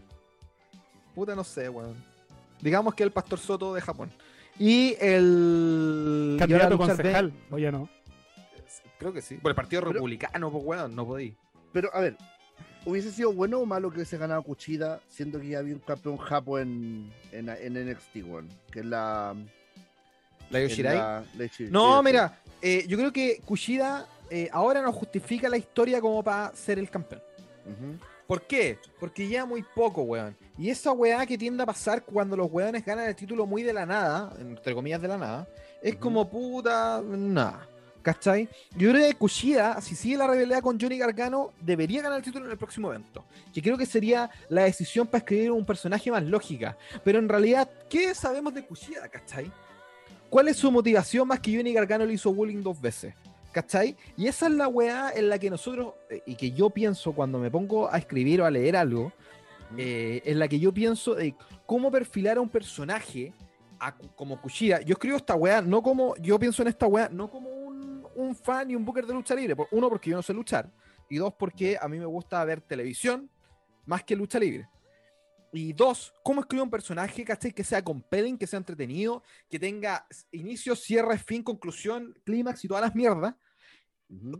Puta, 1.14 1.34
no 1.34 1.44
sé, 1.44 1.68
weón. 1.68 2.07
Digamos 2.60 2.94
que 2.94 3.02
el 3.04 3.10
Pastor 3.12 3.38
Soto 3.38 3.74
de 3.74 3.80
Japón. 3.80 4.10
Y 4.58 4.96
el. 5.00 6.32
y 6.34 6.38
Candidato 6.38 6.70
luchar 6.76 6.96
concejal. 6.96 7.32
O 7.50 7.58
ya 7.58 7.70
no. 7.70 7.88
Creo 8.98 9.12
que 9.12 9.22
sí. 9.22 9.36
Por 9.36 9.50
el 9.50 9.54
Partido 9.54 9.82
Pero- 9.82 9.92
Republicano, 9.92 10.50
pues, 10.50 10.64
weón, 10.64 10.94
no 10.96 11.06
podí. 11.06 11.36
Pero, 11.72 11.88
a 11.94 12.00
ver, 12.00 12.16
¿hubiese 12.84 13.12
sido 13.12 13.32
bueno 13.32 13.60
o 13.60 13.66
malo 13.66 13.90
que 13.90 13.96
hubiese 13.98 14.18
ganado 14.18 14.42
Kuchida, 14.42 15.00
siendo 15.08 15.38
que 15.40 15.48
ya 15.48 15.58
había 15.60 15.74
un 15.74 15.80
campeón 15.80 16.16
japo 16.16 16.58
en, 16.58 17.12
en, 17.30 17.48
en 17.48 17.74
NXT, 17.90 18.16
weón? 18.24 18.48
Que 18.72 18.80
es 18.80 18.86
la... 18.86 19.36
La 20.50 20.60
Yoshirai. 20.62 20.96
la- 20.96 21.24
la 21.36 21.44
Yoshi- 21.44 21.68
No, 21.70 22.02
mira, 22.02 22.40
eh, 22.62 22.84
yo 22.88 22.96
creo 22.98 23.12
que 23.12 23.40
Kushida 23.44 24.08
eh, 24.30 24.48
ahora 24.50 24.82
no 24.82 24.92
justifica 24.92 25.48
la 25.48 25.58
historia 25.58 26.00
como 26.00 26.24
para 26.24 26.52
ser 26.56 26.78
el 26.78 26.90
campeón. 26.90 27.20
Ujú. 27.66 27.98
¿Por 28.28 28.42
qué? 28.42 28.78
Porque 29.00 29.26
ya 29.26 29.46
muy 29.46 29.62
poco, 29.62 30.02
weón. 30.02 30.36
Y 30.58 30.68
esa 30.68 30.92
weá 30.92 31.24
que 31.24 31.38
tiende 31.38 31.62
a 31.62 31.66
pasar 31.66 32.04
cuando 32.04 32.36
los 32.36 32.52
weones 32.52 32.84
ganan 32.84 33.08
el 33.08 33.16
título 33.16 33.46
muy 33.46 33.62
de 33.62 33.72
la 33.72 33.86
nada, 33.86 34.30
entre 34.38 34.74
comillas 34.74 35.00
de 35.00 35.08
la 35.08 35.16
nada, 35.16 35.48
es 35.82 35.96
como 35.96 36.28
puta, 36.28 37.02
nada. 37.02 37.66
¿Cachai? 38.02 38.46
Yo 38.76 38.90
creo 38.90 39.08
que 39.08 39.14
Kushida, 39.14 39.80
si 39.80 39.94
sigue 39.94 40.18
la 40.18 40.26
rivalidad 40.26 40.60
con 40.60 40.78
Johnny 40.78 40.98
Gargano, 40.98 41.54
debería 41.62 42.02
ganar 42.02 42.18
el 42.18 42.24
título 42.24 42.44
en 42.44 42.50
el 42.50 42.58
próximo 42.58 42.90
evento. 42.90 43.24
Que 43.54 43.62
creo 43.62 43.78
que 43.78 43.86
sería 43.86 44.28
la 44.50 44.64
decisión 44.64 45.06
para 45.06 45.20
escribir 45.20 45.50
un 45.50 45.64
personaje 45.64 46.10
más 46.10 46.22
lógica. 46.22 46.76
Pero 47.02 47.20
en 47.20 47.30
realidad, 47.30 47.66
¿qué 47.88 48.14
sabemos 48.14 48.52
de 48.52 48.62
Kushida, 48.62 49.08
cachai? 49.08 49.50
¿Cuál 50.28 50.48
es 50.48 50.58
su 50.58 50.70
motivación 50.70 51.26
más 51.26 51.40
que 51.40 51.56
Johnny 51.56 51.72
Gargano 51.72 52.04
le 52.04 52.12
hizo 52.12 52.30
bullying 52.30 52.62
dos 52.62 52.78
veces? 52.78 53.14
¿Cachai? 53.58 53.96
Y 54.16 54.28
esa 54.28 54.46
es 54.46 54.52
la 54.52 54.68
weá 54.68 55.10
en 55.12 55.28
la 55.28 55.36
que 55.36 55.50
nosotros, 55.50 55.94
eh, 56.08 56.22
y 56.26 56.36
que 56.36 56.52
yo 56.52 56.70
pienso 56.70 57.12
cuando 57.12 57.40
me 57.40 57.50
pongo 57.50 57.92
a 57.92 57.98
escribir 57.98 58.40
o 58.40 58.46
a 58.46 58.52
leer 58.52 58.76
algo, 58.76 59.12
eh, 59.76 60.22
en 60.24 60.38
la 60.38 60.46
que 60.46 60.60
yo 60.60 60.72
pienso 60.72 61.16
de 61.16 61.34
cómo 61.66 61.90
perfilar 61.90 62.36
a 62.36 62.40
un 62.40 62.48
personaje 62.48 63.32
a 63.80 63.96
como 63.96 64.40
Kushida. 64.40 64.80
Yo 64.82 64.92
escribo 64.92 65.16
esta 65.16 65.34
weá, 65.34 65.60
no 65.60 65.82
como, 65.82 66.14
yo 66.18 66.38
pienso 66.38 66.62
en 66.62 66.68
esta 66.68 66.86
weá, 66.86 67.08
no 67.08 67.28
como 67.28 67.50
un, 67.50 68.06
un 68.14 68.36
fan 68.36 68.70
y 68.70 68.76
un 68.76 68.84
booker 68.84 69.04
de 69.04 69.14
lucha 69.14 69.34
libre. 69.34 69.56
Uno, 69.72 69.88
porque 69.88 70.10
yo 70.10 70.16
no 70.16 70.22
sé 70.22 70.32
luchar. 70.32 70.70
Y 71.10 71.16
dos, 71.16 71.34
porque 71.36 71.76
a 71.80 71.88
mí 71.88 71.98
me 71.98 72.06
gusta 72.06 72.44
ver 72.44 72.60
televisión 72.60 73.28
más 73.86 74.04
que 74.04 74.14
lucha 74.14 74.38
libre. 74.38 74.68
Y 75.52 75.72
dos, 75.72 76.14
¿cómo 76.22 76.42
escribo 76.42 76.62
un 76.62 76.70
personaje, 76.70 77.24
¿cachai? 77.24 77.50
Que 77.50 77.64
sea 77.64 77.82
compelling, 77.82 78.38
que 78.38 78.46
sea 78.46 78.58
entretenido, 78.58 79.24
que 79.50 79.58
tenga 79.58 80.06
inicio, 80.30 80.76
cierre, 80.76 81.18
fin, 81.18 81.42
conclusión, 81.42 82.16
clímax 82.24 82.64
y 82.64 82.68
todas 82.68 82.82
las 82.82 82.94
mierdas, 82.94 83.34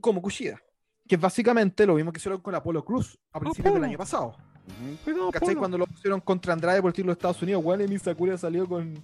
Como 0.00 0.22
Kushida. 0.22 0.60
Que 1.06 1.14
es 1.14 1.20
básicamente 1.20 1.86
lo 1.86 1.94
mismo 1.94 2.12
que 2.12 2.18
hicieron 2.18 2.40
con 2.40 2.54
Apolo 2.54 2.84
Cruz 2.84 3.18
a 3.32 3.40
principios 3.40 3.74
del 3.74 3.84
año 3.84 3.98
pasado. 3.98 4.36
ujú. 4.66 4.96
Cuidado, 5.04 5.30
¿Cachai? 5.30 5.54
Cuando 5.54 5.78
lo 5.78 5.86
pusieron 5.86 6.20
contra 6.20 6.52
Andrade 6.52 6.80
por 6.80 6.90
el 6.90 6.94
título 6.94 7.12
de 7.12 7.18
Estados 7.18 7.42
Unidos, 7.42 7.64
y 7.90 7.98
Sakura 7.98 8.36
salió 8.36 8.66
con. 8.66 8.94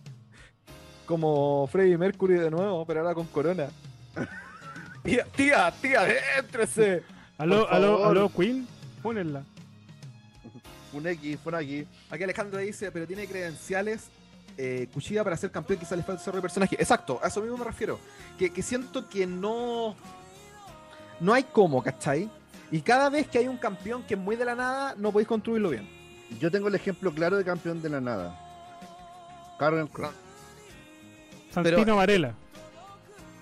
como 1.06 1.66
Freddie 1.66 1.96
Mercury 1.98 2.34
de 2.34 2.50
nuevo, 2.50 2.84
pero 2.86 3.00
ahora 3.00 3.14
con 3.14 3.26
Corona. 3.26 3.68
tía, 5.02 5.24
tía, 5.36 5.72
tía. 5.80 6.06
Aló, 7.38 7.68
aló, 7.68 8.04
aló, 8.06 8.28
Queen. 8.28 8.66
Pónenla. 9.02 9.44
Un 10.92 11.06
X, 11.06 11.38
fue 11.42 11.56
aquí. 11.56 11.86
Aquí 12.10 12.22
Alejandro 12.22 12.58
dice, 12.58 12.92
pero 12.92 13.06
tiene 13.06 13.26
credenciales. 13.26 14.08
Eh, 14.56 14.88
Kushida 14.92 15.24
para 15.24 15.36
ser 15.36 15.50
campeón 15.50 15.80
quizá 15.80 15.96
le 15.96 16.02
falta 16.02 16.20
desarrollo 16.20 16.38
de 16.38 16.42
personaje. 16.42 16.76
Exacto, 16.78 17.18
a 17.22 17.26
eso 17.26 17.40
mismo 17.40 17.56
me 17.56 17.64
refiero. 17.64 17.98
Que, 18.38 18.50
que 18.52 18.62
siento 18.62 19.08
que 19.08 19.26
no. 19.26 19.96
No 21.24 21.32
hay 21.32 21.44
cómo, 21.44 21.82
¿cachai? 21.82 22.30
Y 22.70 22.82
cada 22.82 23.08
vez 23.08 23.26
que 23.28 23.38
hay 23.38 23.48
un 23.48 23.56
campeón 23.56 24.02
que 24.02 24.12
es 24.12 24.20
muy 24.20 24.36
de 24.36 24.44
la 24.44 24.54
nada, 24.54 24.94
no 24.98 25.10
podéis 25.10 25.26
construirlo 25.26 25.70
bien. 25.70 25.88
Yo 26.38 26.50
tengo 26.50 26.68
el 26.68 26.74
ejemplo 26.74 27.10
claro 27.14 27.38
de 27.38 27.44
campeón 27.44 27.80
de 27.80 27.88
la 27.88 27.98
nada. 27.98 28.38
Carmen 29.58 29.86
Cross. 29.86 30.12
Santino 31.50 31.78
Pero- 31.78 31.96
Varela. 31.96 32.34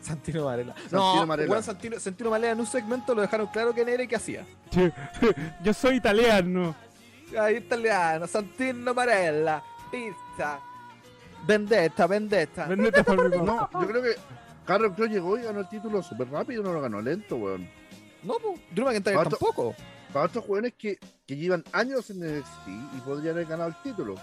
Santino 0.01 0.45
Varela. 0.45 0.75
Santino 0.77 1.15
no, 1.23 1.27
Varela. 1.27 1.51
weón, 1.51 1.63
Santino, 1.65 1.99
Santino 1.99 2.31
Varela 2.31 2.53
en 2.53 2.61
un 2.61 2.67
segmento 2.67 3.17
lo 3.17 3.23
dejaron 3.23 3.49
claro 3.49 3.73
quién 3.73 3.89
era 3.89 4.05
y 4.05 4.07
qué 4.07 4.15
hacía. 4.17 4.47
Yo 5.65 5.75
soy 5.75 5.97
italiano. 5.97 6.77
Ahí 7.37 7.57
italiano, 7.57 8.29
Santino 8.29 8.95
Varela, 8.95 9.61
pizza, 9.91 10.61
vendetta, 11.45 12.07
vendetta. 12.07 12.67
Vendetta 12.67 13.03
por 13.03 13.29
mi 13.29 13.45
No, 13.45 13.69
yo 13.73 13.87
creo 13.89 14.03
que 14.03 14.17
Carmen 14.65 14.93
Cross 14.95 15.11
llegó 15.11 15.39
y 15.39 15.43
ganó 15.43 15.61
el 15.61 15.69
título 15.69 16.03
súper 16.03 16.29
rápido, 16.31 16.63
no 16.63 16.73
lo 16.73 16.81
ganó 16.81 17.01
lento, 17.01 17.37
weón. 17.37 17.69
No, 18.23 18.35
pues, 18.43 18.61
Drew 18.71 18.87
McIntyre 18.87 19.17
Otro- 19.17 19.31
tampoco. 19.31 19.75
Para 20.13 20.27
otros 20.27 20.45
jóvenes 20.45 20.75
que, 20.77 20.99
que 21.27 21.37
llevan 21.37 21.65
años 21.73 22.11
en 22.11 22.21
NXT 22.21 22.69
y 22.69 23.01
podrían 23.01 23.35
haber 23.35 23.47
ganado 23.47 23.71
el 23.71 23.77
título. 23.83 24.15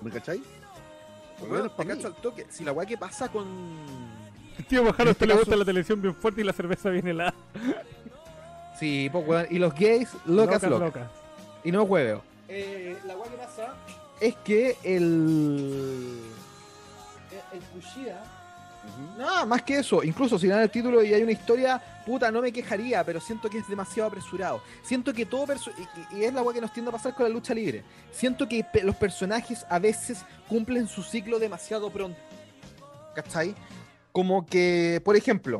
¿Me 0.00 0.10
Weón, 1.40 1.52
menos 1.52 1.70
te 1.70 1.76
para 1.76 1.94
cacho 1.94 2.06
al 2.08 2.14
toque. 2.16 2.46
Si 2.50 2.64
la 2.64 2.72
weá 2.72 2.86
que 2.86 2.96
pasa 2.96 3.28
con. 3.28 3.46
El 4.58 4.64
tío 4.64 4.82
Bajaro 4.84 5.10
este 5.10 5.24
usted 5.24 5.26
le 5.34 5.34
gusta 5.40 5.56
la 5.56 5.64
televisión 5.64 6.02
bien 6.02 6.14
fuerte 6.14 6.40
y 6.40 6.44
la 6.44 6.52
cerveza 6.52 6.90
bien 6.90 7.06
helada. 7.06 7.34
Sí, 8.78 9.08
pues 9.12 9.26
weón. 9.26 9.46
Y 9.50 9.58
los 9.58 9.74
gays, 9.74 10.08
locas, 10.24 10.62
locas. 10.62 10.80
locas. 10.80 11.10
Y 11.64 11.72
no 11.72 11.82
hueveo. 11.82 12.22
Eh, 12.48 12.96
la 13.06 13.16
weá 13.16 13.30
que 13.30 13.36
pasa 13.36 13.74
es 14.20 14.34
que 14.36 14.76
el. 14.84 16.27
Kushida 17.60 18.22
Ujú. 18.84 19.18
Nada, 19.18 19.44
más 19.44 19.60
que 19.62 19.78
eso. 19.78 20.02
Incluso 20.04 20.38
si 20.38 20.46
gana 20.46 20.62
el 20.62 20.70
título 20.70 21.02
y 21.02 21.12
hay 21.12 21.22
una 21.22 21.32
historia, 21.32 21.82
puta, 22.06 22.30
no 22.30 22.40
me 22.40 22.52
quejaría, 22.52 23.04
pero 23.04 23.20
siento 23.20 23.50
que 23.50 23.58
es 23.58 23.68
demasiado 23.68 24.08
apresurado. 24.08 24.62
Siento 24.82 25.12
que 25.12 25.26
todo 25.26 25.52
y, 25.52 26.16
y- 26.16 26.20
y 26.20 26.24
es 26.24 26.32
la 26.32 26.40
weá 26.42 26.54
que 26.54 26.60
nos 26.60 26.72
tiende 26.72 26.88
a 26.90 26.92
pasar 26.92 27.12
con 27.14 27.24
la 27.24 27.28
lucha 27.28 27.52
libre. 27.52 27.82
Siento 28.12 28.48
que 28.48 28.62
pe- 28.64 28.84
los 28.84 28.94
personajes 28.96 29.66
a 29.68 29.78
veces 29.80 30.24
cumplen 30.48 30.86
su 30.88 31.02
ciclo 31.02 31.38
demasiado 31.38 31.90
pronto. 31.90 32.18
¿Cachai? 33.14 33.54
Como 34.12 34.46
que, 34.46 35.02
por 35.04 35.16
ejemplo, 35.16 35.58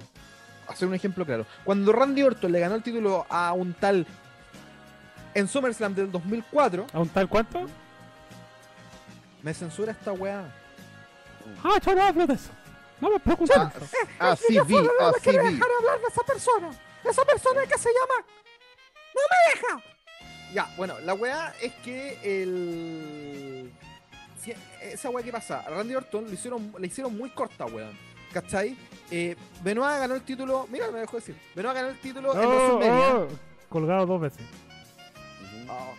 hacer 0.68 0.87
un 0.88 0.94
ejemplo 0.94 1.26
claro. 1.26 1.44
Cuando 1.64 1.92
Randy 1.92 2.22
Orton 2.22 2.52
le 2.52 2.61
ganó 2.61 2.76
el 2.76 2.82
título 2.84 3.26
a 3.28 3.52
un 3.52 3.74
tal 3.74 4.06
en 5.34 5.48
SummerSlam 5.48 5.94
del 5.94 6.11
2004, 6.11 6.87
¿A 6.92 7.00
un 7.00 7.08
tal 7.08 7.28
cuánto? 7.28 7.66
me 9.42 9.52
censura 9.52 9.92
esta 9.92 10.12
weá. 10.12 10.54
Ah, 11.64 11.78
yo 11.84 11.94
no 11.94 12.02
hablo 12.02 12.26
de 12.26 12.34
eso. 12.34 12.50
No 13.00 13.11
me 13.11 13.20
preocupes. 13.20 13.56
Ah, 13.56 13.70
Así 14.32 14.44
vi, 14.50 14.58
así 14.58 14.72
vi. 14.72 14.76
hablar 14.78 15.12
de 15.12 16.08
esa 16.11 16.22
persona. 16.24 16.70
Esa 17.04 17.24
persona 17.24 17.62
que 17.66 17.78
se 17.78 17.88
llama. 17.90 18.26
¡No 19.14 19.20
me 19.30 19.54
deja! 19.54 19.94
Ya, 20.52 20.68
bueno, 20.76 20.98
la 21.00 21.14
weá 21.14 21.54
es 21.61 21.72
que 21.84 22.18
el. 22.24 23.72
si- 24.42 24.54
esa 24.82 25.11
weá 25.11 25.22
que 25.24 25.30
pasa, 25.32 25.61
a 25.61 25.70
Randy 25.70 25.94
Orton 25.94 26.26
le 26.26 26.34
hicieron, 26.34 26.74
le 26.78 26.87
hicieron 26.87 27.16
muy 27.16 27.30
corta, 27.30 27.66
weón. 27.66 27.96
¿Cachai? 28.32 28.76
Eh, 29.11 29.37
Benoit 29.62 29.98
ganó 30.00 30.14
el 30.14 30.22
título. 30.22 30.66
Mira, 30.70 30.90
me 30.90 31.00
dejó 31.00 31.16
decir. 31.16 31.37
Benoit 31.54 31.74
ganó 31.74 31.88
el 31.88 31.98
título 31.98 32.32
en 32.34 32.44
Oh, 32.46 32.48
WrestleMania. 32.50 33.16
oh, 33.16 33.28
colgado 33.68 34.06
dos 34.06 34.20
veces. 34.20 34.44
Oh, 35.68 35.94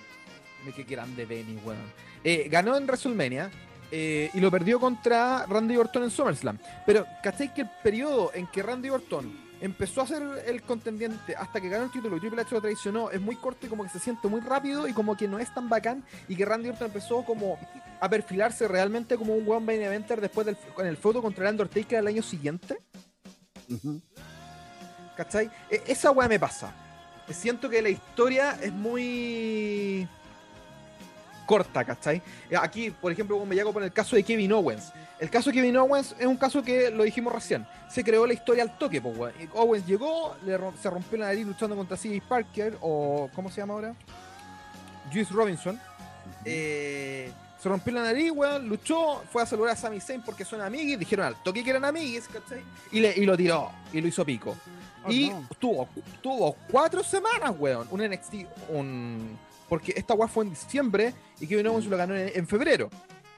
me 0.65 0.71
que 0.73 0.83
grande 0.83 1.25
Benny, 1.25 1.55
weón. 1.63 1.91
Eh, 2.23 2.47
ganó 2.49 2.75
en 2.75 2.85
WrestleMania 2.85 3.49
eh, 3.91 4.29
y 4.33 4.39
lo 4.39 4.51
perdió 4.51 4.79
contra 4.79 5.45
Randy 5.47 5.77
Orton 5.77 6.03
en 6.03 6.11
SummerSlam. 6.11 6.57
Pero, 6.85 7.05
¿cachai 7.23 7.53
que 7.53 7.61
el 7.61 7.69
periodo 7.83 8.31
en 8.33 8.47
que 8.47 8.61
Randy 8.63 8.89
Orton 8.89 9.49
empezó 9.61 10.01
a 10.01 10.07
ser 10.07 10.23
el 10.45 10.61
contendiente 10.61 11.35
hasta 11.35 11.59
que 11.59 11.67
ganó 11.67 11.83
el 11.85 11.91
título 11.91 12.15
y 12.15 12.19
Triple 12.21 12.41
H 12.41 12.55
lo 12.55 12.61
traicionó, 12.61 13.11
es 13.11 13.19
muy 13.19 13.35
corto 13.35 13.65
y 13.65 13.69
como 13.69 13.83
que 13.83 13.89
se 13.89 13.99
siente 13.99 14.27
muy 14.29 14.39
rápido 14.39 14.87
y 14.87 14.93
como 14.93 15.17
que 15.17 15.27
no 15.27 15.37
es 15.37 15.53
tan 15.53 15.67
bacán 15.67 16.03
y 16.29 16.35
que 16.35 16.45
Randy 16.45 16.69
Orton 16.69 16.87
empezó 16.87 17.25
como 17.25 17.59
a 17.99 18.09
perfilarse 18.09 18.67
realmente 18.69 19.17
como 19.17 19.35
un 19.35 19.45
buen 19.45 19.65
main 19.65 19.81
eventer 19.81 20.21
después 20.21 20.45
del 20.45 20.55
con 20.73 20.87
el 20.87 20.95
feudo 20.95 21.21
contra 21.21 21.45
el 21.49 21.51
Undertaker 21.55 21.99
el 21.99 22.07
año 22.07 22.23
siguiente. 22.23 22.77
Ujú. 23.69 23.99
¿Cachai? 25.17 25.51
E- 25.69 25.83
esa 25.87 26.11
weá 26.11 26.29
me 26.29 26.39
pasa. 26.39 26.73
Siento 27.29 27.69
que 27.69 27.81
la 27.81 27.89
historia 27.89 28.57
es 28.61 28.71
muy 28.71 30.07
corta, 31.49 31.83
¿cachai? 31.83 32.21
Eh, 32.47 32.55
Aquí, 32.55 32.91
por 32.91 33.11
ejemplo, 33.11 33.43
me 33.43 33.55
llego 33.55 33.73
con 33.73 33.83
el 33.83 33.91
caso 33.91 34.15
de 34.15 34.21
Kevin 34.23 34.53
Owens. 34.53 34.91
El 35.17 35.31
caso 35.31 35.49
de 35.49 35.55
Kevin 35.55 35.75
Owens 35.77 36.15
es 36.19 36.27
un 36.27 36.37
caso 36.37 36.61
que 36.61 36.91
lo 36.91 37.01
dijimos 37.03 37.33
recién. 37.33 37.65
Se 37.89 38.03
creó 38.03 38.27
la 38.27 38.33
historia 38.33 38.61
al 38.61 38.77
toque, 38.77 39.01
pues, 39.01 39.17
weón. 39.17 39.33
Owens 39.55 39.83
llegó, 39.87 40.35
le 40.45 40.59
rom- 40.59 40.75
se 40.79 40.87
rompió 40.91 41.17
la 41.17 41.25
nariz 41.25 41.47
luchando 41.47 41.75
contra 41.75 41.97
C.J. 41.97 42.23
Parker, 42.29 42.77
o 42.81 43.31
¿cómo 43.33 43.49
se 43.49 43.61
llama 43.61 43.73
ahora? 43.73 43.95
Juice 45.11 45.33
Robinson. 45.33 45.79
Eh, 46.45 47.31
se 47.59 47.67
rompió 47.67 47.91
la 47.93 48.03
nariz, 48.03 48.31
weón, 48.31 48.69
luchó, 48.69 49.23
fue 49.31 49.41
a 49.41 49.45
saludar 49.47 49.71
a 49.71 49.75
Sami 49.75 49.99
Zayn 49.99 50.21
porque 50.21 50.45
son 50.45 50.61
amiguis, 50.61 50.99
dijeron 50.99 51.25
al 51.25 51.41
toque 51.43 51.63
que 51.63 51.71
eran 51.71 51.83
amiguis, 51.83 52.27
¿cachai? 52.27 52.61
Y, 52.91 52.99
le, 52.99 53.13
y 53.17 53.25
lo 53.25 53.35
tiró, 53.35 53.71
y 53.91 53.99
lo 54.01 54.07
hizo 54.07 54.23
pico. 54.23 54.55
Oh, 55.03 55.11
y 55.11 55.29
no. 55.29 55.47
tuvo, 55.59 55.89
tuvo 56.21 56.55
cuatro 56.71 57.03
semanas, 57.03 57.53
weón, 57.57 57.87
un 57.89 58.01
NXT, 58.07 58.33
un... 58.69 59.37
Porque 59.69 59.93
esta 59.95 60.13
weá 60.15 60.27
fue 60.27 60.43
en 60.45 60.49
diciembre 60.49 61.13
y 61.39 61.47
Kevin 61.47 61.67
Owens 61.67 61.85
lo 61.85 61.95
ganó 61.95 62.15
en, 62.15 62.31
en 62.33 62.47
febrero. 62.47 62.89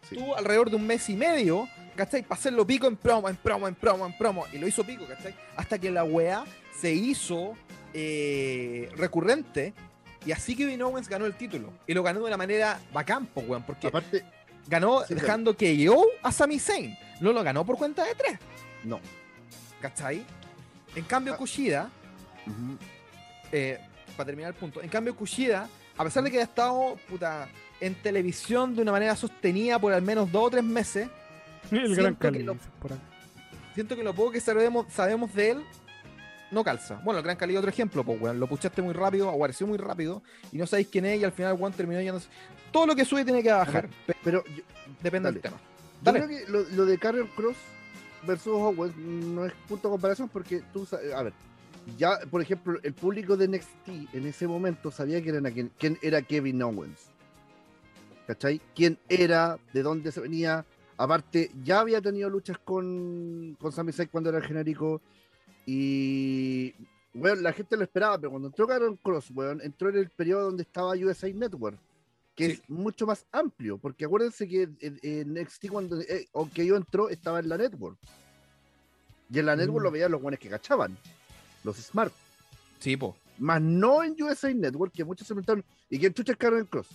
Sí. 0.09 0.15
Tuvo 0.15 0.35
alrededor 0.37 0.69
de 0.69 0.77
un 0.77 0.87
mes 0.87 1.07
y 1.09 1.15
medio, 1.15 1.67
¿cachai? 1.95 2.23
Para 2.23 2.39
hacerlo 2.39 2.65
pico 2.65 2.87
en 2.87 2.95
promo, 2.95 3.27
en 3.29 3.35
promo, 3.35 3.67
en 3.67 3.75
promo, 3.75 4.05
en 4.05 4.17
promo. 4.17 4.45
Y 4.53 4.57
lo 4.57 4.67
hizo 4.67 4.83
pico, 4.85 5.05
¿cachai? 5.05 5.35
Hasta 5.57 5.77
que 5.77 5.91
la 5.91 6.03
weá 6.03 6.43
se 6.79 6.91
hizo 6.93 7.53
eh, 7.93 8.89
recurrente. 8.95 9.73
Y 10.25 10.31
así 10.31 10.55
Kevin 10.55 10.81
Owens 10.83 11.09
ganó 11.09 11.25
el 11.25 11.33
título. 11.35 11.73
Y 11.87 11.93
lo 11.93 12.03
ganó 12.03 12.19
de 12.21 12.27
una 12.27 12.37
manera 12.37 12.79
bacán, 12.93 13.25
po, 13.25 13.41
weón. 13.41 13.63
Porque 13.63 13.87
Aparte, 13.87 14.23
ganó 14.67 15.03
Sí, 15.05 15.15
dejando 15.15 15.55
que 15.57 15.75
yo 15.75 16.05
a 16.23 16.31
Sami 16.31 16.59
Zayn. 16.59 16.95
No 17.19 17.33
lo 17.33 17.43
ganó 17.43 17.65
por 17.65 17.77
cuenta 17.77 18.03
de 18.05 18.15
tres, 18.15 18.39
no. 18.83 18.99
¿cachai? 19.81 20.23
En 20.95 21.03
cambio, 21.05 21.33
Ah. 21.33 21.37
Kushida, 21.37 21.89
eh, 23.51 23.79
para 24.15 24.25
terminar 24.25 24.51
el 24.53 24.55
punto, 24.59 24.81
en 24.81 24.89
cambio, 24.89 25.15
Kushida, 25.15 25.67
a 26.01 26.03
pesar 26.05 26.23
de 26.23 26.31
que 26.31 26.39
ha 26.39 26.43
estado 26.43 26.97
puta, 27.09 27.47
en 27.79 27.95
televisión 27.95 28.75
de 28.75 28.81
una 28.81 28.91
manera 28.91 29.15
sostenida 29.15 29.79
por 29.79 29.93
al 29.93 30.01
menos 30.01 30.31
dos 30.31 30.47
o 30.47 30.49
tres 30.49 30.63
meses, 30.63 31.07
El 31.71 31.95
gran 31.95 31.95
siento 31.95 32.19
que 32.19 32.27
Cali, 32.27 32.43
lo- 32.43 32.53
dicen 32.53 32.71
por 32.81 32.93
acá. 32.93 33.01
siento 33.75 33.95
que 33.95 34.03
lo 34.03 34.13
poco 34.13 34.31
que 34.31 34.41
sabemos, 34.41 34.85
sabemos 34.91 35.33
de 35.33 35.51
él 35.51 35.63
no 36.51 36.63
calza. 36.65 36.95
Bueno, 37.05 37.19
el 37.19 37.23
Gran 37.23 37.37
Cali 37.37 37.55
otro 37.55 37.69
ejemplo, 37.69 38.03
pues, 38.03 38.19
weón. 38.21 38.37
Lo 38.37 38.45
puchaste 38.47 38.81
muy 38.81 38.93
rápido, 38.93 39.29
apareció 39.29 39.65
muy 39.65 39.77
rápido 39.77 40.21
y 40.51 40.57
no 40.57 40.67
sabéis 40.67 40.89
quién 40.91 41.05
es 41.05 41.21
y 41.21 41.23
al 41.23 41.31
final, 41.31 41.53
weón, 41.53 41.71
terminó 41.71 42.01
yéndose. 42.01 42.27
Todo 42.73 42.85
lo 42.87 42.93
que 42.95 43.05
sube 43.05 43.23
tiene 43.23 43.41
que 43.41 43.51
bajar. 43.53 43.87
pe- 44.05 44.15
Pero 44.21 44.43
yo, 44.45 44.61
Depende 45.01 45.27
dale. 45.31 45.39
del 45.39 45.41
tema. 45.41 45.57
yo 46.03 46.11
creo 46.13 46.27
que 46.27 46.51
lo, 46.51 46.61
lo 46.75 46.85
de 46.85 46.97
Carrion 46.97 47.27
Cross 47.37 47.55
versus 48.27 48.53
Owens 48.53 48.95
no 48.97 49.45
es 49.45 49.53
punto 49.69 49.87
de 49.87 49.91
comparación 49.93 50.27
porque 50.27 50.61
tú 50.73 50.85
sabes, 50.85 51.13
a 51.13 51.23
ver, 51.23 51.33
ya, 51.97 52.19
por 52.29 52.41
ejemplo, 52.41 52.79
el 52.83 52.93
público 52.93 53.35
de 53.37 53.47
NXT 53.47 54.13
en 54.13 54.27
ese 54.27 54.47
momento 54.47 54.91
sabía 54.91 55.21
quién 55.21 55.35
era, 55.35 55.51
quién, 55.51 55.97
era 56.01 56.21
Kevin 56.21 56.61
Owens. 56.61 57.09
¿Cachai? 58.27 58.61
¿Quién 58.75 58.97
era? 59.09 59.57
¿De 59.73 59.81
dónde 59.83 60.11
se 60.11 60.21
venía? 60.21 60.65
Aparte, 60.97 61.51
ya 61.63 61.79
había 61.79 62.01
tenido 62.01 62.29
luchas 62.29 62.57
con, 62.59 63.57
con 63.59 63.71
Sami 63.71 63.91
Zayn 63.91 64.09
cuando 64.09 64.29
era 64.29 64.37
el 64.39 64.45
genérico. 64.45 65.01
Y, 65.65 66.73
bueno, 67.13 67.41
la 67.41 67.53
gente 67.53 67.75
lo 67.75 67.83
esperaba, 67.83 68.17
pero 68.17 68.31
cuando 68.31 68.47
entró 68.49 68.67
Carrion 68.67 68.97
Cross, 68.97 69.31
weón, 69.33 69.61
entró 69.61 69.89
en 69.89 69.97
el 69.97 70.09
periodo 70.09 70.45
donde 70.45 70.63
estaba 70.63 70.91
USA 70.93 71.27
Network, 71.33 71.77
que 72.35 72.45
Sí. 72.45 72.51
es 72.53 72.69
mucho 72.69 73.05
más 73.05 73.25
amplio, 73.31 73.77
porque 73.77 74.05
acuérdense 74.05 74.47
que 74.47 74.63
en, 74.79 74.99
en 75.01 75.33
NXT, 75.33 75.67
cuando, 75.69 75.99
eh, 76.01 76.27
aunque 76.33 76.65
yo 76.65 76.75
entró, 76.75 77.09
estaba 77.09 77.39
en 77.39 77.49
la 77.49 77.57
Network. 77.57 77.97
Y 79.31 79.39
en 79.39 79.45
la 79.45 79.55
Network 79.55 79.81
Mm. 79.81 79.83
lo 79.83 79.91
veían 79.91 80.11
los 80.11 80.21
buenos 80.21 80.39
que 80.39 80.49
cachaban, 80.49 80.97
los 81.63 81.77
Smart. 81.77 82.13
Sí, 82.79 82.97
po. 82.97 83.15
Más 83.37 83.61
no 83.61 84.03
en 84.03 84.21
USA 84.21 84.53
Network, 84.53 84.93
que 84.93 85.03
muchos 85.03 85.27
se 85.27 85.33
preguntaron, 85.33 85.63
¿y 85.89 85.99
quién 85.99 86.13
chucha 86.13 86.33
es 86.33 86.37
Carrion 86.37 86.65
Cross? 86.65 86.87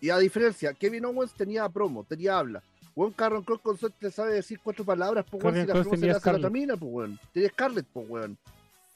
Y 0.00 0.10
a 0.10 0.18
diferencia, 0.18 0.72
Kevin 0.74 1.04
Owens 1.04 1.32
tenía 1.32 1.68
promo, 1.68 2.04
tenía 2.04 2.38
habla. 2.38 2.62
Weón, 2.94 3.12
Carrion 3.12 3.42
Cross 3.42 3.60
con 3.60 3.78
suerte 3.78 4.10
sabe 4.10 4.34
decir 4.34 4.60
cuatro 4.62 4.84
palabras, 4.84 5.24
pues 5.30 5.42
weón, 5.42 5.56
si 5.56 5.66
la 5.66 5.74
promo 5.74 5.84
se 5.84 5.90
tenía 5.90 6.06
le 6.12 6.16
hace 6.16 6.32
la 6.32 6.40
tamina, 6.40 6.76
pues 6.76 6.92
weón. 6.92 7.18
Tenía 7.32 7.48
Scarlett, 7.48 7.86
pues 7.92 8.08
weón. 8.08 8.38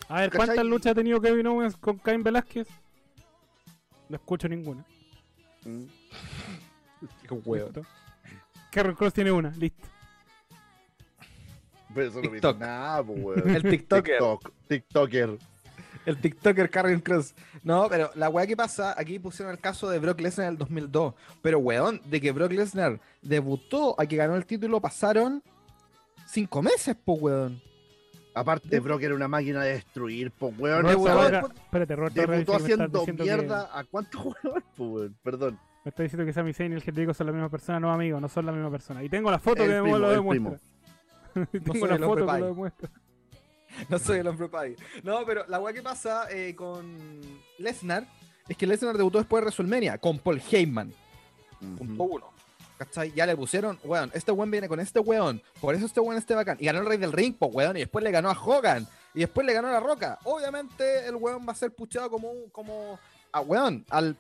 A 0.08 0.20
ver, 0.20 0.30
¿Cachai? 0.30 0.46
¿cuántas 0.46 0.66
luchas 0.66 0.92
ha 0.92 0.94
tenido 0.94 1.20
Kevin 1.20 1.46
Owens 1.46 1.76
con 1.76 1.98
Cain 1.98 2.22
Velázquez? 2.22 2.68
No 4.08 4.16
escucho 4.16 4.48
ninguna. 4.48 4.84
Qué 5.64 7.34
weón. 7.44 7.66
Listo. 7.66 7.86
Carrion 8.70 8.94
Cross 8.94 9.14
tiene 9.14 9.32
una, 9.32 9.50
listo. 9.50 9.88
Pero 11.96 12.08
eso 12.10 12.16
no 12.18 12.30
me 12.30 12.36
dice 12.36 12.40
TikTok. 12.48 12.58
nada, 12.58 13.02
pues 13.02 13.18
weón. 13.22 13.50
El 13.56 13.62
TikToker. 13.64 14.12
TikTok, 14.18 14.50
TikToker. 14.68 15.38
El 16.04 16.18
TikToker 16.18 16.70
Carrion 16.70 17.00
Cross. 17.00 17.34
No, 17.64 17.88
pero 17.90 18.12
la 18.14 18.28
weá 18.28 18.46
que 18.46 18.56
pasa, 18.56 18.94
aquí 18.96 19.18
pusieron 19.18 19.52
el 19.52 19.58
caso 19.60 19.90
de 19.90 19.98
Brock 19.98 20.20
Lesnar 20.20 20.46
en 20.46 20.52
el 20.52 20.58
2002. 20.58 21.14
Pero 21.42 21.58
weón, 21.58 22.00
de 22.04 22.20
que 22.20 22.30
Brock 22.30 22.52
Lesnar 22.52 23.00
debutó 23.22 24.00
a 24.00 24.06
que 24.06 24.14
ganó 24.14 24.36
el 24.36 24.46
título 24.46 24.80
pasaron 24.80 25.42
cinco 26.28 26.62
meses, 26.62 26.94
po 27.04 27.14
weón. 27.14 27.60
Aparte, 28.34 28.78
Brock 28.80 29.02
era 29.02 29.14
una 29.14 29.28
máquina 29.28 29.62
de 29.64 29.72
destruir, 29.72 30.30
pues 30.30 30.54
weón. 30.58 30.86
Debutó 30.86 31.12
Torres- 31.14 31.30
después- 31.32 31.52
Espérate, 31.58 31.96
Robert 31.96 32.14
Debutó 32.14 32.52
me 32.52 32.58
haciendo 32.58 33.06
mierda 33.24 33.70
a 33.72 33.82
cuántos 33.84 34.24
weón, 34.44 34.64
pues 34.76 34.90
weón. 34.90 35.16
Perdón. 35.24 35.58
Me 35.84 35.88
está 35.90 36.02
diciendo 36.02 36.26
que 36.26 36.32
Sami 36.32 36.52
Zayn 36.52 36.72
y 36.72 36.74
el 36.76 36.82
Genérico 36.82 37.14
son 37.14 37.26
la 37.28 37.32
misma 37.32 37.48
persona, 37.48 37.80
no 37.80 37.92
amigos, 37.92 38.20
no 38.20 38.28
son 38.28 38.44
la 38.46 38.52
misma 38.52 38.70
persona. 38.70 39.02
Y 39.02 39.08
tengo 39.08 39.30
la 39.30 39.38
foto 39.38 39.62
El 39.64 39.70
que 39.70 39.80
primo, 39.82 39.98
lo 39.98 40.10
el 40.10 40.16
demuestra. 40.16 40.60
tengo 41.52 41.74
foto 42.06 42.26
que 42.26 42.38
lo 42.38 42.46
demuestra. 42.46 42.90
No 43.90 43.98
soy 43.98 44.20
el 44.20 44.26
hombre 44.26 44.48
pay. 44.48 44.76
No, 45.02 45.26
pero 45.26 45.44
la 45.48 45.60
weá 45.60 45.74
que 45.74 45.82
pasa 45.82 46.30
eh, 46.30 46.54
con 46.54 46.96
Lesnar 47.58 48.06
es 48.48 48.56
que 48.56 48.66
Lesnar 48.66 48.96
debutó 48.96 49.18
después 49.18 49.42
de 49.42 49.46
WrestleMania 49.46 49.98
con 49.98 50.18
Paul 50.18 50.40
Heyman. 50.50 50.94
Punto 51.76 52.02
uno. 52.04 52.30
¿Cachai? 52.78 53.12
Ya 53.12 53.26
le 53.26 53.36
pusieron, 53.36 53.78
weón, 53.84 54.10
este 54.14 54.32
weón 54.32 54.50
viene 54.50 54.68
con 54.68 54.80
este 54.80 55.00
weón, 55.00 55.42
por 55.60 55.74
eso 55.74 55.86
este 55.86 56.00
weón 56.00 56.18
esté 56.18 56.34
bacán. 56.34 56.58
Y 56.60 56.66
ganó 56.66 56.80
el 56.80 56.86
Rey 56.86 56.98
del 56.98 57.12
Ring, 57.12 57.34
pues 57.38 57.50
weón, 57.54 57.76
y 57.76 57.80
después 57.80 58.04
le 58.04 58.10
ganó 58.10 58.28
a 58.30 58.38
Hogan, 58.38 58.86
y 59.14 59.20
después 59.20 59.46
le 59.46 59.54
ganó 59.54 59.68
a 59.68 59.72
La 59.72 59.80
Roca. 59.80 60.18
Obviamente 60.24 61.06
el 61.06 61.16
weón 61.16 61.46
va 61.48 61.52
a 61.52 61.56
ser 61.56 61.72
puchado 61.74 62.10
como 62.10 62.30
un, 62.30 62.50
como, 62.50 62.98
a 63.32 63.40
weón, 63.40 63.84
al, 63.88 64.16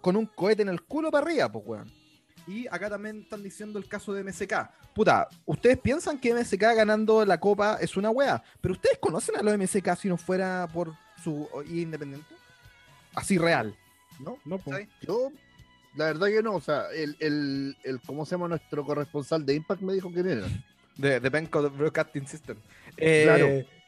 con 0.00 0.16
un 0.16 0.26
cohete 0.26 0.62
en 0.62 0.68
el 0.68 0.82
culo 0.82 1.10
para 1.10 1.26
arriba, 1.26 1.50
pues 1.50 1.64
weón. 1.66 2.01
Y 2.46 2.66
acá 2.68 2.90
también 2.90 3.20
están 3.20 3.42
diciendo 3.42 3.78
el 3.78 3.86
caso 3.88 4.12
de 4.12 4.24
MSK. 4.24 4.52
Puta, 4.94 5.28
ustedes 5.46 5.78
piensan 5.78 6.18
que 6.18 6.34
MSK 6.34 6.60
ganando 6.60 7.24
la 7.24 7.38
copa 7.38 7.78
es 7.80 7.96
una 7.96 8.10
wea, 8.10 8.42
pero 8.60 8.74
ustedes 8.74 8.98
conocen 8.98 9.36
a 9.36 9.42
los 9.42 9.56
MSK 9.56 9.96
si 9.96 10.08
no 10.08 10.16
fuera 10.16 10.68
por 10.72 10.92
su 11.22 11.48
independiente. 11.68 12.34
Así 13.14 13.38
real, 13.38 13.74
¿no? 14.18 14.38
No. 14.44 14.58
¿Cachai? 14.58 14.88
Yo, 15.02 15.30
la 15.96 16.06
verdad 16.06 16.26
que 16.28 16.42
no, 16.42 16.54
o 16.54 16.60
sea, 16.60 16.86
el, 16.94 17.16
el, 17.20 17.76
el 17.84 18.00
¿cómo 18.00 18.24
se 18.24 18.32
llama 18.32 18.48
nuestro 18.48 18.84
corresponsal 18.84 19.44
de 19.46 19.54
Impact 19.54 19.82
me 19.82 19.92
dijo 19.94 20.10
quién 20.10 20.28
era. 20.28 20.46
de, 20.96 21.20
de 21.20 21.28
Benco 21.28 21.62
Broadcasting 21.70 22.26
System. 22.26 22.56
Eh, 22.96 23.22
Claro. 23.24 23.81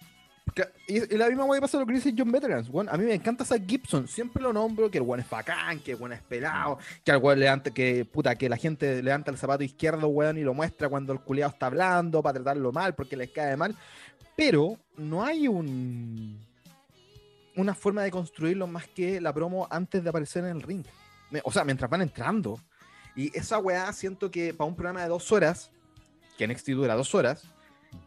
Y, 0.87 1.17
la 1.17 1.29
misma 1.29 1.45
wey 1.45 1.61
pasa 1.61 1.79
lo 1.79 1.87
que 1.87 1.95
dice 1.95 2.15
John 2.17 2.31
Veterans. 2.31 2.69
weón. 2.69 2.89
a 2.89 2.97
mí 2.97 3.05
me 3.05 3.15
encanta 3.15 3.45
Zach 3.45 3.63
Gibson. 3.67 4.07
Siempre 4.07 4.43
lo 4.43 4.53
nombro 4.53 4.91
que 4.91 4.99
el 4.99 5.05
weón 5.05 5.21
es 5.21 5.29
bacán, 5.29 5.81
que 5.81 5.93
el 5.93 5.97
weón 5.97 6.13
es 6.13 6.23
pelado, 6.23 6.79
que 7.03 7.11
al 7.11 7.19
weón 7.19 7.41
levanta, 7.41 7.71
que 7.73 8.05
puta, 8.05 8.35
que 8.37 8.49
la 8.49 8.57
gente 8.57 9.03
levanta 9.03 9.31
el 9.31 9.39
zapato 9.39 9.65
izquierdo, 9.65 10.09
weón, 10.09 10.39
y 10.39 10.43
lo 10.43 10.55
muestra 10.55 10.89
cuando 10.89 11.13
el 11.13 11.21
culiado 11.21 11.53
está 11.53 11.67
hablando 11.67 12.23
para 12.23 12.35
tratarlo 12.35 12.73
mal 12.73 12.95
porque 12.95 13.17
les 13.17 13.31
cae 13.31 13.57
mal. 13.57 13.75
Pero 14.37 14.79
no 14.97 15.25
hay 15.25 15.49
un 15.49 16.39
una 17.57 17.75
forma 17.75 18.03
de 18.03 18.11
construirlo 18.11 18.67
más 18.67 18.89
que 18.89 19.21
la 19.21 19.33
promo 19.33 19.67
antes 19.71 20.03
de 20.03 20.09
aparecer 20.09 20.45
en 20.45 20.57
el 20.57 20.63
ring. 20.63 20.85
O 21.45 21.53
sea, 21.53 21.65
mientras 21.65 21.91
van 21.91 22.03
entrando. 22.03 22.61
Y 23.17 23.37
esa 23.37 23.59
weá 23.59 23.93
siento 23.93 24.31
que 24.31 24.53
para 24.53 24.69
un 24.69 24.75
programa 24.75 25.03
de 25.03 25.09
dos 25.09 25.31
horas, 25.33 25.71
que 26.37 26.47
NXT 26.47 26.71
dura 26.71 26.95
dos 26.95 27.15
horas, 27.15 27.45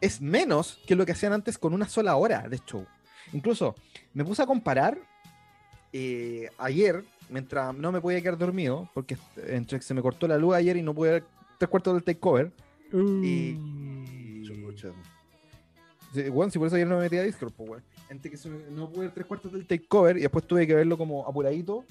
es 0.01 0.21
menos 0.21 0.79
que 0.87 0.95
lo 0.95 1.05
que 1.05 1.11
hacían 1.13 1.33
antes 1.33 1.57
con 1.57 1.73
una 1.73 1.87
sola 1.87 2.15
hora 2.15 2.47
de 2.47 2.59
show. 2.65 2.85
Incluso 3.33 3.75
me 4.13 4.23
puse 4.23 4.41
a 4.41 4.45
comparar 4.45 4.97
eh, 5.93 6.49
ayer, 6.57 7.03
mientras 7.29 7.75
no 7.75 7.91
me 7.91 7.99
podía 8.01 8.21
quedar 8.21 8.37
dormido, 8.37 8.89
porque 8.93 9.17
entre 9.47 9.79
que 9.79 9.85
se 9.85 9.93
me 9.93 10.01
cortó 10.01 10.27
la 10.27 10.37
luz 10.37 10.55
ayer 10.55 10.77
y 10.77 10.81
no 10.81 10.93
pude 10.93 11.11
ver 11.11 11.23
tres 11.57 11.69
cuartos 11.69 11.93
del 11.95 12.03
takeover. 12.03 12.51
Uh, 12.93 13.23
Y. 13.23 13.57
Weón, 16.31 16.49
si 16.51 16.57
por 16.57 16.67
eso 16.67 16.75
ayer 16.77 16.87
no 16.87 16.95
me 16.95 17.03
metí 17.03 17.17
a 17.17 17.23
Discord, 17.23 17.51
pues, 17.53 17.69
weón. 17.69 17.83
Entre 18.09 18.31
que 18.31 18.37
se 18.37 18.49
me- 18.49 18.63
no 18.71 18.89
pude 18.89 19.05
ver 19.05 19.13
tres 19.13 19.25
cuartos 19.27 19.51
del 19.51 19.67
takeover 19.67 20.17
y 20.17 20.21
después 20.21 20.45
tuve 20.47 20.65
que 20.65 20.73
verlo 20.73 20.97
como 20.97 21.27
apuradito, 21.27 21.83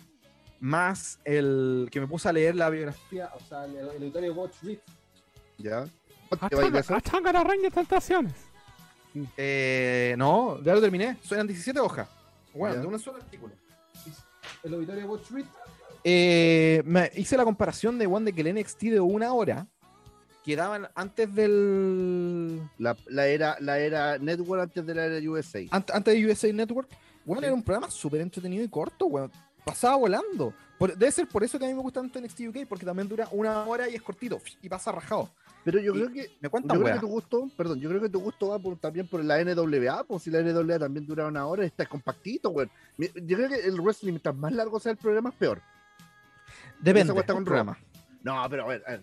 más 0.58 1.18
el 1.24 1.88
que 1.90 2.00
me 2.00 2.06
puse 2.06 2.28
a 2.28 2.32
leer 2.32 2.56
la 2.56 2.70
biografía, 2.70 3.30
o 3.36 3.40
sea, 3.40 3.66
el, 3.66 4.02
el 4.02 4.12
de 4.12 4.30
Watch 4.30 4.54
Reed. 4.62 4.78
¿Ya? 5.58 5.86
Raña 6.30 7.70
Tentaciones. 7.70 8.32
Eh, 9.36 10.14
no, 10.18 10.60
ya 10.62 10.74
lo 10.74 10.80
terminé. 10.80 11.16
Eran 11.30 11.46
17 11.46 11.78
hojas. 11.80 12.08
Bueno, 12.54 12.80
de 12.80 12.86
un 12.86 12.98
solo 12.98 13.18
artículo. 13.18 13.52
El 14.62 14.74
auditorio 14.74 15.02
de 15.02 15.08
Wall 15.08 15.20
Street. 15.20 15.44
Eh, 16.04 16.82
me 16.84 17.10
hice 17.16 17.36
la 17.36 17.44
comparación 17.44 17.98
de 17.98 18.06
One 18.06 18.26
de 18.26 18.32
que 18.32 18.42
el 18.42 18.54
NXT 18.54 18.82
de 18.82 19.00
una 19.00 19.32
hora 19.32 19.66
quedaban 20.44 20.88
antes 20.94 21.34
del. 21.34 22.60
La, 22.78 22.96
la 23.06 23.26
era, 23.26 23.56
la 23.60 23.78
era 23.78 24.18
Network 24.18 24.62
antes 24.62 24.86
de 24.86 24.94
la 24.94 25.06
era 25.06 25.30
USA. 25.30 25.60
ant- 25.60 25.90
antes 25.92 26.14
de 26.14 26.26
USA 26.26 26.52
Network. 26.52 26.88
Bueno, 27.24 27.40
Sí. 27.40 27.46
era 27.46 27.54
un 27.54 27.62
programa 27.62 27.90
súper 27.90 28.20
entretenido 28.20 28.62
y 28.64 28.68
corto, 28.68 29.06
weón. 29.06 29.32
Pasaba 29.64 29.96
volando. 29.96 30.54
Por- 30.78 30.96
debe 30.96 31.10
ser 31.10 31.26
por 31.26 31.42
eso 31.42 31.58
que 31.58 31.64
a 31.64 31.68
mí 31.68 31.74
me 31.74 31.80
gusta 31.82 32.00
tanto 32.00 32.20
NXT 32.20 32.40
UK, 32.48 32.66
porque 32.68 32.84
también 32.86 33.08
dura 33.08 33.28
una 33.32 33.64
hora 33.64 33.88
y 33.88 33.96
es 33.96 34.02
cortito. 34.02 34.40
Y 34.62 34.68
pasa 34.68 34.92
rajado. 34.92 35.30
Pero 35.66 35.80
yo 35.80 35.92
Y 35.94 35.98
creo 35.98 36.12
que 36.12 36.20
Me 36.40 36.44
yo 36.44 36.50
cuentan, 36.52 36.76
creo 36.76 36.84
weón. 36.84 36.96
que 36.96 37.00
tu 37.00 37.08
gusto, 37.08 37.50
perdón, 37.56 37.80
yo 37.80 37.88
creo 37.88 38.00
que 38.00 38.08
tu 38.08 38.20
gusto 38.20 38.50
va 38.50 38.58
por, 38.60 38.76
también 38.78 39.08
por 39.08 39.24
la 39.24 39.42
NWA, 39.44 40.04
pues 40.04 40.22
si 40.22 40.30
la 40.30 40.38
NWA 40.40 40.78
también 40.78 41.04
dura 41.04 41.26
una 41.26 41.44
hora, 41.44 41.64
está 41.64 41.84
compactito, 41.86 42.50
güey. 42.50 42.68
Mi- 42.96 43.08
Yo 43.26 43.36
creo 43.36 43.48
que 43.48 43.56
el 43.66 43.80
wrestling, 43.80 44.12
mientras 44.12 44.36
más 44.36 44.52
largo 44.52 44.78
sea 44.78 44.92
el 44.92 44.98
programa, 44.98 45.30
es 45.30 45.34
peor. 45.34 45.60
Depende. 46.80 47.12
cuesta 47.12 47.34
con 47.34 47.44
programa. 47.44 47.76
No, 48.22 48.46
pero 48.48 48.64
a 48.64 48.68
ver, 48.68 48.82
a 48.86 48.90
ver. 48.92 49.02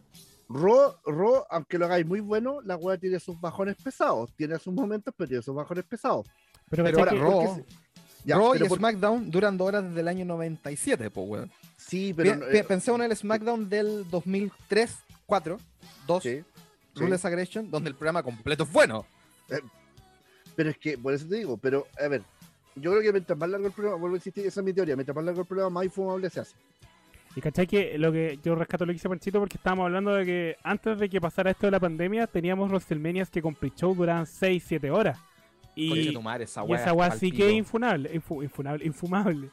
Raw, 0.50 0.96
Raw, 1.06 1.44
aunque 1.50 1.78
lo 1.78 1.86
hagáis 1.86 2.06
muy 2.06 2.20
bueno, 2.20 2.62
la 2.62 2.76
weá 2.78 2.98
tiene 2.98 3.20
sus 3.20 3.40
bajones 3.42 3.76
pesados. 3.82 4.32
Tiene 4.36 4.58
sus 4.60 4.74
momentos, 4.74 5.14
pero 5.18 5.28
tiene 5.28 5.44
sus 5.44 5.56
bajones 5.56 5.84
pesados. 5.86 6.26
Pero, 6.70 6.84
Pero 6.86 6.98
¿cachai 6.98 7.20
ahora 7.20 7.56
que- 7.56 7.62
se- 7.62 7.66
Ya, 8.26 8.36
pero 8.38 8.56
y 8.66 8.70
por- 8.70 8.78
SmackDown 8.78 9.32
duran 9.32 9.58
dos 9.58 9.68
horas 9.68 9.84
desde 9.84 10.00
el 10.00 10.08
año 10.08 10.24
97, 10.26 11.10
pues, 11.10 11.28
weón. 11.28 11.52
Sí, 11.78 12.14
pero. 12.16 12.40
Pi- 12.40 12.46
eh, 12.58 12.62
pi- 12.62 12.68
Pensemos 12.68 13.02
en 13.02 13.12
el 13.12 13.18
SmackDown 13.18 13.68
del 13.70 14.10
2003, 14.10 14.96
4, 15.26 15.58
2, 16.08 16.24
sí, 16.24 16.38
sí. 16.40 16.44
Rules 16.96 17.26
Aggression, 17.26 17.70
donde 17.72 17.90
el 17.90 17.96
programa 17.96 18.24
completo 18.24 18.64
es 18.64 18.72
bueno. 18.72 19.06
Pero 20.56 20.70
es 20.70 20.78
que, 20.78 20.98
por 20.98 21.14
eso 21.14 21.26
te 21.28 21.36
digo, 21.38 21.58
pero, 21.58 21.88
a 22.00 22.08
ver, 22.08 22.22
yo 22.76 22.92
creo 22.92 23.02
que 23.02 23.12
mientras 23.12 23.38
más 23.38 23.50
largo 23.50 23.68
el 23.68 23.74
programa, 23.74 23.98
vuelvo 24.00 24.16
a 24.16 24.18
insistir, 24.18 24.46
esa 24.46 24.60
es 24.62 24.66
mi 24.66 24.74
teoría, 24.74 24.96
mientras 24.96 25.16
más 25.16 25.26
largo 25.26 25.42
el 25.42 25.48
programa, 25.48 25.70
más 25.72 25.86
infumable 25.86 26.30
se 26.30 26.40
hace. 26.42 26.56
Y 27.36 27.42
cachai 27.42 27.66
que 27.66 27.98
lo 27.98 28.12
que 28.12 28.38
yo 28.44 28.54
rescato 28.54 28.86
lo 28.86 28.90
que 28.92 28.94
dice 28.94 29.10
Panchito 29.10 29.40
porque 29.40 29.58
estábamos 29.58 29.86
hablando 29.86 30.14
de 30.14 30.24
que 30.24 30.56
antes 30.64 31.00
de 31.00 31.10
que 31.10 31.20
pasara 31.20 31.50
esto 31.50 31.66
de 31.66 31.72
la 31.72 31.80
pandemia 31.80 32.28
teníamos 32.28 32.70
WrestleManias 32.70 33.32
que 33.32 33.42
con 33.42 33.56
pre-show 33.56 33.96
duraban 33.96 34.28
6, 34.28 34.64
7 34.68 34.92
horas. 34.92 35.18
Y, 35.74 35.90
Conchetumare, 35.90 36.44
esa 36.44 36.62
y 36.64 36.68
weá 36.68 36.82
esa 36.82 36.96
pal 36.96 37.18
sí 37.20 37.32
que 37.32 37.48
es 37.48 37.54
infunable, 37.54 38.14
infu- 38.14 38.44
infunable, 38.44 38.86
infumable. 38.86 39.50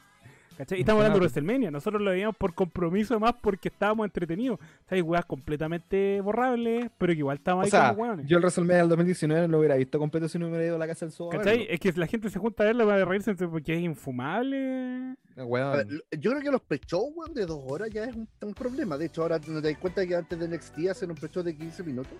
¿Cachai? 0.57 0.77
Y 0.77 0.81
estamos 0.81 0.99
hablando 0.99 1.17
de. 1.19 1.21
WrestleMania, 1.25 1.71
nosotros 1.71 2.01
lo 2.01 2.11
veíamos 2.11 2.35
por 2.35 2.53
compromiso 2.53 3.19
más 3.19 3.33
porque 3.41 3.69
estábamos 3.69 4.05
entretenidos. 4.05 4.59
O 4.59 4.87
sea, 4.89 4.95
hay 4.97 5.01
weas 5.01 5.25
completamente 5.25 6.21
borrables, 6.21 6.89
pero 6.97 7.13
que 7.13 7.19
igual 7.19 7.37
estábamos 7.37 7.63
O 7.63 7.65
ahí 7.65 7.71
sea, 7.71 7.89
como 7.89 8.03
weones. 8.03 8.27
yo 8.27 8.37
el 8.37 8.43
WrestleMania 8.43 8.77
del 8.81 8.89
2019 8.89 9.47
no 9.47 9.51
lo 9.53 9.59
hubiera 9.59 9.75
visto 9.75 9.97
completo 9.97 10.27
si 10.27 10.37
no 10.37 10.45
me 10.45 10.51
hubiera 10.51 10.65
ido 10.67 10.75
a 10.75 10.79
la 10.79 10.87
casa 10.87 11.05
del 11.05 11.13
Soba. 11.13 11.31
¿Cachai? 11.37 11.67
Es 11.69 11.79
que 11.79 11.91
la 11.93 12.07
gente 12.07 12.29
se 12.29 12.37
junta 12.39 12.63
a 12.63 12.67
verlo 12.67 12.85
para 12.85 13.05
reírse 13.05 13.33
porque 13.35 13.73
es 13.75 13.81
infumable. 13.81 15.15
Weón. 15.37 15.71
ver, 15.77 15.87
yo 16.19 16.31
creo 16.31 16.41
que 16.43 16.51
los 16.51 16.61
pre-show, 16.61 17.11
weón, 17.15 17.33
de 17.33 17.45
dos 17.45 17.59
horas 17.67 17.89
ya 17.89 18.03
es 18.05 18.15
un, 18.15 18.27
un 18.41 18.53
problema. 18.53 18.97
De 18.97 19.05
hecho, 19.05 19.21
ahora 19.21 19.39
no 19.47 19.61
te 19.61 19.69
das 19.71 19.77
cuenta 19.79 20.05
que 20.05 20.15
antes 20.15 20.37
del 20.39 20.51
NXT 20.51 20.89
hacen 20.89 21.09
un 21.09 21.15
pre-show 21.15 21.43
de 21.43 21.55
15 21.55 21.83
minutos. 21.83 22.13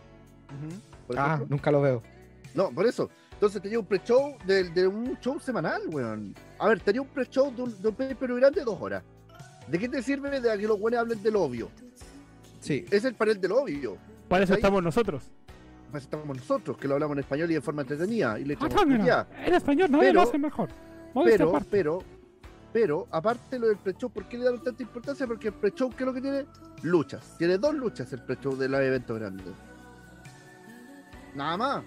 por 1.07 1.19
Ah, 1.19 1.25
ejemplo? 1.35 1.47
nunca 1.49 1.71
lo 1.71 1.81
veo. 1.81 2.01
No, 2.55 2.69
por 2.71 2.85
eso. 2.85 3.09
Entonces 3.41 3.59
tenía 3.59 3.79
un 3.79 3.85
pre-show 3.87 4.37
de, 4.45 4.65
de 4.69 4.85
un 4.87 5.17
show 5.19 5.39
semanal, 5.39 5.81
weón. 5.87 6.35
A 6.59 6.67
ver, 6.67 6.79
tenía 6.79 7.01
un 7.01 7.07
pre-show 7.07 7.51
de 7.51 7.63
un, 7.63 7.81
de 7.81 7.87
un 7.87 8.39
grande 8.39 8.59
de 8.59 8.63
dos 8.65 8.79
horas. 8.79 9.01
¿De 9.67 9.79
qué 9.79 9.89
te 9.89 10.03
sirve 10.03 10.39
de 10.39 10.57
que 10.59 10.67
los 10.67 10.79
buenos 10.79 10.99
hablen 10.99 11.23
del 11.23 11.35
obvio? 11.37 11.71
Sí. 12.59 12.85
Es 12.91 13.03
el 13.03 13.15
panel 13.15 13.41
del 13.41 13.53
obvio. 13.53 13.97
Para 14.29 14.43
eso 14.43 14.53
estamos 14.53 14.83
nosotros. 14.83 15.23
Pues 15.89 16.03
estamos 16.03 16.27
nosotros, 16.37 16.77
que 16.77 16.87
lo 16.87 16.93
hablamos 16.93 17.15
en 17.15 17.21
español 17.21 17.49
y 17.49 17.55
de 17.55 17.61
forma 17.61 17.81
entretenida. 17.81 18.39
Y 18.39 18.45
le 18.45 18.53
Ah, 18.53 18.57
echamos 18.67 18.75
no, 18.75 18.85
mira, 18.85 18.99
puteada. 19.25 19.47
en 19.47 19.53
español 19.55 19.91
nadie 19.91 20.03
Pero- 20.09 20.13
lo 20.21 20.29
hace 20.29 20.37
mejor. 20.37 20.69
Pero, 21.25 21.49
aparte. 21.49 21.67
pero, 21.71 21.99
pero, 22.71 23.07
aparte 23.09 23.57
lo 23.57 23.69
del 23.69 23.77
pre-show, 23.77 24.11
¿por 24.11 24.25
qué 24.29 24.37
le 24.37 24.45
dan 24.45 24.61
tanta 24.63 24.83
importancia? 24.83 25.25
Porque 25.25 25.47
el 25.47 25.55
pre-show, 25.55 25.89
¿qué 25.89 26.03
es 26.03 26.05
lo 26.05 26.13
que 26.13 26.21
tiene? 26.21 26.45
Luchas. 26.83 27.35
Tiene 27.39 27.57
dos 27.57 27.73
luchas 27.73 28.13
el 28.13 28.21
pre-show 28.21 28.55
de 28.55 28.69
los 28.69 28.79
eventos 28.81 29.17
grandes. 29.17 29.47
Nada 31.33 31.57
más. 31.57 31.83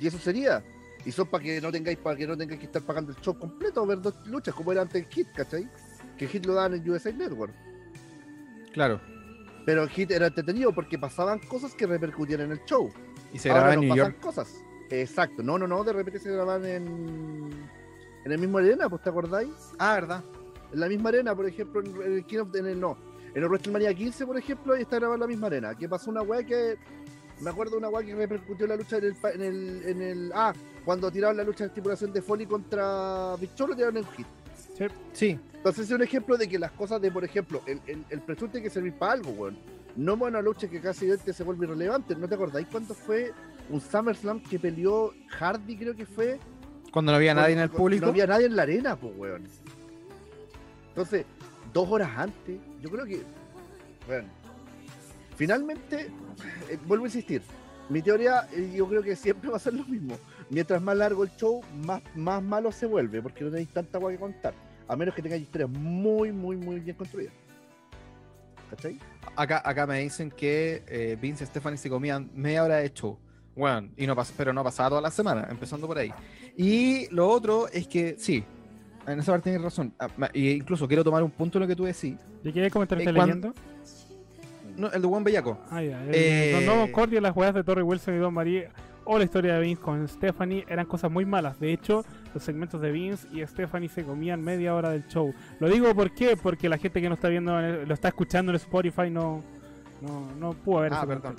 Y 0.00 0.06
eso 0.06 0.18
sería. 0.18 0.62
Y 1.04 1.12
son 1.12 1.26
para 1.28 1.42
que 1.44 1.60
no 1.60 1.70
tengáis, 1.72 1.98
para 1.98 2.16
que 2.16 2.26
no 2.26 2.36
tengáis 2.36 2.60
que 2.60 2.66
estar 2.66 2.82
pagando 2.82 3.12
el 3.12 3.18
show 3.20 3.38
completo 3.38 3.82
o 3.82 3.86
ver 3.86 4.00
dos 4.00 4.14
luchas, 4.26 4.54
como 4.54 4.72
era 4.72 4.82
antes 4.82 5.02
el 5.02 5.08
Hit, 5.08 5.28
¿cachai? 5.34 5.68
Que 6.16 6.24
el 6.26 6.30
Hit 6.30 6.44
lo 6.46 6.54
daban 6.54 6.74
en 6.74 6.90
USA 6.90 7.12
Network. 7.12 7.52
Claro. 8.72 9.00
Pero 9.64 9.82
el 9.82 9.88
Hit 9.90 10.10
era 10.10 10.26
entretenido 10.28 10.72
porque 10.72 10.98
pasaban 10.98 11.38
cosas 11.40 11.74
que 11.74 11.86
repercutían 11.86 12.40
en 12.42 12.52
el 12.52 12.64
show. 12.64 12.90
Y 13.32 13.38
se 13.38 13.50
Ahora 13.50 13.60
graba 13.62 13.74
en 13.74 13.80
New 13.80 13.88
pasan 13.90 14.04
York. 14.12 14.20
cosas. 14.20 14.54
Exacto. 14.90 15.42
No, 15.42 15.58
no, 15.58 15.66
no, 15.66 15.84
de 15.84 15.92
repente 15.92 16.18
se 16.18 16.32
graban 16.32 16.64
en, 16.64 17.50
en 18.24 18.32
el 18.32 18.38
mismo 18.38 18.58
arena, 18.58 18.88
pues 18.88 19.02
te 19.02 19.10
acordáis? 19.10 19.50
Ah, 19.78 19.94
¿verdad? 19.94 20.24
En 20.72 20.80
la 20.80 20.88
misma 20.88 21.10
arena, 21.10 21.34
por 21.34 21.46
ejemplo, 21.46 21.80
en, 21.82 21.94
en 22.02 22.12
el 22.14 22.24
King 22.24 22.38
of- 22.38 22.54
en 22.56 22.66
el 22.66 22.80
no. 22.80 22.96
En 23.34 23.42
el 23.42 23.48
WrestleMania 23.48 23.92
15, 23.94 24.26
por 24.26 24.38
ejemplo, 24.38 24.72
ahí 24.74 24.82
está 24.82 24.96
grabada 24.96 25.16
en 25.16 25.20
la 25.20 25.26
misma 25.26 25.46
arena. 25.48 25.74
Que 25.74 25.88
pasó 25.88 26.10
una 26.10 26.22
weá 26.22 26.42
que. 26.42 26.76
Me 27.40 27.50
acuerdo 27.50 27.72
de 27.72 27.78
una 27.78 27.88
weá 27.88 28.04
que 28.04 28.14
repercutió 28.14 28.64
en 28.64 28.70
la 28.70 28.76
lucha 28.76 28.96
en 28.98 29.04
el, 29.04 29.16
en 29.34 29.42
el, 29.42 29.82
en 29.86 30.02
el- 30.02 30.32
Ah, 30.34 30.52
cuando 30.84 31.10
tiraron 31.10 31.36
la 31.36 31.44
lucha 31.44 31.64
de 31.64 31.68
estipulación 31.68 32.12
de 32.12 32.20
Foley 32.22 32.46
contra 32.46 33.36
Big 33.36 33.54
Show, 33.54 33.68
lo 33.68 33.74
tiraron 33.76 33.96
en 33.98 34.04
hit. 34.06 34.26
Sí. 35.12 35.38
Entonces 35.54 35.86
es 35.86 35.90
un 35.92 36.02
ejemplo 36.02 36.36
de 36.36 36.48
que 36.48 36.58
las 36.58 36.70
cosas 36.72 37.00
de, 37.00 37.10
por 37.10 37.24
ejemplo, 37.24 37.62
el, 37.66 37.80
el, 37.86 38.04
el 38.10 38.20
presunto 38.20 38.52
tiene 38.52 38.64
que 38.68 38.70
servir 38.72 38.92
para 38.94 39.12
algo, 39.12 39.30
weón. 39.32 39.58
No 39.96 40.14
una 40.14 40.40
lucha 40.40 40.68
que 40.68 40.80
casi 40.80 41.08
se 41.32 41.42
vuelve 41.42 41.66
irrelevante. 41.66 42.14
¿No 42.14 42.28
te 42.28 42.36
acordáis 42.36 42.68
cuándo 42.68 42.94
fue 42.94 43.32
un 43.68 43.80
SummerSlam 43.80 44.40
que 44.40 44.58
peleó 44.58 45.12
Hardy, 45.30 45.76
creo 45.76 45.96
que 45.96 46.06
fue? 46.06 46.38
Cuando 46.92 47.10
no 47.12 47.16
había 47.16 47.34
nadie 47.34 47.54
en 47.54 47.58
el 47.60 47.68
Cuando 47.68 47.78
público. 47.78 48.04
No 48.06 48.10
había 48.12 48.26
nadie 48.28 48.46
en 48.46 48.54
la 48.56 48.62
arena, 48.62 48.94
pues, 48.96 49.12
weón. 49.16 49.48
Entonces, 50.90 51.26
dos 51.72 51.88
horas 51.90 52.10
antes, 52.16 52.58
yo 52.80 52.90
creo 52.90 53.04
que. 53.04 53.22
Bueno. 54.06 54.28
Finalmente, 55.38 56.08
eh, 56.68 56.78
vuelvo 56.84 57.04
a 57.04 57.08
insistir. 57.08 57.42
Mi 57.88 58.02
teoría, 58.02 58.48
eh, 58.52 58.72
yo 58.76 58.88
creo 58.88 59.02
que 59.02 59.14
siempre 59.14 59.48
va 59.50 59.56
a 59.56 59.60
ser 59.60 59.72
lo 59.72 59.84
mismo. 59.84 60.18
Mientras 60.50 60.82
más 60.82 60.96
largo 60.96 61.22
el 61.22 61.30
show, 61.36 61.62
más, 61.84 62.02
más 62.16 62.42
malo 62.42 62.72
se 62.72 62.86
vuelve, 62.86 63.22
porque 63.22 63.44
no 63.44 63.50
tenéis 63.50 63.68
tanta 63.68 63.98
agua 63.98 64.10
que 64.10 64.18
contar. 64.18 64.52
A 64.88 64.96
menos 64.96 65.14
que 65.14 65.22
tengáis 65.22 65.42
historias 65.42 65.70
muy, 65.70 66.32
muy, 66.32 66.56
muy 66.56 66.80
bien 66.80 66.96
construidas. 66.96 67.32
¿Cachai? 68.70 68.98
Acá, 69.36 69.62
acá 69.64 69.86
me 69.86 70.00
dicen 70.00 70.30
que 70.30 70.82
eh, 70.88 71.16
Vince 71.20 71.44
y 71.44 71.46
Stephanie 71.46 71.78
se 71.78 71.88
comían 71.88 72.30
media 72.34 72.64
hora 72.64 72.76
de 72.78 72.92
show. 72.92 73.16
Bueno, 73.54 73.88
y 73.96 74.06
no 74.06 74.16
pas- 74.16 74.32
pero 74.36 74.52
no 74.52 74.64
pasaba 74.64 74.88
toda 74.90 75.00
la 75.00 75.10
semana, 75.12 75.46
empezando 75.50 75.86
por 75.86 75.98
ahí. 75.98 76.12
Y 76.56 77.06
lo 77.14 77.28
otro 77.28 77.68
es 77.68 77.86
que, 77.86 78.16
sí, 78.18 78.42
en 79.06 79.20
esa 79.20 79.32
parte 79.32 79.44
tienes 79.50 79.62
razón. 79.62 79.94
Y 80.32 80.50
incluso 80.50 80.86
quiero 80.88 81.04
tomar 81.04 81.22
un 81.22 81.30
punto 81.30 81.58
en 81.58 81.62
lo 81.62 81.68
que 81.68 81.76
tú 81.76 81.84
decís. 81.84 82.16
¿Y 82.44 82.52
qué 82.52 82.70
comentar 82.70 83.00
Eh, 83.00 83.12
leyendo? 83.12 83.54
No, 84.78 84.90
el 84.90 85.02
de 85.02 85.08
Juan 85.08 85.24
Bellaco. 85.24 85.58
Ah, 85.70 85.82
ya. 85.82 86.02
El, 86.04 86.14
Eh, 86.14 86.64
Don 86.66 87.22
las 87.22 87.36
weas 87.36 87.54
de 87.54 87.64
Torrey 87.64 87.82
Wilson 87.84 88.14
y 88.14 88.18
Don 88.18 88.32
María 88.32 88.70
o 89.04 89.18
la 89.18 89.24
historia 89.24 89.54
de 89.54 89.60
Vince 89.60 89.80
con 89.82 90.06
Stephanie 90.06 90.64
eran 90.68 90.86
cosas 90.86 91.10
muy 91.10 91.24
malas. 91.24 91.58
De 91.58 91.72
hecho, 91.72 92.04
los 92.34 92.42
segmentos 92.42 92.80
de 92.80 92.92
Vince 92.92 93.26
y 93.32 93.44
Stephanie 93.46 93.88
se 93.88 94.04
comían 94.04 94.42
media 94.42 94.74
hora 94.74 94.90
del 94.90 95.06
show. 95.08 95.34
Lo 95.60 95.68
digo 95.68 95.94
¿por 95.94 96.12
qué? 96.14 96.36
porque 96.36 96.68
la 96.68 96.78
gente 96.78 97.00
que 97.00 97.08
no 97.08 97.14
está 97.14 97.28
viendo, 97.28 97.58
en 97.58 97.64
el- 97.64 97.88
lo 97.88 97.94
está 97.94 98.08
escuchando 98.08 98.52
en 98.52 98.56
Spotify 98.56 99.10
no, 99.10 99.42
no, 100.02 100.30
no 100.38 100.52
pudo 100.52 100.80
ver 100.80 100.92
Ah, 100.94 101.04
perdón. 101.06 101.36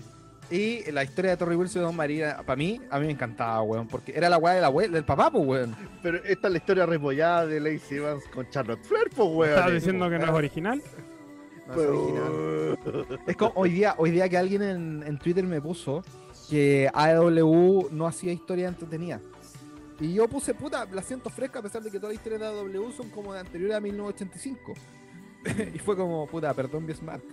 Y 0.52 0.92
la 0.92 1.04
historia 1.04 1.30
de 1.32 1.38
Torrey 1.38 1.56
Wilson 1.56 1.84
y 1.84 1.86
Don 1.86 1.96
María, 1.96 2.38
para 2.44 2.56
mí, 2.56 2.82
a 2.90 3.00
mí 3.00 3.06
me 3.06 3.12
encantaba, 3.12 3.62
weón. 3.62 3.88
Porque 3.88 4.14
era 4.18 4.30
la 4.30 4.38
weá 4.40 4.56
del 4.56 4.64
abuelo, 4.66 4.96
del 4.96 5.04
papá, 5.06 5.30
pues, 5.30 5.46
weón. 5.46 5.76
Pero 6.02 6.18
esta 6.24 6.48
es 6.48 6.52
la 6.52 6.58
historia 6.58 6.86
repollada 6.88 7.46
de 7.46 7.60
Lacey 7.60 8.00
Evans 8.00 8.24
con 8.34 8.50
Charlotte 8.50 8.84
Flair, 8.84 9.10
pues, 9.16 9.30
weón. 9.32 9.54
¿Estás 9.60 9.72
diciendo 9.74 10.10
que 10.10 10.18
no 10.18 10.26
es 10.26 10.32
original? 10.32 10.82
Original. 11.76 13.20
Es 13.28 13.36
como 13.36 13.52
hoy 13.56 13.72
día, 13.72 13.96
hoy 13.98 14.12
día 14.12 14.28
que 14.30 14.38
alguien 14.38 14.62
en, 14.62 15.04
en 15.06 15.20
Twitter 15.20 15.44
me 15.46 15.62
puso 15.62 16.04
que 16.50 16.90
AEW 16.94 17.90
no 17.92 18.08
hacía 18.08 18.32
historia 18.32 18.68
entretenida. 18.68 19.22
Y 20.00 20.14
yo 20.14 20.28
puse, 20.28 20.54
puta, 20.54 20.88
la 20.92 21.02
siento 21.02 21.30
fresca 21.30 21.60
a 21.60 21.62
pesar 21.62 21.84
de 21.84 21.92
que 21.92 22.00
todas 22.00 22.16
las 22.16 22.26
historias 22.26 22.40
de 22.42 22.48
AEW 22.48 22.92
son 22.92 23.10
como 23.10 23.34
de 23.34 23.42
anterior 23.42 23.74
a 23.74 23.80
1985. 23.80 24.74
y 25.76 25.80
fue 25.80 25.96
como, 25.96 26.28
puta, 26.28 26.54
perdón, 26.54 26.88
Bismarck. 26.88 27.24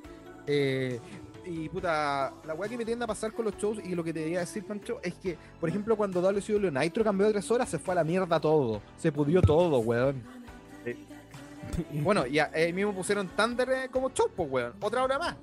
Eh, 0.47 1.01
y 1.45 1.69
puta, 1.69 2.33
la 2.45 2.55
weá 2.55 2.69
que 2.69 2.77
me 2.77 2.85
tiende 2.85 3.05
a 3.05 3.07
pasar 3.07 3.33
con 3.33 3.45
los 3.45 3.57
shows 3.57 3.79
y 3.85 3.95
lo 3.95 4.03
que 4.03 4.13
te 4.13 4.21
quería 4.21 4.41
decir, 4.41 4.65
Pancho, 4.65 4.99
es 5.03 5.15
que, 5.15 5.39
por 5.61 5.69
ejemplo, 5.69 5.97
cuando 5.97 6.21
WCW 6.21 6.71
Nitro 6.73 7.05
cambió 7.05 7.27
de 7.27 7.35
tres 7.35 7.49
horas, 7.53 7.69
se 7.69 7.79
fue 7.79 7.93
a 7.93 7.97
la 7.97 8.05
mierda 8.05 8.41
todo. 8.41 8.83
Se 8.97 9.13
pudrió 9.13 9.41
todo, 9.43 9.79
weón. 9.79 10.23
Bueno, 12.03 12.27
y 12.27 12.39
a- 12.39 12.51
eh, 12.55 12.73
mismo 12.73 12.95
pusieron 12.95 13.29
Thunder 13.29 13.69
eh, 13.71 13.89
como 13.91 14.11
show, 14.11 14.31
pues, 14.35 14.51
weón. 14.51 14.73
Otra 14.81 15.03
hora 15.05 15.19
más. 15.19 15.37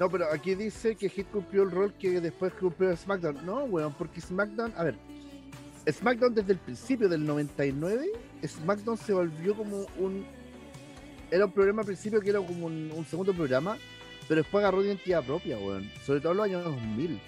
No, 0.00 0.08
pero 0.10 0.26
aquí 0.32 0.54
dice 0.54 0.96
que 0.96 1.08
Hit 1.08 1.28
cumplió 1.30 1.62
el 1.62 1.70
rol 1.70 1.92
que 1.94 2.20
después 2.20 2.52
cumplió 2.54 2.96
SmackDown. 2.96 3.44
No, 3.44 3.64
weón, 3.64 3.92
porque 3.94 4.20
SmackDown, 4.20 4.72
a 4.76 4.84
ver, 4.84 4.96
SmackDown 5.90 6.34
desde 6.34 6.52
el 6.52 6.58
principio 6.58 7.08
del 7.08 7.24
99, 7.26 8.06
SmackDown 8.46 8.96
se 8.96 9.12
volvió 9.12 9.54
como 9.54 9.86
un. 9.98 10.24
Era 11.30 11.46
un 11.46 11.52
programa 11.52 11.80
al 11.82 11.86
principio 11.86 12.20
que 12.20 12.30
era 12.30 12.40
como 12.40 12.66
un, 12.66 12.90
un 12.94 13.04
segundo 13.06 13.32
programa, 13.32 13.76
pero 14.28 14.42
después 14.42 14.62
agarró 14.62 14.84
identidad 14.84 15.22
propia, 15.24 15.56
weón. 15.58 15.90
Sobre 16.04 16.20
todo 16.20 16.32
en 16.32 16.38
los 16.38 16.46
años 16.46 16.64
2000. 16.64 17.20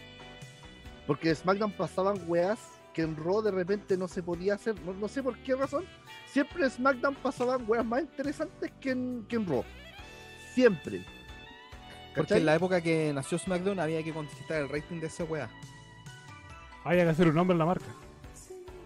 Porque 1.06 1.34
SmackDown 1.34 1.72
pasaban 1.72 2.18
weas 2.26 2.58
que 2.94 3.02
en 3.02 3.14
Raw 3.16 3.42
de 3.42 3.50
repente 3.50 3.96
no 3.96 4.08
se 4.08 4.22
podía 4.22 4.54
hacer, 4.54 4.74
no, 4.82 4.94
no 4.94 5.08
sé 5.08 5.22
por 5.22 5.36
qué 5.38 5.54
razón, 5.54 5.84
siempre 6.34 6.64
en 6.64 6.70
SmackDown 6.70 7.14
pasaban 7.14 7.64
weas 7.66 7.84
más 7.86 8.00
interesantes 8.02 8.70
que 8.80 8.90
en, 8.90 9.24
que 9.28 9.36
en 9.36 9.46
Raw. 9.46 9.64
Siempre. 10.52 11.02
Porque 12.14 12.34
en 12.34 12.44
la 12.46 12.54
época 12.56 12.80
que 12.80 13.12
nació 13.14 13.38
SmackDown 13.38 13.78
había 13.80 14.02
que 14.02 14.12
conquistar 14.12 14.60
el 14.62 14.68
rating 14.68 15.00
de 15.00 15.06
esa 15.06 15.24
weá. 15.24 15.48
Hay 16.84 16.98
que 16.98 17.02
hacer 17.02 17.28
un 17.28 17.34
nombre 17.36 17.54
en 17.54 17.58
la 17.60 17.66
marca. 17.66 17.86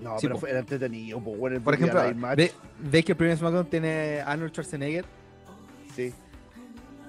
No, 0.01 0.17
Sí, 0.21 0.27
pero 0.27 0.35
po. 0.37 0.41
fue, 0.43 0.51
era 0.51 0.61
entretenido, 0.61 1.19
po, 1.21 1.35
bueno, 1.35 1.57
el 1.57 1.63
Por 1.63 1.75
ejemplo, 1.75 1.95
Monday 1.99 2.15
Night 2.15 2.23
Match, 2.23 2.37
ve- 2.37 2.53
¿veis 2.91 3.05
que 3.05 3.13
el 3.13 3.19
primer 3.19 3.37
SmackDown 3.37 3.67
tiene 3.69 4.21
Arnold 4.21 4.53
Schwarzenegger? 4.53 5.05
sí. 5.97 6.13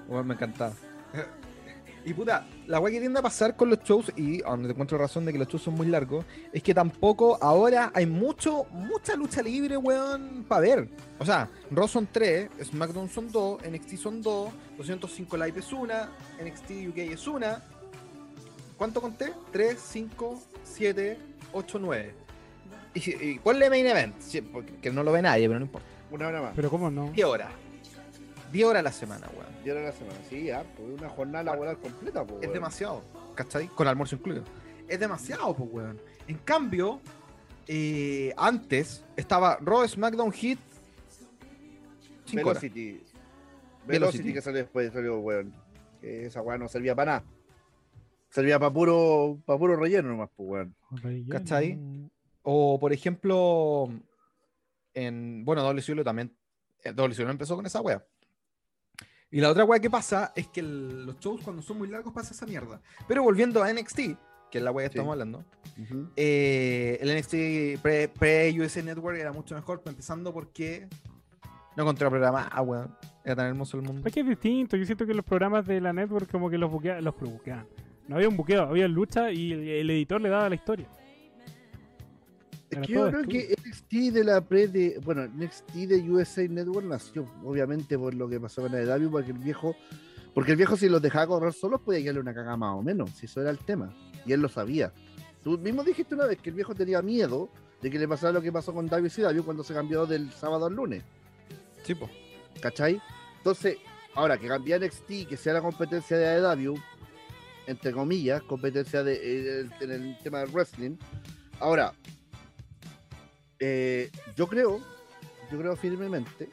Bueno, 0.08 0.24
me 0.24 0.34
encantaba. 0.34 0.72
Y 2.04 2.14
puta, 2.14 2.46
la 2.66 2.80
weá 2.80 2.92
que 2.92 3.00
tiende 3.00 3.18
a 3.18 3.22
pasar 3.22 3.56
con 3.56 3.68
los 3.68 3.80
shows, 3.80 4.12
y 4.16 4.38
donde 4.38 4.68
te 4.68 4.72
encuentro 4.72 4.96
razón 4.96 5.24
de 5.24 5.32
que 5.32 5.38
los 5.38 5.48
shows 5.48 5.62
son 5.62 5.74
muy 5.74 5.86
largos, 5.86 6.24
es 6.52 6.62
que 6.62 6.74
tampoco 6.74 7.38
ahora 7.42 7.90
hay 7.94 8.06
mucho, 8.06 8.64
mucha 8.70 9.16
lucha 9.16 9.42
libre, 9.42 9.76
weón, 9.76 10.44
para 10.48 10.60
ver. 10.62 10.88
O 11.18 11.26
sea, 11.26 11.48
Raw 11.70 11.86
son 11.86 12.08
3, 12.10 12.48
SmackDown 12.64 13.10
son 13.10 13.30
2, 13.30 13.62
NXT 13.70 13.96
son 13.96 14.22
2, 14.22 14.50
205 14.78 15.36
Live 15.36 15.58
es 15.58 15.72
una, 15.72 16.10
NXT 16.42 16.70
UK 16.88 16.98
es 16.98 17.26
una. 17.26 17.62
¿Cuánto 18.78 19.02
conté? 19.02 19.32
3, 19.52 19.78
5, 19.78 20.42
7, 20.64 21.18
8, 21.52 21.78
9. 21.78 22.14
Y, 22.94 23.24
y 23.24 23.38
ponle 23.38 23.68
main 23.68 23.86
event, 23.86 24.14
sí, 24.20 24.40
porque 24.40 24.74
que 24.76 24.90
no 24.90 25.02
lo 25.02 25.12
ve 25.12 25.20
nadie, 25.20 25.46
pero 25.46 25.58
no 25.58 25.66
importa. 25.66 25.86
Una 26.10 26.28
hora 26.28 26.42
más. 26.42 26.52
Pero 26.56 26.70
¿cómo 26.70 26.90
no? 26.90 27.10
10 27.12 27.26
horas. 27.26 27.52
10 28.52 28.66
horas 28.66 28.80
a 28.80 28.82
la 28.84 28.92
semana, 28.92 29.28
weón. 29.36 29.46
Y 29.64 29.68
ahora 29.70 29.82
la 29.84 29.92
semana, 29.92 30.18
sí, 30.28 30.44
ya, 30.44 30.62
pues 30.76 30.88
una 30.98 31.08
jornada 31.08 31.44
laboral 31.44 31.78
completa, 31.78 32.24
po, 32.24 32.34
Es 32.36 32.40
weón. 32.42 32.52
demasiado, 32.52 33.02
¿cachai? 33.34 33.68
Con 33.68 33.86
almuerzo 33.88 34.16
incluido. 34.16 34.44
Es 34.88 34.98
demasiado, 34.98 35.54
pues, 35.54 35.68
weón. 35.72 36.00
En 36.26 36.38
cambio, 36.38 37.00
eh, 37.66 38.32
antes 38.36 39.04
estaba 39.16 39.58
Raw, 39.60 39.86
SmackDown, 39.86 40.32
Hit. 40.32 40.58
5 42.26 42.48
horas. 42.48 42.62
Velocity. 42.62 42.90
Velocity. 42.92 43.86
Velocity 43.86 44.32
que 44.32 44.40
salió 44.42 44.58
después, 44.62 44.92
salió, 44.92 45.18
weón. 45.18 45.52
Que 46.00 46.26
esa 46.26 46.42
weá 46.42 46.56
no 46.58 46.68
servía 46.68 46.94
para 46.94 47.12
nada. 47.18 47.24
Servía 48.30 48.58
para 48.58 48.72
puro, 48.72 49.38
para 49.44 49.58
puro 49.58 49.76
relleno 49.76 50.08
nomás, 50.08 50.30
pues, 50.36 50.48
weón. 50.48 50.74
Relleno. 50.90 51.30
¿Cachai? 51.30 51.78
O, 52.42 52.78
por 52.80 52.92
ejemplo, 52.92 53.90
en. 54.94 55.44
Bueno, 55.44 55.62
WCW 55.62 56.02
también. 56.02 56.34
eh, 56.84 56.92
WCW 56.92 57.28
empezó 57.30 57.56
con 57.56 57.66
esa 57.66 57.80
wea. 57.80 58.04
Y 59.32 59.40
la 59.40 59.50
otra 59.50 59.64
wea 59.64 59.78
que 59.80 59.90
pasa 59.90 60.32
es 60.34 60.48
que 60.48 60.60
el- 60.60 61.06
los 61.06 61.18
shows 61.20 61.40
cuando 61.42 61.62
son 61.62 61.78
muy 61.78 61.88
largos 61.88 62.12
pasa 62.12 62.32
esa 62.34 62.46
mierda. 62.46 62.80
Pero 63.06 63.22
volviendo 63.22 63.62
a 63.62 63.70
NXT, 63.70 64.16
que 64.50 64.58
es 64.58 64.64
la 64.64 64.72
wea 64.72 64.88
que 64.88 64.94
Sí. 64.94 64.98
estamos 64.98 65.12
hablando. 65.12 65.44
Eh, 66.16 66.98
el 67.00 67.10
NXT 67.10 67.78
pre- 67.82 68.08
pre-USA 68.08 68.82
Network 68.82 69.16
era 69.18 69.32
mucho 69.32 69.54
mejor, 69.54 69.82
empezando 69.86 70.32
porque 70.32 70.88
no 71.76 71.82
encontré 71.84 72.06
el 72.06 72.10
programa. 72.10 72.48
Ah, 72.50 72.62
weón. 72.62 72.94
Era 73.24 73.36
tan 73.36 73.46
hermoso 73.46 73.76
el 73.76 73.84
mundo. 73.84 74.02
Es 74.06 74.12
que 74.12 74.20
es 74.20 74.26
distinto. 74.28 74.76
Yo 74.76 74.84
siento 74.84 75.06
que 75.06 75.14
los 75.14 75.24
programas 75.24 75.66
de 75.66 75.80
la 75.80 75.92
network 75.92 76.30
como 76.30 76.50
que 76.50 76.58
los 76.58 76.70
buqueaban. 76.70 77.04
Los. 77.04 77.14
No 78.08 78.16
había 78.16 78.28
un 78.28 78.36
buqueo, 78.36 78.62
había 78.64 78.88
lucha 78.88 79.30
y 79.30 79.52
el, 79.52 79.68
el 79.68 79.90
editor 79.90 80.20
le 80.20 80.28
daba 80.30 80.48
la 80.48 80.54
historia. 80.56 80.88
Es 82.70 82.86
que 82.86 82.92
yo 82.92 83.08
creo 83.08 83.22
que 83.24 83.56
NXT 83.66 83.92
de 84.12 84.24
la 84.24 84.40
pre 84.40 84.68
de. 84.68 85.00
Bueno, 85.04 85.26
NXT 85.26 85.74
de 85.74 86.10
USA 86.10 86.46
Network 86.46 86.86
nació, 86.86 87.26
obviamente, 87.44 87.98
por 87.98 88.14
lo 88.14 88.28
que 88.28 88.38
pasó 88.38 88.62
con 88.62 88.74
AEW, 88.74 89.10
porque 89.10 89.32
el 89.32 89.38
viejo. 89.38 89.74
Porque 90.34 90.52
el 90.52 90.56
viejo, 90.56 90.76
si 90.76 90.88
los 90.88 91.02
dejaba 91.02 91.26
correr 91.26 91.52
solos, 91.52 91.80
podía 91.80 92.04
darle 92.04 92.20
una 92.20 92.32
cagada 92.32 92.56
más 92.56 92.76
o 92.76 92.82
menos, 92.82 93.10
si 93.10 93.26
eso 93.26 93.40
era 93.40 93.50
el 93.50 93.58
tema. 93.58 93.92
Y 94.24 94.32
él 94.32 94.40
lo 94.40 94.48
sabía. 94.48 94.92
Tú 95.42 95.58
mismo 95.58 95.82
dijiste 95.82 96.14
una 96.14 96.26
vez 96.26 96.38
que 96.38 96.50
el 96.50 96.56
viejo 96.56 96.74
tenía 96.74 97.02
miedo 97.02 97.50
de 97.82 97.90
que 97.90 97.98
le 97.98 98.06
pasara 98.06 98.32
lo 98.32 98.42
que 98.42 98.52
pasó 98.52 98.72
con 98.72 98.86
WCW 98.86 99.42
cuando 99.42 99.64
se 99.64 99.74
cambió 99.74 100.06
del 100.06 100.30
sábado 100.30 100.66
al 100.66 100.74
lunes. 100.74 101.02
Sí, 101.82 101.94
po. 101.94 102.08
¿Cachai? 102.60 103.00
Entonces, 103.38 103.78
ahora 104.14 104.38
que 104.38 104.46
cambia 104.46 104.78
NXT, 104.78 105.28
que 105.28 105.36
sea 105.36 105.54
la 105.54 105.62
competencia 105.62 106.16
de 106.16 106.26
AEW, 106.28 106.76
entre 107.66 107.92
comillas, 107.92 108.42
competencia 108.42 109.02
de, 109.02 109.14
eh, 109.14 109.68
en 109.80 109.90
el 109.90 110.18
tema 110.18 110.40
del 110.40 110.50
wrestling. 110.50 110.96
Ahora, 111.58 111.94
eh, 113.60 114.10
yo 114.36 114.46
creo, 114.46 114.80
yo 115.50 115.58
creo 115.58 115.76
firmemente 115.76 116.48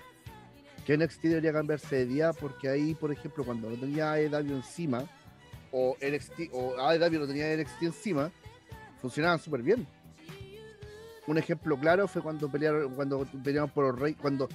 que 0.86 0.98
NXT 0.98 1.24
debería 1.24 1.52
cambiarse 1.54 1.96
de 1.96 2.06
día 2.06 2.34
porque 2.34 2.70
ahí, 2.70 2.94
por 2.96 3.12
ejemplo, 3.12 3.44
cuando 3.44 3.70
no 3.70 3.76
tenía 3.76 4.12
AEW 4.14 4.56
encima, 4.56 5.04
o 5.72 5.98
NXT, 6.02 6.54
o 6.54 6.80
AEW 6.80 7.20
no 7.20 7.28
tenía 7.28 7.56
NXT 7.56 7.84
encima, 7.84 8.32
funcionaban 9.02 9.40
súper 9.40 9.62
bien. 9.62 9.86
Un 11.28 11.38
ejemplo 11.38 11.78
claro 11.78 12.08
fue 12.08 12.22
cuando 12.22 12.50
pelearon, 12.50 12.94
cuando 12.96 13.26
pelearon 13.44 13.70
por 13.70 13.86
los 13.88 14.00
rey, 14.00 14.14
cuando 14.14 14.48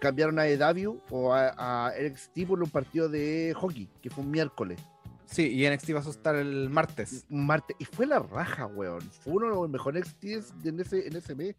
cambiaron 0.00 0.40
a 0.40 0.42
AEW 0.42 1.00
o 1.10 1.32
a, 1.32 1.88
a 1.88 1.92
NXT 1.96 2.46
por 2.48 2.60
un 2.60 2.70
partido 2.70 3.08
de 3.08 3.54
hockey, 3.56 3.88
que 4.02 4.10
fue 4.10 4.24
un 4.24 4.32
miércoles, 4.32 4.80
Sí, 5.26 5.48
y 5.48 5.68
NXT 5.68 5.94
va 5.94 6.00
a 6.00 6.10
estar 6.10 6.36
el 6.36 6.70
martes. 6.70 7.24
martes, 7.28 7.76
y 7.78 7.84
fue 7.84 8.06
la 8.06 8.20
raja, 8.20 8.66
weón. 8.66 9.02
Fue 9.22 9.34
uno 9.34 9.46
de 9.48 9.54
los 9.54 9.68
mejores 9.68 10.06
NXT 10.22 10.66
en 10.66 10.80
ese, 10.80 11.06
en 11.06 11.16
ese 11.16 11.34
mes. 11.34 11.56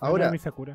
Ahora, 0.00 0.30
mi 0.30 0.38
Sakura. 0.38 0.74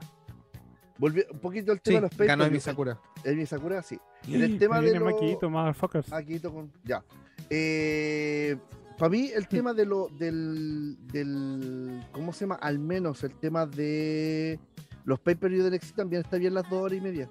volví 0.98 1.24
un 1.32 1.40
poquito 1.40 1.72
al 1.72 1.78
Sí, 1.80 1.84
tema 1.84 2.02
de 2.02 2.02
los 2.18 2.18
ganó 2.28 2.44
pay 2.44 2.50
Emi 2.52 2.60
Sakura. 2.60 3.00
El 3.24 3.36
Misakura, 3.38 3.82
sí. 3.84 3.98
En 4.28 4.42
el 4.44 4.58
tema 4.60 4.82
de 4.82 5.00
Maquito, 5.00 5.50
motherfuckers. 5.50 6.12
Aquí 6.14 6.40
con. 6.40 6.72
Ya. 6.84 7.04
Eh, 7.50 8.56
para 8.98 9.10
mí, 9.10 9.30
el 9.34 9.48
tema 9.48 9.74
de 9.74 9.86
lo. 9.86 10.08
Del, 10.10 10.98
del. 11.12 12.02
¿Cómo 12.12 12.32
se 12.34 12.42
llama? 12.42 12.56
Al 12.56 12.80
menos 12.80 13.24
el 13.24 13.34
tema 13.36 13.66
de. 13.66 14.60
Los 15.06 15.20
pay-per-view 15.20 15.64
de 15.64 15.78
NXT 15.78 15.96
también 15.96 16.22
está 16.24 16.38
bien 16.38 16.54
las 16.54 16.68
dos 16.70 16.82
horas 16.82 16.98
y 16.98 17.02
media. 17.02 17.30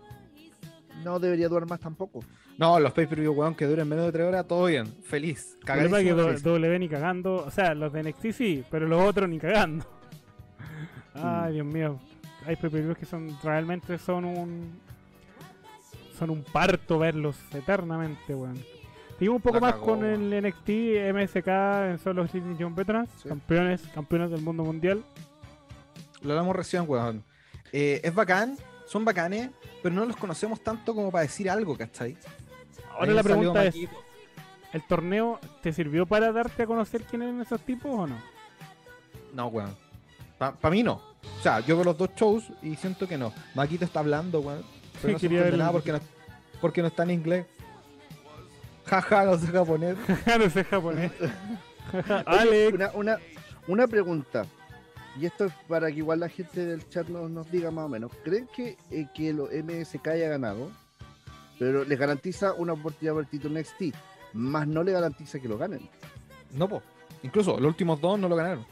No 1.02 1.18
debería 1.18 1.48
durar 1.48 1.68
más 1.68 1.80
tampoco. 1.80 2.20
No, 2.56 2.78
los 2.78 2.92
pay-per-view, 2.92 3.32
weón, 3.32 3.54
que 3.56 3.66
duren 3.66 3.88
menos 3.88 4.06
de 4.06 4.12
3 4.12 4.26
horas, 4.28 4.46
todo 4.46 4.66
bien. 4.66 4.86
Feliz. 5.02 5.56
El 5.58 5.66
problema 5.66 5.98
es 5.98 6.04
que 6.04 6.10
Cagadísimo. 6.10 6.28
feliz. 6.28 6.42
W 6.44 6.78
ni 6.78 6.88
cagando. 6.88 7.34
O 7.44 7.50
sea, 7.50 7.74
los 7.74 7.92
de 7.92 8.02
NXT 8.04 8.30
sí, 8.32 8.64
pero 8.70 8.86
los 8.86 9.02
otros 9.02 9.28
ni 9.28 9.38
cagando. 9.40 9.84
Ay, 11.14 11.54
Dios 11.54 11.66
mío. 11.66 11.98
Hay 12.46 12.56
pay 12.56 12.70
que 12.98 13.06
son 13.06 13.36
realmente 13.42 13.98
son 13.98 14.24
un. 14.24 14.80
Son 16.18 16.30
un 16.30 16.42
parto 16.44 16.98
verlos 16.98 17.36
eternamente, 17.52 18.34
weón. 18.34 18.56
Seguimos 19.18 19.36
un 19.36 19.42
poco 19.42 19.56
La 19.56 19.60
más 19.60 19.72
cagó, 19.74 19.84
con 19.86 20.04
el 20.04 20.30
NXT 20.42 20.68
MSK 21.12 21.48
en 21.90 21.98
solo 21.98 22.26
Sydney 22.28 22.56
John 22.58 22.74
Veterans, 22.74 23.10
Sí. 23.22 23.28
campeones, 23.28 23.82
campeones 23.94 24.30
del 24.30 24.40
mundo 24.42 24.64
mundial. 24.64 25.04
Lo 26.22 26.30
hablamos 26.32 26.54
recién, 26.56 26.84
weón. 26.86 27.24
Eh, 27.72 28.00
es 28.04 28.14
bacán, 28.14 28.56
son 28.86 29.04
bacanes, 29.04 29.50
pero 29.82 29.94
no 29.94 30.04
los 30.04 30.16
conocemos 30.16 30.60
tanto 30.62 30.94
como 30.94 31.10
para 31.10 31.22
decir 31.22 31.50
algo, 31.50 31.76
¿cachai? 31.76 32.16
Ahora 32.92 33.10
Ahí 33.10 33.14
la 33.16 33.22
pregunta 33.22 33.64
es, 33.64 33.74
Maquito. 33.74 33.96
¿el 34.72 34.82
torneo 34.86 35.40
te 35.62 35.72
sirvió 35.72 36.06
para 36.06 36.30
darte 36.32 36.62
a 36.62 36.66
conocer 36.66 37.02
quiénes 37.02 37.28
eran 37.28 37.40
esos 37.42 37.60
tipos 37.60 37.90
o 37.92 38.06
no? 38.06 38.16
No, 39.32 39.46
weón. 39.48 39.76
Para 40.38 40.70
mí 40.70 40.82
no. 40.82 40.94
O 41.38 41.42
sea, 41.42 41.60
yo 41.60 41.76
veo 41.76 41.84
los 41.84 41.96
dos 41.98 42.10
shows 42.16 42.44
y 42.62 42.74
siento 42.76 43.06
que 43.08 43.16
no. 43.16 43.32
Maquito 43.54 43.84
está 43.84 44.00
hablando, 44.00 44.40
weón. 44.40 44.62
Pero 45.00 45.12
no 45.14 45.18
se 45.18 45.26
Quería 45.26 45.38
entiende 45.38 45.50
ver- 45.50 45.58
nada 45.58 45.72
porque 45.72 45.92
no, 45.92 46.00
porque 46.60 46.82
no 46.82 46.88
está 46.88 47.02
en 47.04 47.10
inglés. 47.12 47.46
Jaja, 48.86 49.24
no 49.24 49.38
sé 49.38 49.46
japonés. 49.46 49.96
no 50.38 50.50
sé 50.50 50.64
japonés. 50.64 51.12
Oye, 52.26 52.68
Una, 52.68 52.90
una, 52.94 53.18
una 53.68 53.86
pregunta. 53.86 54.44
Y 55.20 55.26
esto 55.26 55.44
es 55.44 55.52
para 55.68 55.88
que 55.92 55.98
igual 55.98 56.20
la 56.20 56.28
gente 56.28 56.66
del 56.66 56.88
chat 56.88 57.08
nos, 57.08 57.30
nos 57.30 57.50
diga 57.50 57.70
más 57.70 57.84
o 57.84 57.88
menos. 57.88 58.10
¿Creen 58.24 58.48
que, 58.54 58.76
eh, 58.90 59.06
que 59.14 59.32
lo 59.32 59.44
MSK 59.46 60.08
haya 60.08 60.28
ganado? 60.28 60.70
Pero 61.58 61.84
les 61.84 61.96
garantiza 61.98 62.52
una 62.54 62.72
oportunidad 62.72 63.12
por 63.14 63.22
el 63.22 63.28
título 63.30 63.58
NXT. 63.60 63.94
Más 64.32 64.66
no 64.66 64.82
le 64.82 64.90
garantiza 64.90 65.38
que 65.38 65.48
lo 65.48 65.56
ganen. 65.56 65.88
No, 66.52 66.68
po. 66.68 66.82
Incluso 67.22 67.52
los 67.60 67.68
últimos 67.68 68.00
dos 68.00 68.18
no 68.18 68.28
lo 68.28 68.34
ganaron. 68.34 68.66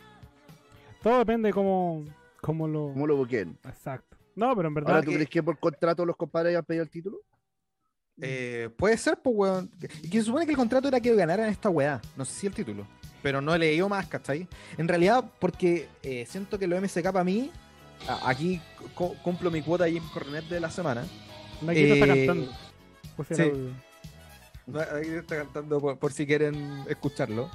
Todo 1.02 1.18
depende 1.18 1.48
de 1.48 1.52
cómo, 1.52 2.04
cómo 2.40 2.66
lo... 2.68 2.92
¿Cómo 2.92 3.06
lo 3.06 3.16
busquen? 3.16 3.58
Exacto. 3.64 4.16
No, 4.34 4.54
pero 4.56 4.68
en 4.68 4.74
verdad... 4.74 4.90
Ahora, 4.94 5.04
¿tú 5.04 5.10
que- 5.10 5.16
crees 5.16 5.30
que 5.30 5.42
por 5.42 5.58
contrato 5.58 6.06
los 6.06 6.16
compadres 6.16 6.50
hayan 6.50 6.64
pedido 6.64 6.84
el 6.84 6.90
título? 6.90 7.18
Eh, 8.20 8.68
puede 8.76 8.96
ser, 8.98 9.18
pues, 9.22 9.34
weón. 9.36 9.70
Y 10.02 10.08
que 10.08 10.18
se 10.18 10.24
supone 10.24 10.44
que 10.44 10.52
el 10.52 10.56
contrato 10.56 10.88
era 10.88 11.00
que 11.00 11.14
ganaran 11.14 11.48
esta 11.48 11.68
weá. 11.70 12.00
No 12.16 12.24
sé 12.24 12.32
si 12.40 12.46
el 12.46 12.54
título. 12.54 12.86
Pero 13.22 13.40
no 13.40 13.54
he 13.54 13.58
leído 13.58 13.88
más, 13.88 14.06
¿cachai? 14.06 14.46
En 14.76 14.86
realidad, 14.88 15.24
porque 15.38 15.88
eh, 16.02 16.24
siento 16.28 16.58
que 16.58 16.66
lo 16.66 16.80
MSK 16.80 17.02
para 17.04 17.24
mí, 17.24 17.50
a- 18.08 18.28
aquí 18.28 18.60
cu- 18.94 19.16
cumplo 19.22 19.50
mi 19.50 19.62
cuota 19.62 19.88
Jim 19.88 20.02
Cornet 20.12 20.44
de 20.46 20.60
la 20.60 20.70
semana. 20.70 21.04
Está 21.60 21.72
eh, 21.74 22.00
cantando. 22.06 22.52
Puse 23.16 23.34
el 23.44 23.74
sí. 24.66 25.10
está 25.16 25.36
cantando 25.36 25.80
por, 25.80 25.98
por 25.98 26.12
si 26.12 26.26
quieren 26.26 26.84
escucharlo. 26.88 27.48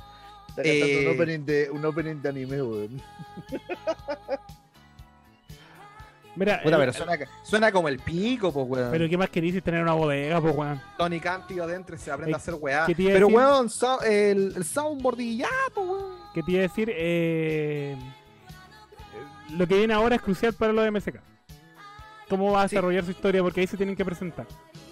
Está 0.57 0.63
cantando 0.63 0.87
Eh, 0.99 1.07
un, 1.07 1.15
opening 1.15 1.39
de, 1.45 1.69
un 1.71 1.85
opening 1.85 2.15
de 2.21 2.29
anime, 2.29 2.61
weón. 2.63 3.01
Mira, 6.35 6.61
Puta, 6.61 6.75
el- 6.75 6.81
pero 6.81 6.93
suena, 6.93 7.17
suena 7.43 7.71
como 7.71 7.87
el 7.87 7.97
pico, 7.99 8.53
pues, 8.53 8.67
weón. 8.69 8.91
pero 8.91 9.09
¿qué 9.09 9.17
más 9.17 9.29
querís 9.29 9.55
si 9.55 9.61
tener 9.61 9.81
una 9.81 9.93
bodega, 9.93 10.39
pues, 10.39 10.55
weón? 10.55 10.79
Tony 10.97 11.19
Khan, 11.19 11.47
tío, 11.47 11.63
adentro 11.63 11.95
y 11.95 11.99
se 11.99 12.11
aprende 12.11 12.31
Eh, 12.31 12.35
a 12.35 12.37
hacer 12.37 12.53
weá. 12.59 12.85
¿qué 12.85 12.93
te 12.93 13.01
iba 13.03 13.11
a 13.11 13.15
Pero, 13.15 13.27
decir? 13.27 13.37
weón, 13.39 13.69
so- 13.71 14.01
el, 14.03 14.53
el 14.55 14.63
soundboard 14.63 15.19
y 15.19 15.37
ya, 15.37 15.49
pues, 15.73 15.87
weón. 15.87 16.05
¿Qué 16.35 16.43
te 16.43 16.51
iba 16.51 16.59
a 16.59 16.63
decir? 16.63 16.91
Eh, 16.93 17.97
lo 19.57 19.67
que 19.67 19.75
viene 19.77 19.93
ahora 19.95 20.15
es 20.17 20.21
crucial 20.21 20.53
para 20.53 20.73
los 20.73 20.85
MSK. 20.91 21.19
Cómo 22.29 22.51
va 22.51 22.63
a 22.63 22.67
Sí. 22.67 22.75
desarrollar 22.75 23.03
su 23.05 23.11
historia, 23.11 23.41
porque 23.41 23.61
ahí 23.61 23.67
se 23.67 23.77
tienen 23.77 23.95
que 23.95 24.05
presentar. 24.05 24.45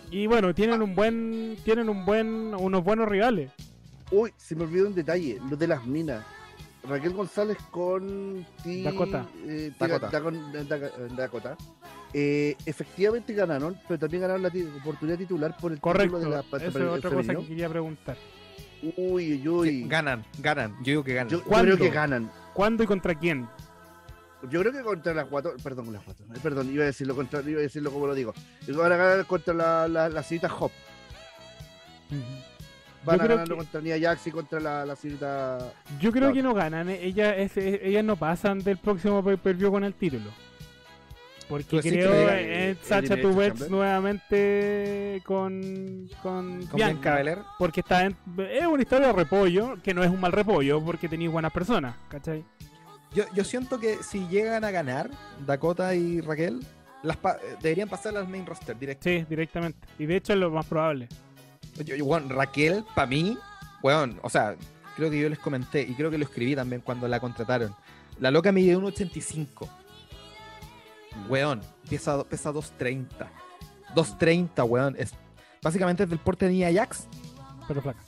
Y 0.10 0.26
bueno, 0.26 0.56
tienen 0.56 0.82
un 0.82 0.96
buen, 0.96 1.58
tienen 1.64 1.90
un 1.90 2.06
buen, 2.06 2.56
unos 2.56 2.84
buenos 2.84 3.08
rivales. 3.08 3.52
Uy, 4.12 4.34
se 4.38 4.56
me 4.56 4.64
olvidó 4.64 4.88
un 4.88 4.96
detalle, 4.96 5.40
lo 5.50 5.56
de 5.58 5.68
las 5.68 5.86
minas. 5.86 6.24
Raquel 6.88 7.14
González 7.14 7.58
con 7.72 8.46
Ti- 8.64 8.84
Dakota. 8.84 9.26
eh, 9.48 9.72
Dakota. 9.80 10.10
Dakota. 11.18 11.58
Eh, 12.14 12.56
efectivamente 12.66 13.34
ganaron, 13.34 13.76
pero 13.88 14.00
también 14.00 14.22
ganaron 14.22 14.44
la 14.44 14.52
oportunidad 14.82 15.18
titular 15.18 15.58
por 15.58 15.72
el 15.72 15.80
Correcto. 15.82 16.18
título 16.20 16.36
de 16.38 16.44
la 16.52 16.58
Eso 16.58 16.68
es 16.68 16.76
otra 16.76 17.10
cosa 17.10 17.22
femenino. 17.24 17.42
que 17.42 17.48
quería 17.48 17.70
preguntar. 17.70 18.18
Uy, 18.98 19.34
uy, 19.34 19.48
uy. 19.50 19.70
Sí, 19.70 19.88
ganan, 19.88 20.24
ganan. 20.38 20.76
Yo 20.80 20.84
digo 20.92 21.04
que 21.04 21.14
ganan. 21.16 21.30
Yo, 21.32 21.42
creo 21.44 21.78
que 21.78 21.90
ganan. 21.90 22.32
¿Cuándo 22.54 22.84
y 22.84 22.86
contra 22.88 23.16
quién? 23.16 23.48
Yo 24.52 24.60
creo 24.62 24.72
que 24.72 24.82
contra 24.84 25.14
las 25.16 25.26
cuatro, 25.26 25.56
perdón, 25.64 25.92
las 25.92 26.04
cuatro, 26.04 26.24
eh, 26.36 26.40
perdón, 26.44 26.70
iba 26.72 26.84
a 26.84 26.88
decirlo 26.88 27.16
contra, 27.16 27.42
iba 27.42 27.60
a 27.60 27.64
decirlo 27.64 27.92
como 27.92 28.06
lo 28.06 28.14
digo. 28.14 28.32
Van 28.68 28.92
a 28.92 28.96
ganar 28.96 29.26
contra 29.26 29.56
la, 29.56 29.88
la, 29.88 30.08
la 30.08 30.22
señorita 30.22 30.54
Hop. 30.60 30.72
Van 33.06 33.20
Yo 33.20 33.28
ganar 33.28 33.48
que- 33.48 33.56
contra 33.56 33.82
Nia 33.82 34.00
Jax 34.00 34.28
y 34.28 34.32
contra 34.32 34.60
la, 34.60 34.86
la 34.86 34.96
señorita. 34.96 35.60
Yo 36.00 36.12
creo 36.12 36.34
que 36.34 36.42
no 36.42 36.54
ganan. 36.54 36.90
eh, 36.90 37.00
Ellas, 37.04 37.36
es- 37.38 37.58
es- 37.58 37.80
ellas 37.84 38.04
no 38.04 38.16
pasan 38.16 38.60
del 38.60 38.78
próximo 38.78 39.24
pay 39.24 39.38
per 39.38 39.56
view 39.56 39.72
con 39.72 39.84
el 39.84 39.94
título. 39.94 40.32
Porque 41.48 41.64
¿Tú 41.66 41.76
decís 41.76 41.92
que 41.92 42.00
creo 42.00 42.12
llega, 42.12 42.42
en 42.42 42.50
eh, 42.72 42.78
Sacha 42.82 43.22
Tubets 43.22 43.70
nuevamente 43.70 45.22
con, 45.26 46.10
con, 46.24 46.66
Con 46.66 46.76
Bianca. 46.76 46.76
Bianca 46.76 47.16
Belair. 47.16 47.38
Porque 47.60 47.82
está 47.82 48.06
en- 48.06 48.16
es 48.50 48.66
una 48.66 48.82
historia 48.82 49.08
de 49.08 49.14
repollo, 49.14 49.76
que 49.84 49.94
no 49.94 50.04
es 50.04 50.10
un 50.10 50.20
mal 50.20 50.32
repollo, 50.32 50.84
porque 50.84 51.08
tenéis 51.08 51.30
buenas 51.32 51.52
personas, 51.54 51.96
¿cachai? 52.10 52.44
Yo, 53.14 53.24
yo 53.34 53.44
siento 53.44 53.80
que 53.80 53.98
si 54.04 54.28
llegan 54.28 54.64
a 54.64 54.72
ganar 54.72 55.10
Dakota 55.46 55.94
y 55.94 56.20
Raquel, 56.20 56.60
las 57.04 57.18
pa- 57.18 57.36
eh, 57.36 57.56
deberían 57.62 57.88
pasar 57.90 58.18
al 58.18 58.28
main 58.28 58.46
roster 58.46 58.78
directo. 58.78 59.04
Sí, 59.08 59.24
directamente. 59.30 59.88
Y 60.00 60.08
de 60.08 60.16
hecho 60.18 60.34
es 60.34 60.40
lo 60.40 60.50
más 60.50 60.66
probable. 60.66 61.08
Yo- 61.84 61.96
yo, 61.96 62.06
weón, 62.06 62.30
Raquel, 62.30 62.86
para 62.96 63.08
mí, 63.08 63.38
weón, 63.84 64.20
o 64.24 64.30
sea, 64.30 64.56
creo 64.96 65.10
que 65.10 65.20
yo 65.20 65.30
les 65.30 65.40
comenté 65.40 65.82
y 65.82 65.94
creo 65.94 66.10
que 66.10 66.18
lo 66.18 66.24
escribí 66.26 66.56
también 66.56 66.82
cuando 66.82 67.08
la 67.08 67.20
contrataron. 67.20 67.76
La 68.20 68.32
loca 68.32 68.52
mide 68.52 68.78
1.85. 68.78 69.68
Weón, 71.30 71.62
pesa, 71.90 72.24
pesa 72.24 72.52
2.30. 72.52 73.08
2.30, 73.96 74.64
weón. 74.68 74.96
Es, 74.98 75.14
básicamente 75.62 76.04
es 76.04 76.10
del 76.10 76.20
porte 76.20 76.46
de 76.46 76.52
Nia 76.52 76.74
Jax. 76.74 77.08
Pero 77.68 77.82
flaca. 77.82 78.00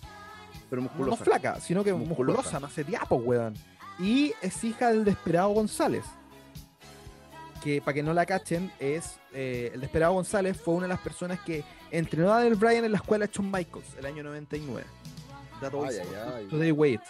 Pero 0.69 0.81
No 0.81 0.87
musculosa. 0.89 1.23
flaca, 1.23 1.59
sino 1.61 1.83
que 1.83 1.93
Musculosa. 1.93 2.33
musculosa, 2.37 2.59
no 2.59 2.67
hace 2.67 2.83
diapo, 2.83 3.15
weón. 3.15 3.53
Y 3.99 4.33
es 4.41 4.63
hija 4.63 4.89
del 4.89 5.03
Desperado 5.05 5.49
González. 5.49 6.03
Que 7.67 7.81
para 7.81 7.95
que 7.95 8.01
no 8.01 8.13
la 8.13 8.25
cachen, 8.25 8.71
es. 8.79 9.19
eh, 9.33 9.71
el 9.73 9.81
Desperado 9.81 10.13
González 10.13 10.55
fue 10.55 10.75
una 10.75 10.83
de 10.83 10.93
las 10.93 11.01
personas 11.01 11.37
que 11.41 11.65
entrenó 11.91 12.31
a 12.31 12.37
Daniel 12.37 12.55
Bryan 12.55 12.85
en 12.85 12.91
la 12.93 12.97
escuela 12.97 13.25
Shawn 13.29 13.51
Michaels 13.51 13.93
el 13.99 14.05
año 14.05 14.23
99. 14.23 14.85
That 15.59 15.73
Ay, 15.73 15.77
always- 15.77 15.99
ay, 15.99 16.07
ay. 16.37 16.45
Today 16.47 16.71
wait. 16.71 17.01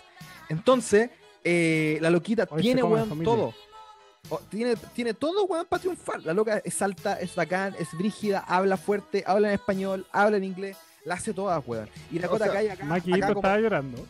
Entonces, 0.50 1.12
eh, 1.44 2.00
la 2.02 2.10
loquita 2.10 2.48
Hoy 2.50 2.64
tiene, 2.64 2.82
weón, 2.82 3.24
todo. 3.24 3.54
Tiene, 4.50 4.76
tiene 4.96 5.14
todo, 5.14 5.46
weón, 5.46 5.68
para 5.68 5.80
triunfar. 5.80 6.26
La 6.26 6.34
loca 6.34 6.60
es 6.66 6.82
alta, 6.82 7.20
es 7.20 7.36
bacán, 7.36 7.76
es 7.78 7.90
brígida, 7.96 8.40
habla 8.40 8.78
fuerte, 8.78 9.24
habla 9.28 9.50
en 9.50 9.54
español, 9.54 10.08
habla 10.12 10.38
en 10.38 10.44
inglés, 10.44 10.76
la 11.06 11.14
hace 11.16 11.36
todas, 11.36 11.62
weón. 11.68 11.88
Y 12.12 12.18
la 12.18 12.26
O 12.26 12.32
cosa 12.32 12.46
sea, 12.46 12.52
que 12.54 12.58
hay 12.58 12.68
acá, 12.70 12.84
Maquito 12.84 13.16
acá 13.16 13.28
como- 13.28 13.40
estaba 13.42 13.60
llorando. 13.60 14.04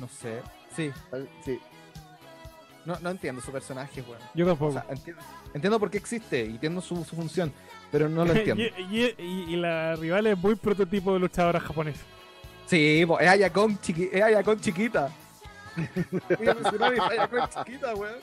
no 0.00 0.08
sé. 0.08 0.40
Sí, 0.74 0.90
Sí. 1.44 1.60
No, 2.86 2.98
no 3.00 3.10
entiendo 3.10 3.40
su 3.42 3.50
personaje, 3.52 4.00
weón. 4.02 4.20
Yo 4.34 4.44
O 4.44 4.48
tampoco. 4.48 4.72
sea, 4.72 4.86
entiendo, 4.88 5.22
entiendo 5.52 5.78
por 5.80 5.90
qué 5.90 5.98
existe 5.98 6.44
y 6.46 6.50
entiendo 6.52 6.80
su, 6.80 7.04
su 7.04 7.14
función, 7.16 7.52
pero 7.92 8.08
no 8.08 8.24
lo 8.24 8.32
entiendo. 8.34 8.62
y, 8.62 8.66
y- 8.96 9.14
y- 9.18 9.44
y 9.54 9.56
la 9.56 9.96
rival 9.96 10.26
es 10.28 10.38
muy 10.38 10.54
prototipo 10.54 11.12
de 11.12 11.18
luchadora 11.20 11.60
japonesa. 11.60 12.00
Sí, 12.66 13.04
po, 13.06 13.20
es 13.20 13.28
Ayakon 13.28 13.78
chiqui, 13.80 14.08
es 14.12 14.22
Ayakon 14.22 14.60
chiquita. 14.60 15.10
Ayakon 16.40 17.48
chiquita, 17.64 17.94
weón. 17.94 18.16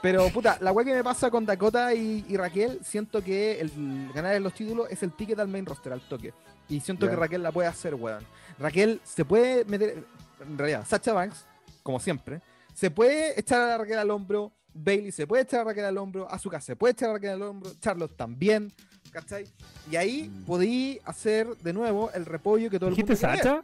Pero, 0.00 0.28
puta, 0.28 0.58
la 0.60 0.70
weá 0.70 0.84
que 0.84 0.94
me 0.94 1.02
pasa 1.02 1.28
con 1.30 1.44
Dakota 1.44 1.92
y, 1.92 2.24
y 2.28 2.36
Raquel, 2.36 2.78
siento 2.84 3.22
que 3.22 3.60
el 3.60 4.10
ganar 4.14 4.34
en 4.36 4.44
los 4.44 4.54
títulos 4.54 4.86
es 4.90 5.02
el 5.02 5.10
ticket 5.12 5.38
al 5.40 5.48
main 5.48 5.66
roster, 5.66 5.92
al 5.92 6.00
toque. 6.00 6.32
Y 6.68 6.80
siento 6.80 7.08
que 7.08 7.16
Raquel 7.16 7.42
la 7.42 7.50
puede 7.50 7.66
hacer, 7.68 7.94
weón. 7.96 8.24
Raquel 8.60 9.00
se 9.02 9.24
puede 9.24 9.64
meter, 9.64 10.04
en 10.40 10.56
realidad, 10.56 10.84
Sacha 10.86 11.12
Banks, 11.12 11.44
como 11.82 12.00
siempre, 12.00 12.40
se 12.74 12.90
puede 12.90 13.38
echar 13.38 13.60
a 13.62 13.66
la 13.68 13.78
Raquel 13.78 13.98
al 13.98 14.10
hombro, 14.10 14.52
Bailey 14.72 15.10
se 15.12 15.26
puede 15.26 15.42
echar 15.42 15.60
a 15.60 15.64
Raquel 15.64 15.84
al 15.86 15.98
hombro, 15.98 16.30
Asuka 16.30 16.60
se 16.60 16.76
puede 16.76 16.92
echar 16.92 17.10
a 17.10 17.12
Raquel 17.14 17.30
al 17.30 17.42
hombro, 17.42 17.72
Charlotte 17.80 18.16
también, 18.16 18.72
¿cachai? 19.10 19.44
Y 19.90 19.96
ahí 19.96 20.28
Mm. 20.28 20.44
podí 20.44 21.00
hacer 21.04 21.48
de 21.58 21.72
nuevo 21.72 22.10
el 22.12 22.24
repollo 22.26 22.70
que 22.70 22.78
todo 22.78 22.90
el 22.90 22.96
mundo 22.96 23.12
¿Dijiste 23.12 23.26
Sacha? 23.42 23.62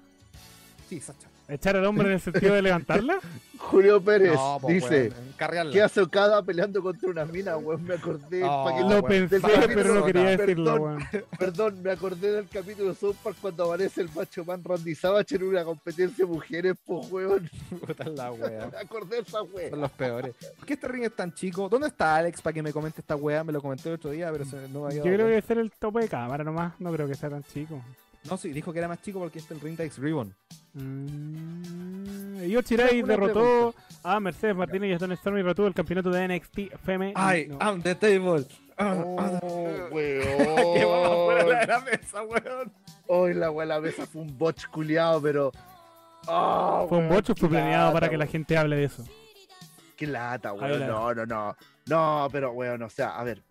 Sí, 0.89 1.01
Sacha. 1.01 1.29
¿Echar 1.47 1.77
al 1.77 1.85
hombre 1.85 2.07
en 2.09 2.15
el 2.15 2.21
sentido 2.21 2.55
de 2.55 2.63
levantarla? 2.63 3.19
Julio 3.59 4.01
Pérez 4.03 4.35
No, 4.35 4.59
po, 4.61 4.69
dice: 4.69 5.13
weón. 5.39 5.71
¿Qué 5.73 5.81
hace 5.83 6.01
Okada 6.01 6.43
peleando 6.43 6.83
contra 6.83 7.09
una 7.11 7.25
mina, 7.25 7.57
weón? 7.57 7.85
Me 7.85 7.95
acordé. 7.95 8.43
Oh, 8.45 8.65
pa' 8.65 8.75
que- 8.77 8.83
Lo 8.95 9.03
pensé, 9.03 9.41
pero 9.69 9.95
no 9.95 10.05
quería 10.05 10.23
Perdón. 10.25 10.37
decirlo, 10.39 10.75
weón. 10.77 11.05
Perdón, 11.39 11.83
me 11.83 11.91
acordé 11.93 12.33
del 12.33 12.49
capítulo 12.49 12.91
de 12.91 12.95
South 12.95 13.17
Park 13.23 13.37
cuando 13.41 13.65
aparece 13.65 14.01
el 14.03 14.11
macho 14.15 14.45
man 14.45 14.63
Randy 14.65 14.95
Savage 14.95 15.37
en 15.37 15.43
una 15.45 15.65
competencia 15.65 16.25
de 16.27 16.31
mujeres, 16.33 16.77
pues, 16.85 17.11
weón. 17.11 17.51
Puta 17.87 18.05
la 18.05 18.33
wea. 18.33 18.69
Me 18.71 18.79
acordé 18.79 19.17
de 19.17 19.23
esa 19.23 19.31
Son 19.39 19.49
weón. 19.53 19.81
los 19.81 19.91
peores. 19.93 20.35
¿Por 20.57 20.67
qué 20.67 20.75
este 20.75 20.89
ring 20.89 21.05
es 21.05 21.15
tan 21.17 21.33
chico? 21.35 21.69
¿Dónde 21.69 21.89
está 21.89 22.17
Alex 22.17 22.41
para 22.43 22.53
que 22.55 22.63
me 22.63 22.73
comente 22.73 23.01
esta 23.01 23.17
wea? 23.17 23.45
Me 23.45 23.53
lo 23.53 23.61
comenté 23.63 23.89
el 23.91 23.97
otro 23.97 24.11
día, 24.11 24.31
pero 24.33 24.45
se- 24.45 24.69
no 24.69 24.81
me 24.81 24.87
había 24.87 24.99
Yo 24.99 25.03
creo 25.05 25.19
que 25.19 25.25
debe 25.25 25.43
ser 25.43 25.59
el 25.59 25.71
tope 25.73 26.01
de 26.01 26.09
cámara 26.09 26.43
nomás. 26.45 26.73
No 26.81 26.91
creo 26.93 27.07
que 27.07 27.15
sea 27.15 27.29
tan 27.31 27.43
chico. 27.45 27.81
No, 28.29 28.37
sí, 28.39 28.51
dijo 28.51 28.73
que 28.73 28.79
era 28.79 28.89
más 28.89 29.03
chico 29.03 29.19
porque 29.19 29.39
este 29.39 29.55
es 29.55 29.61
el 29.61 29.67
ring 29.67 29.77
de 29.77 29.85
X 29.85 29.99
Ribbon. 29.99 30.35
Mm, 30.75 32.37
Una 32.37 33.07
derrotó 33.07 33.75
a 34.03 34.19
Mercedes 34.21 34.57
Martínez 34.57 34.91
y 34.91 34.93
a 34.93 34.97
Stone 34.97 35.15
Storm 35.15 35.39
y 35.39 35.43
retuvo 35.43 35.67
el 35.67 35.75
campeonato 35.75 36.11
de 36.11 36.29
NXT 36.29 36.59
FM. 36.75 37.13
¡Ay! 37.17 37.47
No. 37.49 37.59
¡I'm 37.61 37.83
the 37.83 37.95
table! 37.95 38.47
Oh, 38.79 39.91
¡Qué 39.95 40.85
vamos 40.85 41.25
fuera 41.25 41.45
weón. 41.45 41.59
de 41.61 41.67
la 41.67 41.81
mesa, 41.81 42.23
weón! 42.23 42.73
Hoy 43.07 43.35
la 43.35 43.51
weón, 43.51 43.69
la 43.69 43.81
mesa 43.81 44.07
fue 44.07 44.23
un 44.23 44.37
botch 44.39 44.67
culiado, 44.69 45.21
pero. 45.23 45.53
Oh, 46.27 46.87
Fue 46.89 46.99
un 46.99 47.09
weón, 47.11 47.23
qué 47.23 47.35
fue 47.35 47.49
planeado 47.49 47.93
para 47.93 48.09
que 48.09 48.17
la 48.17 48.25
weón. 48.25 48.33
gente 48.33 48.57
hable 48.57 48.77
de 48.77 48.85
eso. 48.85 49.05
Qué 49.97 50.07
lata, 50.07 50.53
weón. 50.55 50.87
No, 50.87 51.15
no, 51.15 51.27
no. 51.27 51.57
No, 51.87 52.29
pero 52.33 52.53
weón, 52.53 52.83
o 52.83 52.91
sea, 52.91 53.11
a 53.19 53.23
ver. 53.25 53.43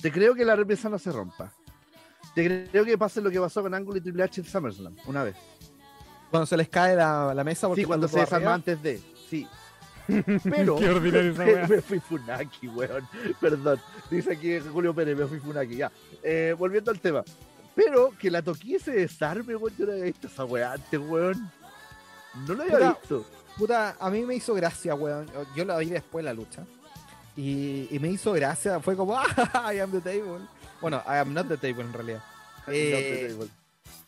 Te 0.00 0.12
creo 0.12 0.34
que 0.34 0.44
la 0.44 0.56
mesa 0.56 0.88
no 0.88 0.98
se 0.98 1.10
rompa. 1.12 1.52
Te 2.34 2.68
creo 2.70 2.84
que 2.84 2.96
pase 2.96 3.20
lo 3.20 3.30
que 3.30 3.40
pasó 3.40 3.62
con 3.62 3.74
Angle 3.74 3.98
y 3.98 4.00
Triple 4.00 4.22
H 4.22 4.40
en 4.40 4.46
SummerSlam, 4.46 4.96
una 5.06 5.24
vez. 5.24 5.36
Cuando 6.30 6.46
se 6.46 6.56
les 6.56 6.68
cae 6.68 6.96
la, 6.96 7.34
la 7.34 7.44
mesa 7.44 7.68
porque 7.68 7.82
Sí, 7.82 7.86
cuando 7.86 8.08
se 8.08 8.20
desarma 8.20 8.54
antes 8.54 8.82
de. 8.82 9.02
Sí. 9.28 9.46
Pero. 10.44 10.76
Qué 10.76 10.88
ordinario 10.88 11.32
esa 11.32 11.44
me, 11.44 11.82
fui 11.82 12.00
Funaki, 12.00 12.68
weón. 12.68 13.06
Perdón. 13.40 13.80
Dice 14.10 14.32
aquí 14.32 14.58
Julio 14.60 14.94
Pérez, 14.94 15.16
me 15.16 15.26
fui 15.26 15.38
Funaki, 15.38 15.76
ya. 15.76 15.92
Eh, 16.22 16.54
volviendo 16.58 16.90
al 16.90 17.00
tema. 17.00 17.22
Pero 17.74 18.12
que 18.18 18.30
la 18.30 18.42
toquilla 18.42 18.78
se 18.78 18.92
desarme, 18.92 19.54
weón. 19.56 19.76
Yo 19.76 19.86
no 19.86 19.92
había 19.92 20.04
visto 20.04 20.26
esa 20.26 20.44
weá 20.44 20.72
antes, 20.72 21.00
weón. 21.00 21.50
No 22.46 22.54
lo 22.54 22.62
había 22.62 22.76
Puta, 22.76 22.98
visto. 23.00 23.26
Puta, 23.58 23.96
a 24.00 24.10
mí 24.10 24.22
me 24.22 24.34
hizo 24.34 24.54
gracia, 24.54 24.94
weón. 24.94 25.26
Yo 25.54 25.64
la 25.64 25.76
vi 25.78 25.90
después 25.90 26.24
la 26.24 26.32
lucha. 26.32 26.64
Y, 27.36 27.88
y 27.90 27.98
me 27.98 28.08
hizo 28.08 28.32
gracia. 28.32 28.80
Fue 28.80 28.96
como, 28.96 29.16
¡ah! 29.18 29.72
I 29.72 29.80
am 29.80 29.90
the 29.90 30.00
table. 30.00 30.46
Bueno, 30.82 31.02
I 31.06 31.16
am 31.18 31.32
not 31.32 31.48
the 31.48 31.56
table 31.56 31.82
en 31.84 31.92
realidad. 31.94 32.22
Eh, 32.68 33.34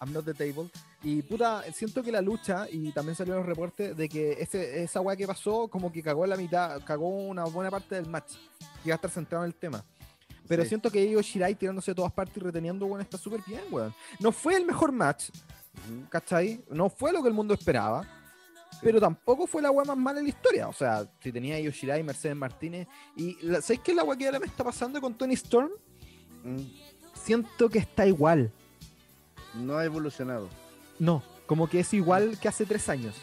I'm 0.01 0.13
not 0.13 0.25
the 0.25 0.35
table. 0.35 0.71
Y 1.03 1.23
puta, 1.23 1.65
siento 1.73 2.03
que 2.05 2.13
la 2.13 2.21
lucha, 2.21 2.67
y 2.71 2.93
también 2.93 3.17
salieron 3.17 3.41
los 3.41 3.49
reportes 3.49 3.97
de 3.97 4.09
que 4.09 4.33
ese, 4.41 4.83
esa 4.83 5.01
weá 5.01 5.17
que 5.17 5.27
pasó, 5.27 5.67
como 5.69 5.91
que 5.91 6.03
cagó 6.03 6.25
la 6.27 6.37
mitad, 6.37 6.81
cagó 6.85 7.09
una 7.09 7.45
buena 7.47 7.71
parte 7.71 7.95
del 7.97 8.07
match. 8.09 8.35
Que 8.83 8.91
iba 8.91 8.95
a 8.95 8.97
estar 8.97 9.11
centrado 9.11 9.45
en 9.45 9.49
el 9.51 9.55
tema. 9.57 9.85
Pero 10.47 10.63
Sí. 10.63 10.69
siento 10.69 10.91
que 10.91 11.01
ellos 11.03 11.25
Shirai 11.25 11.55
tirándose 11.55 11.91
de 11.93 11.95
todas 11.97 12.13
partes 12.13 12.37
y 12.37 12.41
reteniendo, 12.41 12.87
weón, 12.87 13.01
está 13.01 13.17
súper 13.19 13.41
bien, 13.47 13.63
weón. 13.71 13.95
No 14.21 14.31
fue 14.31 14.55
el 14.57 14.65
mejor 14.67 14.93
match. 14.93 15.31
¿cachai? 16.09 16.65
No 16.71 16.89
fue 16.89 17.13
lo 17.13 17.21
que 17.23 17.29
el 17.29 17.35
mundo 17.35 17.55
esperaba. 17.55 18.07
Pero 18.83 19.01
tampoco 19.01 19.47
fue 19.47 19.63
la 19.63 19.71
weá 19.71 19.85
más 19.85 19.97
mala 19.97 20.19
en 20.21 20.27
la 20.27 20.31
historia. 20.31 20.69
O 20.69 20.73
sea, 20.73 21.05
si 21.21 21.33
tenía 21.33 21.57
a 21.57 21.61
Yoshirai, 21.61 22.03
Mercedes 22.03 22.37
Martínez. 22.37 22.87
Y 23.17 23.37
la- 23.47 23.61
¿sabes 23.63 23.81
qué 23.83 23.91
es 23.93 23.97
la 23.97 24.05
weá 24.05 24.17
que 24.17 24.27
ahora 24.27 24.39
me 24.39 24.47
está 24.47 24.63
pasando 24.63 25.01
con 25.01 25.15
Tony 25.15 25.35
Storm? 25.35 25.71
Mm, 26.45 26.61
Siento 27.15 27.69
que 27.71 27.79
está 27.79 28.07
igual. 28.07 28.53
No 29.55 29.79
ha 29.79 29.85
evolucionado. 29.85 30.49
No, 30.99 31.23
como 31.47 31.69
que 31.69 31.81
es 31.81 31.95
igual 31.95 32.39
que 32.39 32.49
hace 32.49 32.67
tres 32.67 32.89
años. 32.89 33.15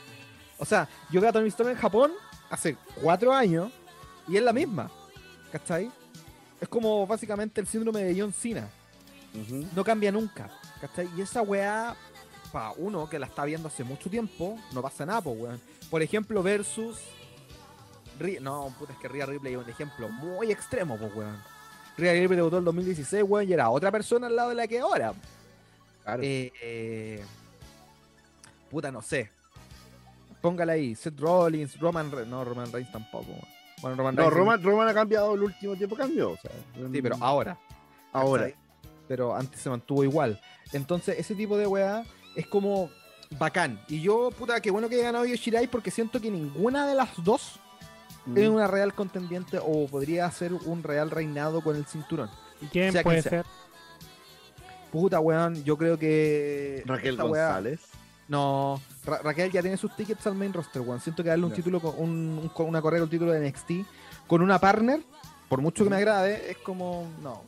O 0.57 0.65
sea, 0.65 0.89
yo 1.11 1.21
veo 1.21 1.29
a 1.29 1.33
Tony 1.33 1.47
Storm 1.49 1.69
en 1.69 1.77
Japón 1.77 2.11
hace 2.49 2.75
cuatro 3.01 3.31
años 3.33 3.71
y 4.27 4.37
es 4.37 4.43
la 4.43 4.53
misma. 4.53 4.89
¿Cachai? 5.51 5.91
Es 6.59 6.67
como 6.67 7.05
básicamente 7.05 7.61
el 7.61 7.67
síndrome 7.67 8.03
de 8.03 8.19
John 8.19 8.33
Cena. 8.33 8.67
No 9.75 9.83
cambia 9.83 10.11
nunca. 10.11 10.49
¿Cachai? 10.79 11.09
Y 11.17 11.21
esa 11.21 11.41
weá, 11.41 11.95
para 12.51 12.71
uno 12.73 13.09
que 13.09 13.19
la 13.19 13.27
está 13.27 13.45
viendo 13.45 13.67
hace 13.67 13.83
mucho 13.83 14.09
tiempo, 14.09 14.57
no 14.73 14.81
pasa 14.81 15.05
nada, 15.05 15.21
pues, 15.21 15.39
weón. 15.39 15.61
Por 15.89 16.01
ejemplo, 16.01 16.41
versus. 16.41 16.99
No, 18.41 18.73
puta, 18.77 18.93
es 18.93 18.99
que 18.99 19.07
Rhea 19.07 19.25
Ripley 19.25 19.53
es 19.53 19.59
un 19.63 19.69
ejemplo 19.69 20.09
muy 20.09 20.51
extremo, 20.51 20.97
pues, 20.97 21.13
weón. 21.15 21.37
Rhea 22.01 22.13
Ripley 22.13 22.35
debutó 22.37 22.57
en 22.57 22.61
el 22.61 22.65
2016, 22.65 23.23
weón, 23.27 23.47
y 23.47 23.53
era 23.53 23.69
otra 23.69 23.91
persona 23.91 24.27
al 24.27 24.35
lado 24.35 24.49
de 24.49 24.55
la 24.55 24.67
que 24.67 24.79
ahora. 24.79 25.13
Claro. 26.03 26.23
Eh, 26.23 26.51
eh, 26.61 27.23
puta, 28.69 28.91
no 28.91 29.01
sé. 29.01 29.29
Póngala 30.41 30.73
ahí. 30.73 30.95
Seth 30.95 31.19
Rollins, 31.19 31.79
Roman 31.79 32.11
Reigns. 32.11 32.27
No, 32.29 32.43
Roman 32.43 32.71
Reigns 32.71 32.91
tampoco. 32.91 33.27
weón. 33.31 33.45
Bueno, 33.81 33.95
Roman 33.97 34.15
no, 34.15 34.21
Reigns. 34.23 34.37
Roman, 34.37 34.63
Roman 34.63 34.87
ha 34.87 34.93
cambiado 34.93 35.35
el 35.35 35.43
último 35.43 35.75
tiempo, 35.75 35.95
cambió. 35.95 36.31
O 36.31 36.37
sea, 36.37 36.51
Sí, 36.91 37.01
pero 37.01 37.15
ahora. 37.19 37.57
ahora. 38.11 38.43
¿cachai? 38.45 38.59
Pero 39.07 39.35
antes 39.35 39.59
se 39.61 39.69
mantuvo 39.69 40.03
igual. 40.03 40.39
Entonces, 40.73 41.19
ese 41.19 41.35
tipo 41.35 41.57
de 41.57 41.67
weá 41.67 42.03
es 42.35 42.47
como 42.47 42.89
bacán. 43.37 43.79
Y 43.87 44.01
yo, 44.01 44.31
puta, 44.31 44.59
qué 44.61 44.71
bueno 44.71 44.89
que 44.89 44.95
haya 44.95 45.05
ganado 45.05 45.25
Yoshirai 45.25 45.67
porque 45.67 45.91
siento 45.91 46.19
que 46.19 46.31
ninguna 46.31 46.87
de 46.87 46.95
las 46.95 47.09
dos 47.23 47.59
Mm. 48.25 48.37
es 48.37 48.49
una 48.49 48.67
real 48.67 48.93
contendiente 48.93 49.59
o 49.61 49.87
podría 49.87 50.29
ser 50.31 50.53
un 50.53 50.83
real 50.83 51.09
reinado 51.11 51.61
con 51.61 51.75
el 51.75 51.85
cinturón. 51.85 52.29
¿Y 52.61 52.67
quién 52.67 52.91
Sea 52.91 53.03
puede 53.03 53.21
ser? 53.21 53.45
Puta, 54.91 55.19
weón, 55.19 55.63
yo 55.63 55.77
creo 55.77 55.97
que. 55.97 56.83
Raquel 56.85 57.15
González. 57.17 57.79
No, 58.27 58.79
Ra- 59.05 59.19
Raquel 59.23 59.51
ya 59.51 59.61
tiene 59.61 59.77
sus 59.77 59.95
tickets 59.95 60.25
al 60.27 60.35
main 60.35 60.53
roster, 60.53 60.81
weón. 60.81 60.99
Siento 61.01 61.23
que 61.23 61.29
darle 61.29 61.45
un 61.45 61.51
título, 61.53 61.79
con 61.79 61.95
un, 61.97 62.39
un- 62.43 62.49
con 62.49 62.67
una 62.67 62.81
carrera, 62.81 63.03
un 63.03 63.09
título 63.09 63.31
de 63.31 63.39
NXT 63.49 63.71
con 64.27 64.41
una 64.41 64.59
partner, 64.59 65.01
por 65.49 65.61
mucho 65.61 65.83
que 65.83 65.89
me 65.89 65.95
agrade, 65.97 66.51
es 66.51 66.57
como. 66.57 67.07
No. 67.21 67.41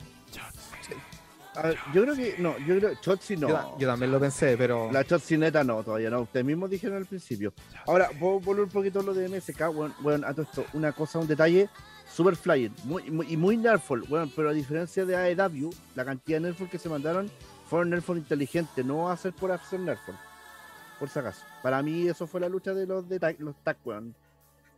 Ver, 1.62 1.78
yo 1.94 2.02
creo 2.04 2.16
que. 2.16 2.36
No, 2.40 2.58
yo 2.60 2.78
creo. 2.80 2.96
Chotzi 2.96 3.38
no. 3.38 3.48
Yo, 3.50 3.76
yo 3.80 3.88
también 3.88 4.12
lo 4.12 4.20
pensé, 4.20 4.56
pero. 4.58 4.92
La 4.92 5.04
Chotzi 5.04 5.38
neta 5.38 5.64
no, 5.64 5.84
todavía 5.84 6.10
no. 6.10 6.22
Ustedes 6.22 6.46
mismos 6.46 6.70
dijeron 6.70 6.98
al 6.98 7.06
principio. 7.06 7.54
Ahora, 7.86 8.10
puedo 8.20 8.40
volver 8.40 8.64
un 8.64 8.70
poquito 8.72 9.02
a 9.02 9.04
lo 9.04 9.14
de 9.14 9.28
MSK. 9.30 9.68
Bueno, 9.74 9.94
bueno, 10.00 10.26
a 10.28 10.32
todo 10.34 10.44
esto, 10.44 10.66
una 10.74 10.92
cosa, 10.94 11.20
un 11.20 11.28
detalle. 11.28 11.70
Super 12.12 12.36
flying 12.36 12.70
muy, 12.84 13.10
muy- 13.10 13.26
y 13.34 13.38
muy 13.38 13.58
nerful. 13.58 14.04
Bueno, 14.08 14.30
pero 14.36 14.50
a 14.50 14.54
diferencia 14.54 15.04
de 15.06 15.16
AEW, 15.16 15.72
la 15.96 16.06
cantidad 16.06 16.38
de 16.40 16.48
nerful 16.48 16.70
que 16.70 16.78
se 16.78 16.88
mandaron 16.90 17.30
fueron 17.68 17.90
nerful 17.90 18.18
inteligentes. 18.18 18.86
No 18.86 19.04
va 19.06 19.14
a 19.14 19.18
ser 19.18 19.34
por 19.34 19.52
hacer 19.52 19.80
nerful. 19.80 20.14
Por 21.00 21.10
si 21.10 21.18
acaso. 21.20 21.44
Para 21.64 21.82
mí, 21.82 22.08
eso 22.08 22.28
fue 22.28 22.40
la 22.40 22.50
lucha 22.50 22.74
de 22.74 22.86
los 22.86 23.08
de 23.10 23.36
los 23.40 23.56
tag, 23.64 23.78
weón. 23.84 24.14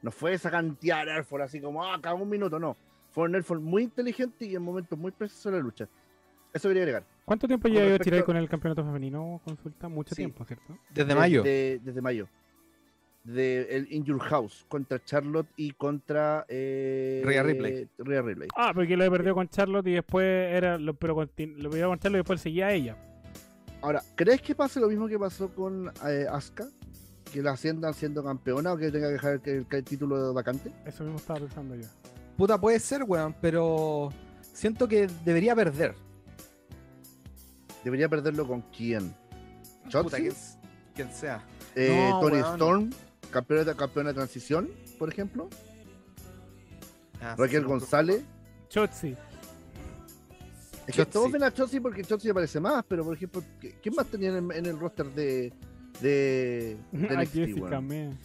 No 0.02 0.12
fue 0.12 0.34
esa 0.34 0.50
cantidad 0.52 1.00
de 1.06 1.14
nerful 1.14 1.42
así 1.42 1.60
como, 1.60 1.84
ah, 1.84 1.98
cada 2.02 2.16
un 2.16 2.30
minuto, 2.30 2.58
no. 2.60 2.78
Fueron 3.12 3.34
nerful 3.34 3.60
muy 3.60 3.84
inteligentes 3.84 4.48
y 4.48 4.56
en 4.56 4.62
momentos 4.62 4.98
muy 4.98 5.12
precisos 5.12 5.52
de 5.52 5.58
la 5.58 5.64
lucha. 5.64 5.88
Eso 6.56 6.70
quería 6.70 6.84
agregar. 6.84 7.04
¿Cuánto 7.26 7.48
tiempo 7.48 7.68
lleva 7.68 7.82
respecto- 7.82 8.04
Chirai 8.06 8.24
con 8.24 8.38
el 8.38 8.48
campeonato 8.48 8.84
femenino? 8.86 9.42
Consulta, 9.44 9.90
mucho 9.90 10.16
Sí. 10.16 10.22
tiempo, 10.22 10.46
¿cierto? 10.46 10.78
Desde 10.90 11.14
mayo. 11.14 11.44
Desde, 11.44 11.80
desde 11.84 12.02
mayo. 12.02 12.28
De 13.26 13.68
el 13.76 13.92
In 13.92 14.06
Your 14.06 14.20
House 14.22 14.66
contra 14.70 15.04
Charlotte 15.04 15.48
y 15.58 15.72
contra 15.72 16.46
eh, 16.48 17.24
Rhea 17.26 17.44
Ripley. 17.44 17.90
Rhea 17.98 18.22
Ripley. 18.22 18.48
Ah, 18.56 18.72
porque 18.74 18.96
lo 18.96 19.04
he 19.04 19.12
perdido 19.12 19.34
con 19.36 19.50
Charlotte 19.50 19.88
y 19.88 19.94
después 19.96 20.26
era. 20.54 20.78
Lo, 20.78 20.94
pero 20.94 21.14
lo 21.16 21.28
perdió 21.28 21.90
con 21.90 22.00
Charlotte 22.00 22.18
y 22.18 22.22
después 22.22 22.40
seguía 22.42 22.68
a 22.68 22.72
ella. 22.74 22.96
Ahora, 23.82 24.02
¿crees 24.16 24.42
que 24.42 24.56
pase 24.56 24.80
lo 24.80 24.88
mismo 24.88 25.08
que 25.08 25.20
pasó 25.20 25.50
con 25.54 25.92
eh, 26.08 26.26
Asuka? 26.32 26.68
Que 27.34 27.42
la 27.42 27.52
asciendan 27.52 27.94
siendo 27.94 28.24
campeona 28.24 28.72
o 28.74 28.78
que 28.78 28.92
tenga 28.92 29.08
que 29.08 29.14
dejar 29.14 29.42
el, 29.44 29.50
el- 29.52 29.68
el 29.70 29.84
título 29.84 30.34
vacante? 30.34 30.72
Eso 30.86 31.04
mismo 31.04 31.18
estaba 31.18 31.40
pensando 31.40 31.76
yo. 31.76 31.88
Puta, 32.38 32.62
puede 32.62 32.80
ser, 32.80 33.04
weón, 33.04 33.36
pero 33.42 34.10
siento 34.42 34.88
que 34.88 35.08
debería 35.26 35.54
perder. 35.56 35.96
¿Debería 37.86 38.10
perderlo 38.10 38.46
con 38.46 38.62
quién? 38.76 39.16
Puta, 39.86 39.90
¿Shotzi? 39.90 40.22
quien, 40.24 40.34
quien 40.96 41.14
sea. 41.14 41.42
Eh, 41.76 42.10
No, 42.12 42.20
Tony 42.20 42.38
weón. 42.42 42.54
Storm, 42.56 42.90
campeona 43.32 43.64
de, 43.64 43.76
campeona 43.76 44.10
de 44.10 44.16
transición, 44.16 44.70
por 45.00 45.08
ejemplo. 45.10 45.48
Ah, 47.22 47.36
Raquel 47.38 47.62
sí, 47.62 47.68
González. 47.68 48.22
Chotzi. 48.70 49.16
Es 50.88 50.96
que 50.96 51.02
Shotzi. 51.02 51.12
todos 51.12 51.32
ven 51.32 51.44
a 51.44 51.52
Chotzi 51.54 51.80
porque 51.80 52.04
Chotzi 52.04 52.30
aparece 52.30 52.60
más, 52.60 52.84
pero 52.88 53.04
por 53.04 53.16
ejemplo, 53.16 53.42
¿qué- 53.62 53.76
¿quién 53.82 53.96
más 53.96 54.08
tenían 54.08 54.36
en, 54.36 54.52
en 54.52 54.66
el 54.66 54.80
roster 54.80 55.06
de, 55.08 55.54
de, 56.02 56.78
de 56.92 57.18
NXT, 57.18 57.34
Jessica 57.34 57.80
weón? 57.80 58.18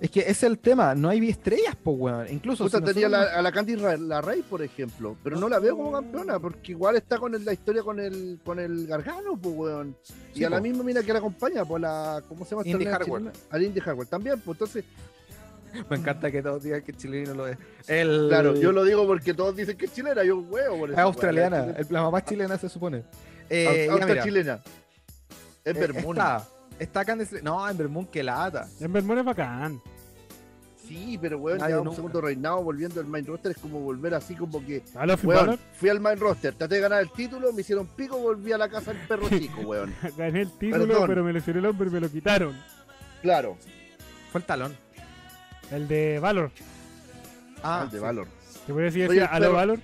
Es 0.00 0.10
que 0.10 0.20
ese 0.20 0.30
es 0.30 0.42
el 0.44 0.58
tema, 0.58 0.94
no 0.94 1.10
hay 1.10 1.28
estrellas, 1.28 1.76
pues, 1.82 1.96
weón. 1.98 2.26
Incluso. 2.30 2.64
Puta, 2.64 2.78
si 2.78 2.84
tenía 2.84 3.08
nosotros- 3.10 3.32
la- 3.32 3.38
a 3.38 3.42
la 3.42 3.52
Candy 3.52 3.76
Ra- 3.76 3.96
la 3.98 4.20
Rey, 4.22 4.40
por 4.42 4.62
ejemplo, 4.62 5.14
pero 5.22 5.36
no 5.36 5.46
la 5.48 5.58
veo 5.58 5.76
como 5.76 5.92
campeona, 5.92 6.38
porque 6.38 6.72
igual 6.72 6.96
está 6.96 7.18
con 7.18 7.34
el- 7.34 7.44
la 7.44 7.52
historia 7.52 7.82
con 7.82 8.00
el 8.00 8.40
con 8.42 8.58
el 8.58 8.86
Gargano, 8.86 9.36
pues, 9.40 9.54
weón. 9.54 9.96
Y 10.34 10.38
Sí, 10.38 10.44
a 10.44 10.48
la 10.50 10.56
po. 10.56 10.62
misma 10.62 10.84
mina 10.84 11.02
que 11.02 11.12
la 11.12 11.18
acompaña, 11.18 11.64
pues, 11.66 11.82
la, 11.82 12.22
¿cómo 12.28 12.44
se 12.46 12.50
llama? 12.52 12.62
esta 12.62 12.70
Indy 12.70 12.84
mina 12.86 12.96
Hartwell. 12.96 13.22
chilena? 13.24 13.38
A 13.50 13.58
la 13.58 13.64
Indy 13.64 13.80
Hardware 13.80 14.08
también, 14.08 14.40
pues, 14.40 14.54
entonces, 14.56 14.84
Me 15.88 15.96
encanta 15.98 16.32
que 16.32 16.42
todos 16.42 16.64
digan 16.64 16.82
que 16.82 16.92
chileno 16.94 17.32
lo 17.32 17.46
es. 17.46 17.56
El... 17.86 18.26
claro, 18.28 18.56
yo 18.56 18.72
lo 18.72 18.82
digo 18.82 19.06
porque 19.06 19.34
todos 19.34 19.54
dicen 19.54 19.76
que 19.76 19.84
es 19.86 19.92
chilena, 19.92 20.24
yo 20.24 20.38
huevo 20.40 20.78
por 20.78 20.88
Es 20.90 20.94
eso, 20.94 21.02
australiana, 21.02 21.62
weón, 21.62 21.76
el- 21.78 21.86
la 21.90 22.02
mamá 22.02 22.24
chilena 22.24 22.58
se 22.58 22.68
supone. 22.68 22.98
la 22.98 23.04
Eh, 23.50 23.64
chilena. 23.66 23.86
ya, 23.86 23.92
Austa 23.92 24.06
mira, 24.06 24.22
chilena. 24.24 24.62
Es 25.64 25.76
eh. 25.76 25.92
Está, 25.94 26.48
está 26.80 27.04
Candice... 27.04 27.40
No, 27.42 27.68
en 27.68 27.76
Vermont 27.76 28.10
que 28.10 28.22
lata. 28.22 28.66
En 28.80 28.92
Vermont 28.92 29.20
es 29.20 29.24
bacán. 29.24 29.80
Sí, 30.88 31.16
pero 31.22 31.38
weón, 31.38 31.58
Nadie 31.58 31.74
ya 31.74 31.78
un 31.78 31.84
nunca. 31.84 31.96
segundo 31.96 32.20
reinado 32.20 32.64
volviendo 32.64 33.00
al 33.00 33.06
main 33.06 33.24
roster 33.24 33.52
es 33.52 33.58
como 33.58 33.78
volver 33.78 34.12
así 34.12 34.34
como 34.34 34.64
que 34.66 34.82
¿A 34.96 35.16
Finn 35.16 35.30
Weón, 35.30 35.58
fui 35.74 35.88
al 35.88 36.00
main 36.00 36.18
roster, 36.18 36.52
traté 36.54 36.74
de 36.76 36.80
ganar 36.80 37.00
el 37.00 37.12
título, 37.12 37.52
me 37.52 37.60
hicieron 37.60 37.86
pico, 37.86 38.18
volví 38.18 38.50
a 38.50 38.58
la 38.58 38.68
casa 38.68 38.92
del 38.92 39.06
perro 39.06 39.28
chico, 39.28 39.60
weón. 39.60 39.94
Gané 40.16 40.40
el 40.40 40.50
título, 40.58 40.88
Perdón. 40.88 41.06
pero 41.06 41.22
me 41.22 41.32
lesioné 41.32 41.60
el 41.60 41.66
hombro 41.66 41.86
y 41.86 41.90
me 41.92 42.00
lo 42.00 42.10
quitaron. 42.10 42.56
Claro, 43.22 43.56
Fue 44.32 44.40
el 44.40 44.46
talón. 44.46 44.76
El 45.70 45.86
de 45.86 46.18
Valor. 46.18 46.50
Ah, 47.62 47.82
al 47.82 47.90
de 47.90 47.98
sí. 47.98 48.02
Valor. 48.02 48.26
Voy 48.66 48.82
a 48.82 48.84
decir 48.86 49.02
el 49.02 49.22
a 49.22 49.38
lo. 49.38 49.52
Valor. 49.52 49.78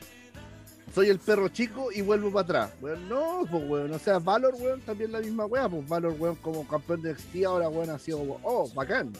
Soy 0.97 1.11
el 1.11 1.19
perro 1.19 1.49
chico 1.51 1.93
y 1.95 2.01
vuelvo 2.01 2.31
para 2.33 2.41
atrás. 2.65 2.73
Weón, 2.81 3.07
no, 3.07 3.43
pues 3.51 3.69
weón, 3.69 3.93
o 3.93 3.99
sea, 3.99 4.19
Valor, 4.19 4.55
weón, 4.59 4.81
también 4.81 5.13
la 5.13 5.21
misma 5.21 5.45
weá, 5.45 5.69
pues 5.69 5.87
Valor, 5.87 6.15
weón, 6.19 6.37
como 6.37 6.67
campeón 6.67 7.03
de 7.03 7.13
NXT, 7.13 7.45
ahora 7.45 7.69
weón 7.69 7.91
ha 7.91 7.99
sido, 7.99 8.19
oh, 8.43 8.67
bacán. 8.75 9.13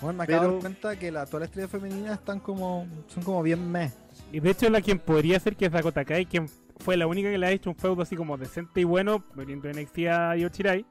Bueno, 0.00 0.16
me 0.16 0.24
acabo 0.24 0.40
de 0.40 0.46
Pero- 0.48 0.52
dar 0.54 0.60
cuenta 0.62 0.98
que 0.98 1.12
la, 1.12 1.26
todas 1.26 1.40
las 1.40 1.48
estrellas 1.50 1.70
femeninas 1.70 2.18
están 2.18 2.40
como. 2.40 2.86
son 3.08 3.22
como 3.24 3.42
bien 3.42 3.70
meh. 3.70 3.92
Y 4.32 4.40
de 4.40 4.50
hecho, 4.52 4.70
la 4.70 4.80
quien 4.80 4.98
podría 4.98 5.38
ser 5.38 5.54
que 5.54 5.66
es 5.66 5.72
Dakota 5.72 6.02
Kai, 6.02 6.24
quien 6.24 6.48
fue 6.78 6.96
la 6.96 7.06
única 7.06 7.30
que 7.30 7.36
le 7.36 7.46
ha 7.46 7.50
hecho 7.50 7.68
un 7.68 7.76
feudo 7.76 8.00
así 8.00 8.16
como 8.16 8.38
decente 8.38 8.80
y 8.80 8.84
bueno, 8.84 9.22
veniendo 9.34 9.68
de 9.68 9.74
NXT 9.74 9.98
a 10.10 10.34
Yochirai, 10.34 10.86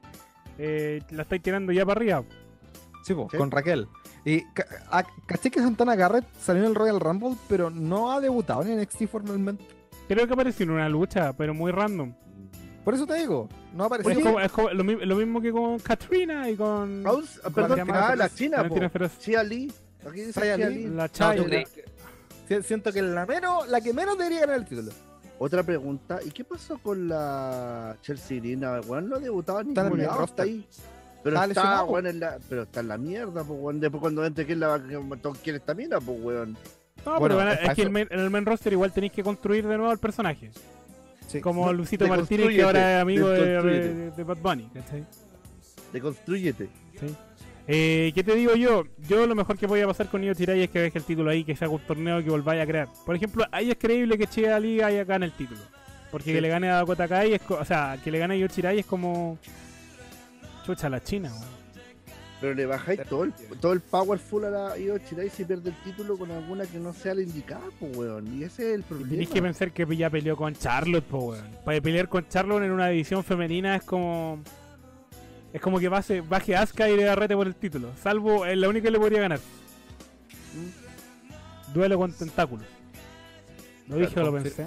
eh, 0.56 1.02
la 1.10 1.22
estáis 1.22 1.42
tirando 1.42 1.72
ya 1.72 1.84
para 1.84 1.98
arriba. 1.98 2.22
Sí, 3.04 3.12
po, 3.12 3.26
Sí. 3.28 3.36
con 3.38 3.50
Raquel. 3.50 3.88
Y 4.24 4.44
caché 5.26 5.50
que 5.50 5.58
Santana 5.58 5.96
Garrett 5.96 6.24
salió 6.38 6.62
en 6.62 6.68
el 6.68 6.74
Royal 6.76 7.00
Rumble, 7.00 7.34
pero 7.48 7.70
no 7.70 8.12
ha 8.12 8.20
debutado 8.20 8.62
en 8.62 8.78
NXT 8.78 9.08
formalmente. 9.08 9.81
Creo 10.08 10.26
que 10.26 10.32
apareció 10.32 10.64
en 10.64 10.70
una 10.72 10.88
lucha, 10.88 11.32
pero 11.32 11.54
muy 11.54 11.72
random. 11.72 12.12
Por 12.84 12.94
eso 12.94 13.06
te 13.06 13.14
digo, 13.14 13.48
no 13.74 13.84
ha 13.84 13.86
aparecido. 13.86 14.12
Es, 14.18 14.24
como, 14.24 14.40
es 14.40 14.52
como 14.52 14.70
lo, 14.70 14.84
mi- 14.84 15.06
lo 15.06 15.16
mismo 15.16 15.40
que 15.40 15.52
con 15.52 15.78
Katrina 15.78 16.50
y 16.50 16.56
con 16.56 17.04
perdón, 17.54 17.78
la 17.78 17.84
que- 17.84 17.92
ah, 17.92 18.16
la 18.16 18.28
china, 18.28 18.68
Chia 19.18 19.42
Lee. 19.42 19.72
Aquí 20.06 20.20
dice 20.22 20.40
Chia 20.40 20.56
Li. 20.68 20.74
Lee. 20.74 20.84
la 20.88 21.02
No, 21.04 21.08
Chai. 21.08 21.36
¿tú 21.38 21.44
crees 21.44 21.68
que- 21.70 21.84
Si- 22.48 22.62
Siento 22.64 22.92
que 22.92 23.00
la 23.00 23.24
menos, 23.24 23.68
la 23.68 23.80
que 23.80 23.92
menos 23.94 24.18
debería 24.18 24.40
ganar 24.40 24.56
el 24.56 24.64
título. 24.66 24.90
Otra 25.38 25.62
pregunta, 25.62 26.18
¿y 26.24 26.30
qué 26.30 26.44
pasó 26.44 26.78
con 26.78 27.08
la 27.08 27.96
Chelsea 28.02 28.36
Irina? 28.36 28.80
Weón, 28.86 29.08
no 29.08 29.18
debutaba 29.20 29.62
ni 29.62 29.70
Está 29.70 29.82
en 29.82 29.86
ningún 29.88 30.06
lado, 30.06 30.24
está 30.24 30.42
ahí. 30.42 30.66
Pero 31.22 31.36
Está 31.40 31.84
weón, 31.84 32.06
en 32.08 32.20
la, 32.20 32.38
pero 32.48 32.62
está 32.62 32.80
en 32.80 32.88
la 32.88 32.98
mierda, 32.98 33.44
pues, 33.44 33.60
weón. 33.60 33.80
Después 33.80 34.00
cuando 34.00 34.24
entre 34.26 34.44
quién 34.44 34.58
la 34.60 34.68
va 34.68 34.80
quién 35.42 35.56
esta 35.56 35.72
mina, 35.74 36.00
pues, 36.00 36.18
weón. 36.20 36.56
No, 37.04 37.18
Bueno, 37.18 37.36
pero 37.36 37.50
a- 37.50 37.54
es 37.54 37.74
que 37.74 37.82
el 37.82 37.90
main- 37.90 38.08
en 38.10 38.20
el 38.20 38.30
main 38.30 38.44
roster 38.46 38.72
igual 38.72 38.92
tenéis 38.92 39.12
que 39.12 39.22
construir 39.22 39.66
de 39.66 39.76
nuevo 39.76 39.92
el 39.92 39.98
personaje. 39.98 40.50
Sí. 41.26 41.40
Como 41.40 41.66
No, 41.66 41.72
Lucito 41.72 42.06
Martínez, 42.06 42.48
que 42.48 42.62
ahora 42.62 42.96
es 42.98 43.02
amigo 43.02 43.28
de, 43.28 44.24
Bad 44.24 44.36
Bunny. 44.38 44.68
¿cachai? 44.74 45.04
Deconstrúyete. 45.92 46.68
Sí. 47.00 47.06
Eh, 47.68 48.12
¿Qué 48.14 48.24
te 48.24 48.34
digo 48.34 48.54
yo? 48.54 48.84
Yo 49.08 49.26
lo 49.26 49.34
mejor 49.34 49.56
que 49.56 49.66
voy 49.66 49.80
a 49.80 49.86
pasar 49.86 50.08
con 50.08 50.22
Io 50.24 50.34
Chirai 50.34 50.62
es 50.62 50.70
que 50.70 50.80
deje 50.80 50.98
el 50.98 51.04
título 51.04 51.30
ahí, 51.30 51.44
que 51.44 51.54
se 51.56 51.64
haga 51.64 51.74
un 51.74 51.80
torneo 51.80 52.22
que 52.22 52.28
volváis 52.30 52.60
a 52.62 52.66
crear. 52.66 52.88
Por 53.06 53.14
ejemplo, 53.14 53.44
ahí 53.52 53.70
es 53.70 53.76
creíble 53.78 54.18
que 54.18 54.26
Chea 54.26 54.58
Liga 54.58 54.86
haya 54.88 55.04
gane 55.04 55.26
el 55.26 55.32
título. 55.32 55.60
Porque 56.10 56.30
Sí. 56.30 56.32
que 56.34 56.40
le 56.40 56.48
gane 56.48 56.68
a 56.68 56.74
Dakota 56.76 57.06
Kai, 57.08 57.34
es 57.34 57.40
o 57.48 57.64
sea, 57.64 57.98
que 58.02 58.10
le 58.10 58.18
gane 58.18 58.34
a 58.34 58.36
Io 58.36 58.48
Chirai 58.48 58.80
es 58.80 58.86
como... 58.86 59.38
Chucha, 60.66 60.88
la 60.88 61.02
China, 61.02 61.30
weón. 61.32 61.61
Pero 62.42 62.54
le 62.54 62.66
bajáis 62.66 63.00
todo 63.08 63.22
el, 63.22 63.32
todo 63.60 63.72
el 63.72 63.80
powerful 63.80 64.44
a 64.44 64.50
la 64.50 64.78
Io 64.78 64.98
Shirai 64.98 65.30
si 65.30 65.44
pierde 65.44 65.70
el 65.70 65.76
título 65.84 66.18
con 66.18 66.28
alguna 66.32 66.66
que 66.66 66.78
no 66.78 66.92
sea 66.92 67.14
la 67.14 67.22
indicada, 67.22 67.62
pues, 67.78 67.96
weón. 67.96 68.36
Y 68.36 68.42
ese 68.42 68.70
es 68.70 68.74
el 68.74 68.82
problema. 68.82 69.10
Tenéis 69.10 69.28
que 69.30 69.40
pensar 69.40 69.70
que 69.70 69.96
ya 69.96 70.10
peleó 70.10 70.36
con 70.36 70.52
Charlotte, 70.56 71.04
po, 71.04 71.18
weón. 71.18 71.46
Para 71.64 71.80
pelear 71.80 72.08
con 72.08 72.28
Charlotte 72.28 72.64
en 72.64 72.72
una 72.72 72.88
división 72.88 73.22
femenina 73.22 73.76
es 73.76 73.84
como... 73.84 74.42
Es 75.52 75.60
como 75.60 75.78
que 75.78 75.88
baje, 75.88 76.20
baje 76.20 76.56
Asuka 76.56 76.90
y 76.90 76.96
le 76.96 77.04
agarrete 77.04 77.36
por 77.36 77.46
el 77.46 77.54
título. 77.54 77.92
Salvo, 78.02 78.44
es 78.44 78.58
la 78.58 78.68
única 78.68 78.86
que 78.86 78.90
le 78.90 78.98
podría 78.98 79.20
ganar. 79.20 79.38
Duelo 81.72 81.96
con 81.96 82.12
tentáculos. 82.12 82.66
Lo 83.86 83.98
dije 83.98 84.18
o 84.18 84.24
lo 84.24 84.32
pensé. 84.32 84.64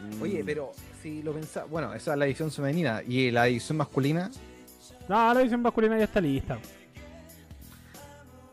Mm. 0.00 0.22
Oye, 0.22 0.42
pero 0.46 0.72
si 1.02 1.22
lo 1.22 1.34
pensás, 1.34 1.68
bueno, 1.68 1.92
esa 1.92 2.12
es 2.12 2.18
la 2.18 2.24
edición 2.24 2.50
femenina 2.50 3.02
y 3.06 3.30
la 3.30 3.46
edición 3.48 3.76
masculina, 3.76 4.30
No, 5.08 5.32
la 5.32 5.38
división 5.38 5.60
masculina 5.62 5.98
ya 5.98 6.04
está 6.04 6.20
lista. 6.20 6.58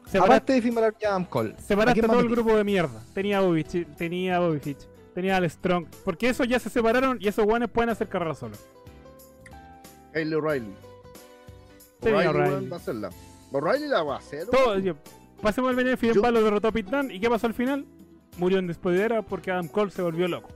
separaste, 0.05 0.17
Aparte 0.17 0.53
de 0.53 0.61
y 1.01 1.05
Adam 1.05 1.25
Cole. 1.25 1.55
¿a 1.57 1.61
separaste 1.61 2.01
todo 2.01 2.19
el 2.19 2.29
grupo 2.29 2.55
de 2.55 2.63
mierda. 2.63 3.01
Tenía 3.13 3.37
a 3.37 3.41
Bobby, 3.41 3.63
tenía 3.63 4.35
a 4.37 4.39
Bobby 4.39 4.59
Fitch, 4.59 4.85
tenía 5.13 5.37
al 5.37 5.49
Strong. 5.49 5.85
Porque 6.03 6.29
esos 6.29 6.47
ya 6.47 6.59
se 6.59 6.69
separaron 6.69 7.17
y 7.21 7.27
esos 7.27 7.45
guanes 7.45 7.69
pueden 7.69 7.89
hacer 7.89 8.09
carrera 8.09 8.35
solo. 8.35 8.55
Kyle 10.13 10.35
O'Reilly. 10.35 10.73
Tenía 12.01 12.29
O'Reilly, 12.29 12.67
va 12.67 12.75
a 12.75 12.79
hacerla. 12.79 13.09
O'Reilly 13.53 13.87
la 13.87 14.03
va 14.03 14.15
a 14.15 14.17
hacer. 14.19 14.45
Todo, 14.47 14.71
weón. 14.71 14.83
yo- 14.83 14.95
pasemos 15.41 15.69
al 15.69 15.97
Finn 15.97 16.13
Yo- 16.13 16.21
Balor 16.21 16.43
derrotó 16.43 16.67
a 16.67 16.71
Dunne. 16.71 17.13
¿Y 17.13 17.19
qué 17.19 17.29
pasó 17.29 17.47
al 17.47 17.53
final? 17.53 17.85
Murió 18.37 18.59
en 18.59 18.67
despedidera 18.67 19.21
porque 19.21 19.51
Adam 19.51 19.67
Cole 19.67 19.91
se 19.91 20.01
volvió 20.01 20.27
loco. 20.27 20.49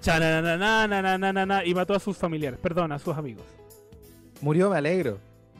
Chananana, 0.00 1.64
y 1.64 1.74
mató 1.74 1.94
a 1.94 2.00
sus 2.00 2.16
familiares, 2.16 2.58
perdón, 2.60 2.92
a 2.92 2.98
sus 2.98 3.16
amigos. 3.16 3.44
Murió, 4.40 4.70
me 4.70 4.76
alegro. 4.78 5.18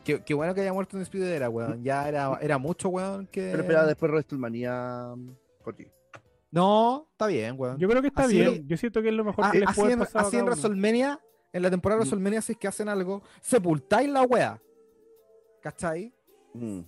Qué, 0.08 0.22
qué 0.24 0.32
bueno 0.32 0.54
que 0.54 0.62
haya 0.62 0.72
muerto 0.72 0.96
en 0.96 1.00
despedidera, 1.00 1.50
weón. 1.50 1.82
Ya 1.84 2.08
era, 2.08 2.38
era 2.40 2.56
mucho, 2.56 2.88
weón, 2.88 3.26
que... 3.26 3.48
Pero 3.50 3.62
espera, 3.62 3.84
después 3.86 4.10
WrestleMania. 4.10 5.14
Coti. 5.62 5.86
No, 6.50 7.06
está 7.12 7.26
bien, 7.26 7.56
weón. 7.58 7.76
Yo 7.78 7.86
creo 7.88 8.00
que 8.00 8.08
está 8.08 8.22
Así- 8.22 8.34
bien. 8.40 8.66
Yo 8.66 8.76
siento 8.78 9.02
que 9.02 9.08
es 9.08 9.14
lo 9.14 9.22
mejor 9.24 9.44
Ah, 9.44 9.50
que 9.52 9.60
les 9.60 9.68
así 9.68 9.80
puede 9.80 9.92
en, 9.92 9.98
pasar. 9.98 10.24
así 10.24 10.36
en. 10.38 10.46
WrestleMania, 10.46 11.20
en 11.52 11.62
la 11.62 11.68
temporada 11.70 11.98
de 12.00 12.06
Mm. 12.06 12.08
WrestleMania, 12.08 12.40
si 12.40 12.52
es 12.52 12.58
que 12.58 12.68
hacen 12.68 12.88
algo, 12.88 13.22
sepultáis 13.42 14.08
la 14.08 14.22
wea. 14.22 14.58
¿Cachai? 15.60 16.10
Mm. 16.54 16.80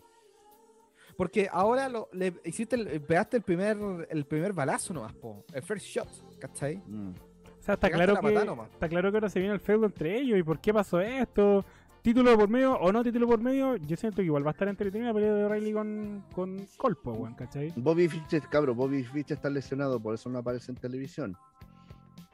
Porque 1.17 1.49
ahora 1.53 1.89
lo, 1.91 2.09
le 2.13 2.33
hiciste 2.45 2.77
el- 2.77 3.03
pegaste 3.03 3.37
el 3.37 3.43
primer, 3.43 3.77
el 4.09 4.25
primer 4.25 4.55
balazo 4.55 4.95
nomás, 4.95 5.13
po. 5.13 5.45
El 5.53 5.63
first 5.63 5.85
shot, 5.85 6.09
¿cachai? 6.39 6.79
Mm. 6.87 7.11
O 7.11 7.63
sea, 7.63 7.75
está 7.75 7.91
claro, 7.91 8.15
la 8.15 8.21
que, 8.23 8.73
está 8.73 8.89
claro 8.89 9.11
que 9.11 9.17
ahora 9.19 9.29
se 9.29 9.39
viene 9.39 9.53
el 9.55 9.61
feudo 9.61 9.85
entre 9.85 10.19
ellos. 10.19 10.39
¿Y 10.39 10.43
por 10.43 10.59
qué 10.59 10.73
pasó 10.73 10.99
esto? 10.99 11.63
¿Título 12.03 12.37
por 12.39 12.49
medio 12.49 12.75
o 12.79 12.91
no 12.93 13.03
título 13.05 13.27
por 13.27 13.41
medio? 13.41 13.77
Yo 13.77 13.97
siento 13.97 14.17
que 14.17 14.25
igual 14.25 14.45
va 14.45 14.51
a 14.51 14.53
estar 14.53 14.69
entretenida 14.69 15.09
la 15.09 15.15
pelea 15.15 15.35
de 15.35 15.49
Riley 15.49 15.73
con, 15.73 16.25
con 16.33 16.67
Colpo, 16.79 17.13
weón, 17.13 17.35
¿cachai? 17.35 17.73
Bobby 17.77 18.09
Fitch, 18.09 18.41
cabrón, 18.49 18.77
Bobby 18.77 19.05
Fitch 19.05 19.33
está 19.33 19.51
lesionado, 19.51 20.01
por 20.01 20.15
eso 20.15 20.31
no 20.31 20.39
aparece 20.39 20.73
en 20.73 20.79
televisión. 20.79 21.37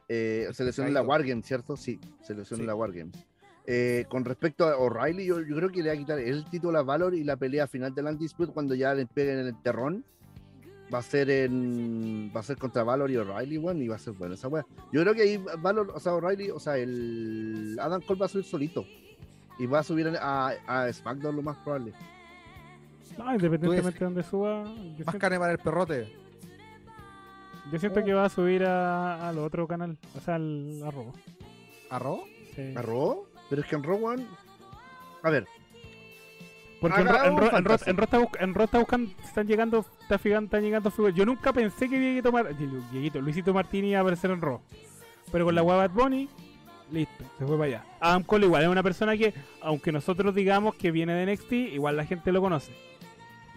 Eh, 0.07 0.47
se 0.53 0.63
lesionó 0.63 0.87
en 0.87 0.93
la 0.93 1.01
Caído. 1.01 1.09
Wargames, 1.09 1.45
¿cierto? 1.45 1.75
Sí, 1.75 1.99
se 2.21 2.33
lesionó 2.33 2.61
Sí. 2.63 2.67
la 2.67 2.75
Wargames. 2.75 3.27
Eh, 3.65 4.05
con 4.07 4.23
respecto 4.23 4.65
a 4.65 4.77
O'Reilly, 4.77 5.25
yo, 5.25 5.41
yo 5.41 5.53
creo 5.57 5.69
que 5.69 5.83
le 5.83 5.89
va 5.89 5.95
a 5.95 5.97
quitar 5.97 6.19
el 6.19 6.45
título 6.49 6.79
a 6.79 6.83
Valor 6.83 7.13
y 7.13 7.25
la 7.25 7.35
pelea 7.35 7.67
final 7.67 7.93
del 7.93 8.05
Undisputed 8.05 8.53
cuando 8.53 8.73
ya 8.73 8.93
le 8.93 9.05
peguen 9.05 9.39
en 9.39 9.47
el 9.47 9.61
terrón. 9.61 10.05
Va 10.93 10.99
a 10.99 11.01
ser 11.01 11.29
en. 11.29 12.31
Va 12.33 12.39
a 12.39 12.43
ser 12.43 12.55
contra 12.57 12.81
Valor 12.85 13.11
y 13.11 13.17
O'Reilly, 13.17 13.57
bueno, 13.57 13.83
y 13.83 13.89
va 13.89 13.97
a 13.97 13.99
ser 13.99 14.13
bueno 14.13 14.35
esa 14.35 14.47
wea. 14.47 14.65
Yo 14.93 15.01
creo 15.01 15.13
que 15.13 15.23
ahí 15.23 15.43
Valor, 15.61 15.91
o 15.93 15.99
sea, 15.99 16.13
O'Reilly, 16.13 16.49
o 16.51 16.59
sea, 16.61 16.77
el 16.77 17.77
Adam 17.81 18.01
Cole 18.01 18.17
va 18.21 18.27
a 18.27 18.29
subir 18.29 18.45
solito. 18.45 18.85
Y 19.59 19.65
va 19.65 19.79
a 19.79 19.83
subir 19.83 20.07
a, 20.19 20.47
a 20.67 20.91
SmackDown 20.93 21.35
lo 21.35 21.41
más 21.41 21.57
probable. 21.57 21.93
No, 23.17 23.33
independientemente 23.33 23.99
de 23.99 24.05
donde 24.05 24.23
suba, 24.23 24.63
Más 24.63 24.75
siento, 24.95 25.17
carne 25.19 25.39
para 25.39 25.51
el 25.53 25.57
perrote. 25.57 26.13
yo 27.71 27.79
siento 27.79 28.03
que 28.03 28.13
va 28.13 28.25
a 28.25 28.29
subir 28.29 28.63
a- 28.63 29.27
al 29.27 29.39
otro 29.39 29.67
canal, 29.67 29.97
o 30.15 30.19
sea, 30.21 30.35
al 30.35 30.81
a 30.85 30.91
Raw. 30.91 31.11
¿Arroz? 31.89 32.19
Sí. 32.55 32.73
¿A 32.75 32.81
Raw? 32.81 33.25
Pero 33.49 33.61
es 33.61 33.67
que 33.67 33.75
en 33.75 33.83
Raw, 33.83 33.97
weón, 33.97 34.27
A 35.23 35.29
ver, 35.31 35.47
Porque 36.79 37.01
en, 37.01 37.07
Ro- 37.07 37.23
en, 37.25 37.37
Ro- 37.37 37.45
en, 37.45 37.51
Ro- 37.51 37.57
en 37.57 37.65
Ro 37.65 37.73
está 37.73 37.89
en 38.39 38.53
Ro 38.53 38.63
está 38.65 38.77
buscando, 38.77 39.11
están 39.23 39.47
llegando, 39.47 39.85
está 40.01 40.19
figan- 40.19 40.43
están 40.45 40.61
llegando 40.61 40.91
figuras. 40.91 41.15
Yo 41.15 41.25
nunca 41.25 41.51
pensé 41.51 41.89
que 41.89 41.99
Dieguito, 41.99 42.31
Mar- 42.31 42.55
Dieguito, 42.91 43.19
Luisito 43.19 43.51
Martini 43.53 43.89
iba 43.89 43.97
a 43.99 44.01
aparecer 44.01 44.29
en 44.29 44.41
Raw. 44.41 44.61
Pero 45.31 45.45
con 45.45 45.55
la 45.55 45.63
hueá 45.63 45.77
Bad 45.77 45.89
Bunny, 45.91 46.29
listo, 46.91 47.23
se 47.37 47.45
fue 47.45 47.57
para 47.57 47.67
allá. 47.67 47.85
Adam 47.99 48.23
Cole 48.23 48.45
igual 48.45 48.63
es 48.63 48.69
una 48.69 48.83
persona 48.83 49.17
que, 49.17 49.33
aunque 49.61 49.91
nosotros 49.91 50.33
digamos 50.35 50.75
que 50.75 50.91
viene 50.91 51.13
de 51.13 51.33
NXT, 51.33 51.51
igual 51.51 51.97
la 51.97 52.05
gente 52.05 52.31
lo 52.31 52.41
conoce. 52.41 52.71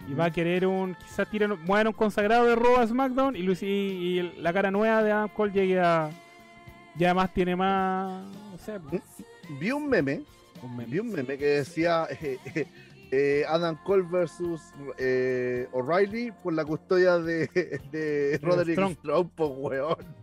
Y 0.09 0.13
va 0.13 0.25
a 0.25 0.31
querer 0.31 0.65
un, 0.65 0.95
quizás 0.95 1.29
tiren, 1.29 1.59
muevan 1.63 1.87
un 1.87 1.93
consagrado 1.93 2.45
de 2.45 2.55
Raw 2.55 2.77
a 2.77 2.87
SmackDown 2.87 3.35
y, 3.35 3.43
Luis, 3.43 3.61
y, 3.61 4.21
la 4.37 4.51
cara 4.51 4.71
nueva 4.71 5.03
de 5.03 5.11
Adam 5.11 5.29
Cole 5.29 5.51
llegue 5.51 5.79
a... 5.79 6.09
Ya 6.95 7.13
más 7.13 7.33
tiene 7.33 7.55
más... 7.55 8.23
No 8.51 8.57
sé, 8.57 8.79
vi 9.59 9.71
un 9.71 9.87
meme, 9.87 10.23
un 10.61 10.75
meme. 10.75 10.91
vi 10.91 10.99
un 10.99 11.11
meme 11.11 11.37
que 11.37 11.45
decía 11.45 12.07
eh, 12.09 12.37
eh, 12.55 12.67
eh, 13.11 13.43
Adam 13.47 13.77
Cole 13.83 14.03
versus 14.09 14.61
eh, 14.97 15.67
O'Reilly 15.73 16.31
por 16.31 16.53
la 16.53 16.63
custodia 16.63 17.17
de, 17.17 17.47
de 17.91 18.39
Roderick 18.41 18.75
Strong. 18.75 18.93
Strong, 18.93 19.29
po, 19.35 19.47
weón. 19.47 20.20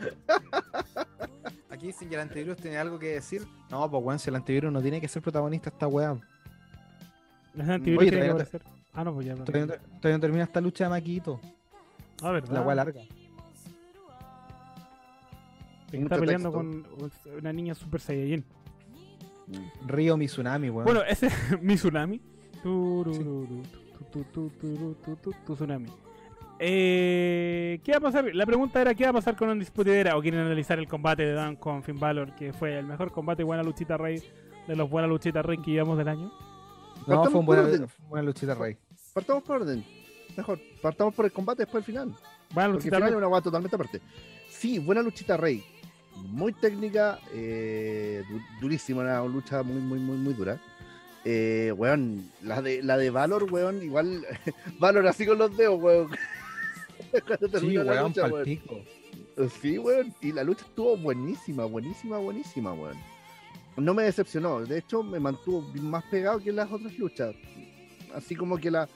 Aquí 1.70 1.86
dicen 1.86 2.08
que 2.08 2.14
el 2.14 2.20
antivirus 2.20 2.56
tiene 2.56 2.76
algo 2.76 2.98
que 2.98 3.08
decir. 3.08 3.46
No, 3.70 3.90
pues 3.90 4.04
weón, 4.04 4.18
si 4.18 4.28
el 4.30 4.36
antivirus 4.36 4.72
no 4.72 4.82
tiene 4.82 5.00
que 5.00 5.08
ser 5.08 5.22
protagonista 5.22 5.70
esta 5.70 5.86
weá. 5.86 6.18
Los 7.54 7.68
antivirus 7.68 8.02
Oye, 8.02 8.10
tienen 8.10 8.26
que 8.28 8.32
aparecer. 8.32 8.62
Ah, 8.92 9.04
no, 9.04 9.14
pues 9.14 9.26
ya. 9.26 9.34
Todavía 9.34 9.66
no, 9.66 9.72
todavía 9.98 10.16
no 10.16 10.20
termina 10.20 10.44
esta 10.44 10.60
lucha 10.60 10.84
de 10.84 10.90
Maquito. 10.90 11.40
Ah, 12.22 12.32
verdad. 12.32 12.52
La 12.52 12.62
weá 12.62 12.74
larga. 12.74 13.02
Está 15.92 16.18
peleando 16.18 16.50
texto. 16.50 16.52
con 16.52 16.86
una 17.38 17.52
niña 17.52 17.74
super 17.74 18.00
saiyajin. 18.00 18.44
Río 19.86 20.16
Mizunami, 20.16 20.70
weón. 20.70 20.84
Bueno, 20.84 21.02
ese 21.02 21.26
es 21.26 21.60
mi 21.60 21.74
tsunami. 21.74 22.20
Tu 22.62 23.64
tsunami. 25.46 25.88
Eh, 26.62 27.80
¿Qué 27.82 27.92
va 27.92 27.98
a 27.98 28.00
pasar? 28.00 28.34
La 28.34 28.44
pregunta 28.44 28.80
era: 28.82 28.94
¿qué 28.94 29.04
va 29.04 29.10
a 29.10 29.14
pasar 29.14 29.34
con 29.34 29.48
Undisputed 29.48 29.92
Era? 29.92 30.16
¿O 30.16 30.20
quieren 30.20 30.40
analizar 30.40 30.78
el 30.78 30.86
combate 30.86 31.24
de 31.24 31.32
Dan 31.32 31.56
con 31.56 31.82
Finn 31.82 31.98
Balor? 31.98 32.34
Que 32.36 32.52
fue 32.52 32.78
el 32.78 32.84
mejor 32.86 33.10
combate, 33.12 33.42
buena 33.42 33.62
luchita 33.62 33.96
rey 33.96 34.22
de 34.68 34.76
los 34.76 34.88
buenas 34.90 35.08
luchitas 35.08 35.44
rey 35.44 35.56
que 35.58 35.70
llevamos 35.70 35.96
del 35.96 36.08
año. 36.08 36.30
no, 36.30 37.06
partamos 37.06 37.30
fue 37.30 37.40
un 37.40 37.46
por 37.46 37.56
buena, 37.66 37.86
buena 38.08 38.26
luchita 38.26 38.54
rey. 38.54 38.76
Partamos 39.14 39.42
por 39.42 39.56
orden. 39.62 39.84
Mejor, 40.36 40.60
partamos 40.82 41.14
por 41.14 41.24
el 41.24 41.32
combate 41.32 41.62
después 41.62 41.84
del 41.84 41.94
final. 41.94 42.08
Buena 42.08 42.18
Porque 42.50 42.62
el 42.66 42.72
luchita 42.74 42.96
final 42.96 43.08
es 43.08 43.12
rey. 43.14 43.18
una 43.18 43.26
guay 43.26 43.42
totalmente 43.42 43.76
aparte. 43.76 44.00
Sí, 44.50 44.78
buena 44.78 45.00
luchita 45.02 45.36
Rey. 45.38 45.64
Muy 46.16 46.52
técnica, 46.52 47.18
eh, 47.32 48.22
du- 48.28 48.40
durísima, 48.60 49.00
una 49.00 49.24
lucha 49.24 49.62
muy, 49.62 49.80
muy, 49.80 49.98
muy, 49.98 50.16
muy 50.18 50.34
dura. 50.34 50.58
Eh, 51.24 51.72
weón, 51.76 52.30
la 52.42 52.60
de, 52.60 52.82
la 52.82 52.96
de 52.98 53.08
Valor, 53.10 53.44
weón, 53.50 53.82
igual. 53.82 54.26
Valor 54.78 55.06
así 55.06 55.24
con 55.24 55.38
los 55.38 55.56
dedos, 55.56 55.80
weón. 55.80 56.08
Cuando 57.26 57.60
Sí, 57.60 57.72
la 57.72 57.82
weón, 57.84 58.08
lucha, 58.08 58.22
pal 58.22 58.32
weón. 58.32 58.44
pico. 58.44 58.80
Sí, 59.60 59.78
weón. 59.78 60.14
Y 60.20 60.32
la 60.32 60.44
lucha 60.44 60.64
estuvo 60.64 60.96
buenísima, 60.96 61.64
buenísima, 61.64 62.18
buenísima, 62.18 62.72
weón. 62.72 62.96
No 63.76 63.94
me 63.94 64.02
decepcionó. 64.04 64.60
De 64.60 64.78
hecho, 64.78 65.02
me 65.02 65.18
mantuvo 65.20 65.62
más 65.80 66.04
pegado 66.04 66.38
que 66.38 66.52
las 66.52 66.70
otras 66.70 66.96
luchas. 66.98 67.34
Así 68.14 68.34
como 68.34 68.58
que 68.58 68.70
la 68.70 68.88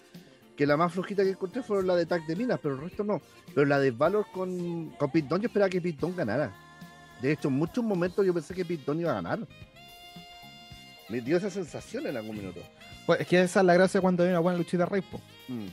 que 0.56 0.66
la 0.66 0.76
más 0.76 0.92
flojita 0.92 1.24
que 1.24 1.30
encontré 1.30 1.62
fueron 1.62 1.86
la 1.86 1.96
de 1.96 2.06
Tag 2.06 2.24
de 2.26 2.36
Minas, 2.36 2.60
pero 2.62 2.74
el 2.74 2.80
resto 2.80 3.02
no. 3.02 3.20
Pero 3.54 3.66
la 3.66 3.80
de 3.80 3.90
Valor 3.90 4.26
con, 4.32 4.90
con 4.90 5.10
Dunne, 5.12 5.42
yo 5.42 5.46
esperaba 5.46 5.68
que 5.68 5.80
Dunne 5.80 6.16
ganara. 6.16 6.54
De 7.20 7.32
hecho, 7.32 7.48
en 7.48 7.54
muchos 7.54 7.82
momentos 7.82 8.24
yo 8.24 8.32
pensé 8.32 8.54
que 8.54 8.62
Dunne 8.64 9.02
iba 9.02 9.12
a 9.12 9.14
ganar. 9.14 9.40
Me 11.08 11.20
dio 11.20 11.36
esa 11.36 11.50
sensación 11.50 12.06
en 12.06 12.16
algún 12.16 12.36
minuto. 12.36 12.60
Pues 13.06 13.20
es 13.20 13.26
que 13.26 13.40
esa 13.42 13.60
es 13.60 13.66
la 13.66 13.74
gracia 13.74 14.00
cuando 14.00 14.22
hay 14.22 14.30
una 14.30 14.38
buena 14.38 14.58
luchita 14.58 14.86
rey, 14.86 15.02
po. 15.02 15.20
Mm. 15.48 15.66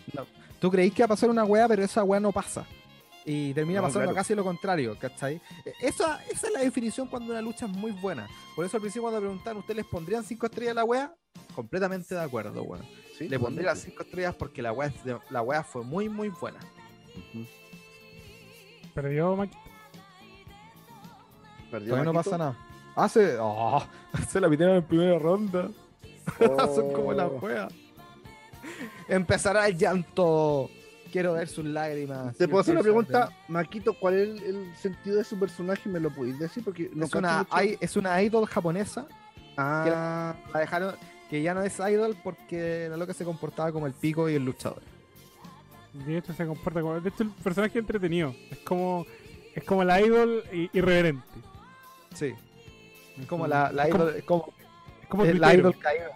Tú 0.61 0.69
creís 0.71 0.93
que 0.93 1.01
va 1.01 1.05
a 1.05 1.09
pasar 1.09 1.29
una 1.29 1.43
weá, 1.43 1.67
pero 1.67 1.83
esa 1.83 2.03
weá 2.03 2.19
no 2.21 2.31
pasa. 2.31 2.65
Y 3.25 3.53
termina 3.53 3.81
No, 3.81 3.87
pasando 3.87 4.03
claro. 4.05 4.15
casi 4.15 4.33
lo 4.35 4.43
contrario, 4.43 4.97
¿cachai? 4.97 5.41
E- 5.65 5.73
Esa, 5.87 6.23
esa 6.31 6.47
es 6.47 6.53
la 6.53 6.59
definición 6.61 7.07
cuando 7.07 7.31
una 7.33 7.41
lucha 7.41 7.65
es 7.65 7.71
muy 7.71 7.91
buena. 7.91 8.27
Por 8.55 8.63
eso 8.65 8.77
al 8.77 8.81
principio 8.81 9.01
cuando 9.03 9.19
preguntaron, 9.19 9.59
¿ustedes 9.59 9.77
les 9.77 9.85
pondrían 9.87 10.23
5 10.23 10.45
estrellas 10.45 10.71
a 10.71 10.75
la 10.75 10.83
weá? 10.85 11.13
Completamente 11.55 12.13
de 12.15 12.21
acuerdo, 12.21 12.61
weón. 12.63 12.85
Sí, 13.17 13.27
Le 13.27 13.39
pondría 13.39 13.65
las 13.67 13.79
totalmente. 13.79 13.91
5 13.97 14.03
estrellas 14.03 14.35
porque 14.35 14.61
la 14.61 14.71
weá, 14.71 14.93
la 15.31 15.41
weá 15.41 15.63
fue 15.63 15.83
muy, 15.83 16.07
muy 16.09 16.29
buena. 16.29 16.59
Perdió 18.93 19.35
Maki. 19.35 19.57
Perdió 21.71 21.89
Todavía 21.89 22.11
no 22.11 22.13
pasa 22.13 22.37
nada. 22.37 22.57
Hace. 22.95 23.37
Oh, 23.39 23.83
se 24.29 24.39
la 24.39 24.49
pitieron 24.49 24.75
en 24.77 24.83
primera 24.83 25.17
ronda. 25.17 25.69
Son 26.39 26.91
como 26.93 27.13
la 27.13 27.27
Oh. 27.27 27.39
Empezará 29.07 29.67
el 29.67 29.77
llanto. 29.77 30.69
Quiero 31.11 31.33
ver 31.33 31.47
sus 31.49 31.65
lágrimas. 31.65 32.35
Te 32.37 32.47
puedo 32.47 32.61
hacer 32.61 32.73
una 32.73 32.83
pregunta, 32.83 33.29
Maquito, 33.49 33.93
¿cuál 33.93 34.13
es 34.15 34.29
el, 34.29 34.43
el 34.43 34.75
sentido 34.77 35.17
de 35.17 35.25
su 35.25 35.37
personaje? 35.37 35.89
¿Me 35.89 35.99
lo 35.99 36.09
podéis 36.09 36.39
decir? 36.39 36.63
Porque 36.63 36.89
no 36.93 37.05
es, 37.05 37.13
una, 37.13 37.45
es 37.81 37.97
una 37.97 38.21
idol 38.23 38.45
japonesa. 38.45 39.05
Ah, 39.57 40.35
La 40.53 40.59
dejaron. 40.61 40.95
Que 41.29 41.41
ya 41.41 41.53
no 41.53 41.61
es 41.63 41.77
idol 41.79 42.15
porque 42.23 42.87
la 42.89 42.97
loca 42.97 43.13
se 43.13 43.23
comportaba 43.25 43.71
como 43.71 43.87
el 43.87 43.93
pico 43.93 44.29
y 44.29 44.35
el 44.35 44.43
luchador. 44.45 44.81
De 45.93 46.17
hecho, 46.17 46.33
se 46.33 46.45
comporta 46.45 46.79
como. 46.81 46.99
De 47.01 47.09
hecho, 47.09 47.23
el 47.23 47.29
personaje 47.29 47.77
es 47.77 47.81
entretenido. 47.81 48.33
Es 48.49 48.59
como. 48.59 49.05
Es 49.53 49.63
como 49.65 49.83
la 49.83 49.99
idol 50.01 50.43
irreverente. 50.71 51.25
Sí. 52.15 52.33
Es 53.19 53.27
como 53.27 53.47
la, 53.47 53.69
la 53.73 53.83
es 53.87 53.91
como- 53.91 54.03
idol. 54.05 54.15
es 54.15 54.23
como 54.23 54.53
es 55.01 55.07
como 55.09 55.25
es 55.25 55.37
la 55.39 55.53
idol 55.53 55.77
caída. 55.77 56.11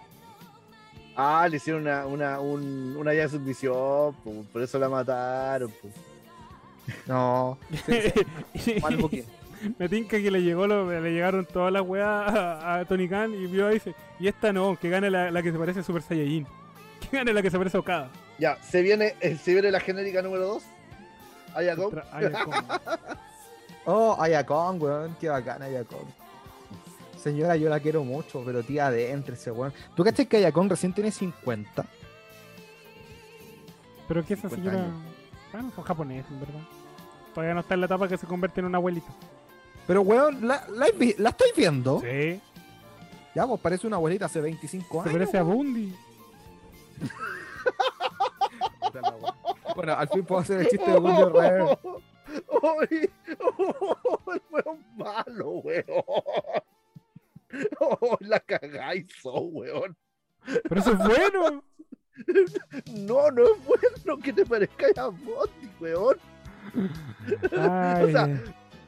Ah, 1.16 1.46
le 1.50 1.56
hicieron 1.56 1.82
una, 1.82 2.06
una, 2.06 2.40
un, 2.40 2.94
una 2.96 3.12
llave 3.12 3.22
de 3.24 3.28
submisión, 3.30 4.14
po, 4.24 4.44
por 4.52 4.62
eso 4.62 4.78
la 4.78 4.88
mataron. 4.88 5.70
po. 5.70 5.88
No. 7.06 7.58
Mal. 8.82 9.10
Me 9.78 9.88
tinca 9.88 10.18
que 10.18 10.30
le 10.30 10.40
llegó 10.42 10.66
lo- 10.68 10.88
le 11.00 11.10
llegaron 11.12 11.44
todas 11.44 11.72
las 11.72 11.82
weas 11.82 12.06
a, 12.32 12.76
a 12.78 12.84
Tony 12.84 13.08
Khan 13.08 13.34
y 13.34 13.46
vio 13.46 13.66
ahí 13.66 13.72
y 13.72 13.78
dice, 13.78 13.94
y 14.20 14.28
esta 14.28 14.52
no, 14.52 14.78
que 14.78 14.88
gane 14.88 15.10
la, 15.10 15.30
la 15.32 15.42
que 15.42 15.50
se 15.50 15.58
parece 15.58 15.80
a 15.80 15.82
Super 15.82 16.02
Saiyajin. 16.02 16.46
Que 17.10 17.16
gane 17.16 17.32
la 17.32 17.42
que 17.42 17.50
se 17.50 17.58
parece 17.58 17.76
a 17.76 17.80
Okada. 17.80 18.08
Ya, 18.38 18.56
se 18.62 18.82
viene, 18.82 19.14
eh, 19.20 19.36
se 19.36 19.52
viene 19.52 19.70
la 19.70 19.80
genérica 19.80 20.22
número 20.22 20.46
2. 20.46 20.62
Ayacón. 21.54 21.90
Tra- 21.90 22.04
Ayacón. 22.12 22.54
Oh, 23.84 24.16
Ayacón, 24.20 24.80
weón, 24.82 25.16
qué 25.20 25.28
bacana 25.28 25.64
Ayacón. 25.66 26.04
Señora, 27.26 27.56
yo 27.56 27.68
la 27.68 27.80
quiero 27.80 28.04
mucho, 28.04 28.40
pero 28.46 28.62
tía, 28.62 28.86
adéntrese, 28.86 29.50
weón. 29.50 29.72
¿Tú 29.96 30.04
cachas 30.04 30.28
que 30.28 30.36
Ayacón 30.36 30.70
recién 30.70 30.92
tiene 30.92 31.10
50? 31.10 31.84
Pero 34.06 34.24
que 34.24 34.34
esa 34.34 34.48
50 34.48 34.70
señora. 34.70 34.84
años. 34.84 35.02
Bueno, 35.50 35.72
son 35.74 35.82
japoneses, 35.82 36.30
en 36.30 36.38
verdad. 36.38 36.60
Todavía 37.34 37.54
no 37.54 37.60
está 37.62 37.74
en 37.74 37.80
la 37.80 37.86
etapa 37.86 38.06
que 38.06 38.16
se 38.16 38.28
convierte 38.28 38.60
en 38.60 38.66
una 38.66 38.78
abuelita. 38.78 39.08
Pero, 39.88 40.02
weón, 40.02 40.46
¿la, 40.46 40.68
la, 40.68 40.86
la 41.18 41.28
estoy 41.30 41.48
viendo? 41.56 42.00
Sí. 42.00 42.40
Ya, 43.34 43.44
pues 43.44 43.60
parece 43.60 43.88
una 43.88 43.96
abuelita 43.96 44.26
hace 44.26 44.40
25 44.40 44.86
Se 44.86 45.00
años. 45.00 45.12
parece 45.12 45.38
a 45.38 45.42
Bundy. 45.42 45.96
Bueno, 49.74 49.92
al 49.94 50.08
fin 50.08 50.24
puedo 50.24 50.40
hacer 50.40 50.60
el 50.60 50.68
chiste 50.68 50.90
de 50.90 50.98
Bundy 50.98 51.22
Rever. 51.24 51.78
¡Ay! 52.62 53.10
¡Oh, 53.58 54.76
malo, 54.96 55.50
weón! 55.58 55.84
¡Oh, 57.80 58.16
la 58.20 58.40
cagáis, 58.40 59.06
oh, 59.24 59.40
weón! 59.40 59.96
Pero 60.68 60.80
eso 60.80 60.92
es 60.92 60.98
bueno. 60.98 61.64
No, 62.94 63.30
no 63.30 63.44
es 63.44 63.64
bueno 63.66 64.18
que 64.22 64.32
te 64.32 64.46
parezca 64.46 64.86
a 64.96 65.08
Bondi, 65.08 65.68
weón. 65.78 66.16
Ay, 67.52 68.04
O 68.04 68.10
sea, 68.10 68.42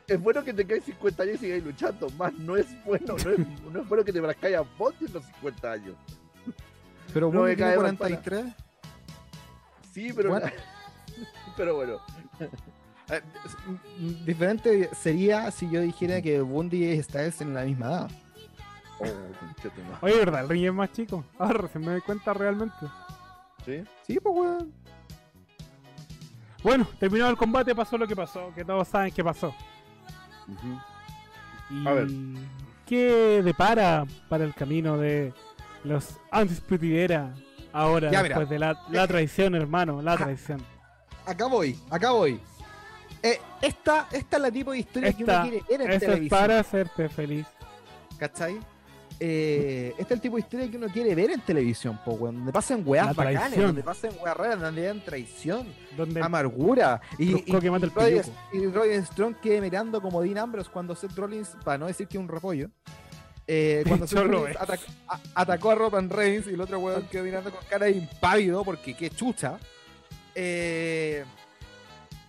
Es 0.07 0.19
bueno 0.19 0.43
que 0.43 0.55
tengáis 0.55 0.85
50 0.85 1.23
años 1.23 1.35
y 1.35 1.39
sigáis 1.39 1.63
luchando, 1.63 2.09
más 2.11 2.33
no 2.33 2.57
es 2.57 2.67
bueno, 2.87 3.17
no 3.23 3.31
es, 3.31 3.39
no 3.71 3.81
es 3.83 3.89
bueno 3.89 4.05
que 4.05 4.13
te 4.15 4.23
parezca 4.23 4.59
a 4.59 4.63
Bondi 4.79 5.05
en 5.05 5.13
los 5.13 5.25
50 5.27 5.73
años. 5.73 5.95
Pero 7.13 7.31
No 7.31 7.43
me 7.43 7.57
cae 7.57 7.77
mal 7.77 7.97
43. 7.97 8.47
Sí, 9.93 10.13
pero. 10.15 10.31
Bueno. 10.31 10.47
Pero 11.57 11.75
bueno. 11.75 12.01
Diferente 14.25 14.91
sería 14.95 15.51
si 15.51 15.71
yo 15.71 15.81
dijera 15.81 16.21
que 16.21 16.41
Bundy 16.41 16.85
y 16.85 17.03
Styles 17.03 17.41
en 17.41 17.55
la 17.55 17.65
misma 17.65 17.87
edad. 17.87 18.11
Oh. 19.01 19.07
Oye, 20.03 20.17
¿verdad? 20.19 20.43
El 20.43 20.49
ring 20.49 20.67
es 20.67 20.73
más 20.73 20.93
chico. 20.93 21.25
Ahora 21.39 21.59
recién 21.63 21.85
me 21.85 21.93
doy 21.93 22.01
cuenta 22.01 22.33
realmente. 22.35 22.75
¿Sí? 23.65 23.83
Sí, 24.07 24.19
pues 24.21 24.35
weón. 24.37 24.73
Bueno, 26.63 26.87
terminado 26.99 27.31
el 27.31 27.37
combate, 27.37 27.75
pasó 27.75 27.97
lo 27.97 28.07
que 28.07 28.17
pasó, 28.17 28.53
que 28.55 28.65
todos 28.65 28.89
saben 28.89 29.13
que 29.13 29.23
pasó. 29.23 29.55
Y 31.71 31.87
A 31.87 31.93
ver. 31.93 32.09
¿Qué 32.87 33.43
depara 33.45 34.07
para 34.29 34.45
el 34.45 34.55
camino 34.55 34.97
de 34.97 35.33
los 35.85 36.19
Undisputed 36.33 36.91
Era 36.97 37.35
ahora, 37.73 38.11
Ya, 38.11 38.23
después 38.23 38.49
de 38.49 38.59
la, 38.59 38.81
la 38.91 39.07
traición, 39.07 39.55
hermano? 39.55 40.01
La 40.03 40.17
traición. 40.17 40.61
Acá 41.27 41.47
voy, 41.47 41.79
acá 41.91 42.11
voy. 42.13 42.41
Eh, 43.23 43.39
esta, 43.61 44.09
esta 44.11 44.37
es 44.37 44.43
la 44.43 44.51
tipo 44.51 44.73
de 44.73 44.79
historia 44.79 45.13
que 45.13 45.25
uno 45.25 45.43
quiere 45.43 45.63
ver 45.69 45.81
en 45.83 45.87
Eso 45.89 45.93
es 45.97 46.01
televisión. 46.01 46.41
para 46.41 46.61
hacerte 46.61 47.09
feliz. 47.09 47.47
¿Cachai? 48.19 48.59
Eh, 49.21 49.91
este 49.99 50.03
es 50.03 50.11
el 50.13 50.21
tipo 50.21 50.37
de 50.37 50.41
historia 50.43 50.71
que 50.71 50.77
uno 50.77 50.87
quiere 50.89 51.15
ver 51.15 51.31
en 51.33 51.41
televisión, 51.41 51.99
po, 52.05 52.13
weón. 52.13 52.37
Donde 52.37 52.53
pasen 52.53 52.83
weas 52.87 53.15
bacanes, 53.17 53.59
donde 53.59 53.83
pasen 53.83 54.13
weas 54.23 54.37
raras, 54.37 54.61
donde 54.61 54.83
hayan 54.83 55.05
traición, 55.05 55.67
Donde 55.97 56.21
amargura. 56.23 57.01
Y, 57.19 57.37
y, 57.37 57.59
que 57.59 57.71
mata 57.71 57.87
el 57.87 57.93
y 57.93 57.95
Roddy- 57.95 58.23
pilluco. 58.23 58.33
y 58.53 58.67
Roddy 58.73 59.05
Strong 59.07 59.35
quede 59.41 59.61
mirando 59.61 60.01
como 60.01 60.23
Dean 60.23 60.39
Ambrose 60.39 60.71
cuando 60.73 60.95
Seth 60.95 61.17
Rollins, 61.17 61.51
para 61.65 61.79
no 61.79 61.87
decir 61.87 62.07
que 62.07 62.17
es 62.17 62.23
un 62.23 62.29
repollo, 62.29 62.71
eh, 63.49 63.83
cuando 63.89 64.07
Seth 64.09 64.19
Rollins 64.25 64.57
atac- 64.57 64.87
a- 65.09 65.21
atacó 65.35 65.71
a 65.71 65.75
Roman 65.75 66.09
Reigns 66.11 66.47
y 66.47 66.51
el 66.55 66.61
otro 66.61 66.79
weón 66.79 67.03
quedó 67.11 67.25
mirando 67.25 67.51
con 67.51 67.61
cara 67.69 67.87
de 67.87 67.93
impávido 67.93 68.65
porque 68.65 68.95
qué 68.97 69.11
chucha. 69.11 69.59
Eh, 70.35 71.25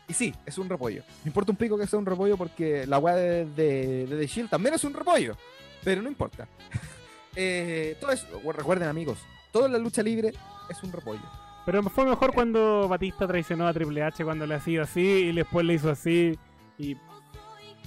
y 0.07 0.13
sí, 0.13 0.33
es 0.43 0.57
un 0.57 0.67
repollo. 0.67 1.03
Me 1.23 1.29
importa 1.29 1.51
un 1.51 1.55
pico 1.57 1.77
que 1.77 1.85
sea 1.85 1.99
un 1.99 2.05
repollo 2.07 2.35
porque 2.35 2.87
la 2.87 2.97
weá 2.97 3.15
de, 3.15 3.45
de, 3.45 4.07
de 4.07 4.17
The 4.17 4.25
Shield 4.25 4.49
también 4.49 4.73
es 4.73 4.83
un 4.83 4.93
repollo. 4.95 5.37
Pero 5.83 6.01
no 6.01 6.09
importa. 6.09 6.47
Eh, 7.35 7.95
todo 8.01 8.11
eso, 8.11 8.25
recuerden 8.51 8.89
amigos, 8.89 9.19
toda 9.53 9.69
la 9.69 9.77
lucha 9.77 10.01
libre 10.01 10.33
es 10.67 10.83
un 10.83 10.91
repollo. 10.91 11.21
Pero 11.65 11.83
fue 11.83 12.03
mejor 12.03 12.33
cuando 12.33 12.87
Batista 12.87 13.27
traicionó 13.27 13.67
a 13.67 13.73
Triple 13.73 14.01
H 14.03 14.25
cuando 14.25 14.47
le 14.47 14.55
hacía 14.55 14.81
así 14.81 14.99
y 14.99 15.31
después 15.31 15.63
le 15.63 15.75
hizo 15.75 15.91
así 15.91 16.37
y, 16.79 16.97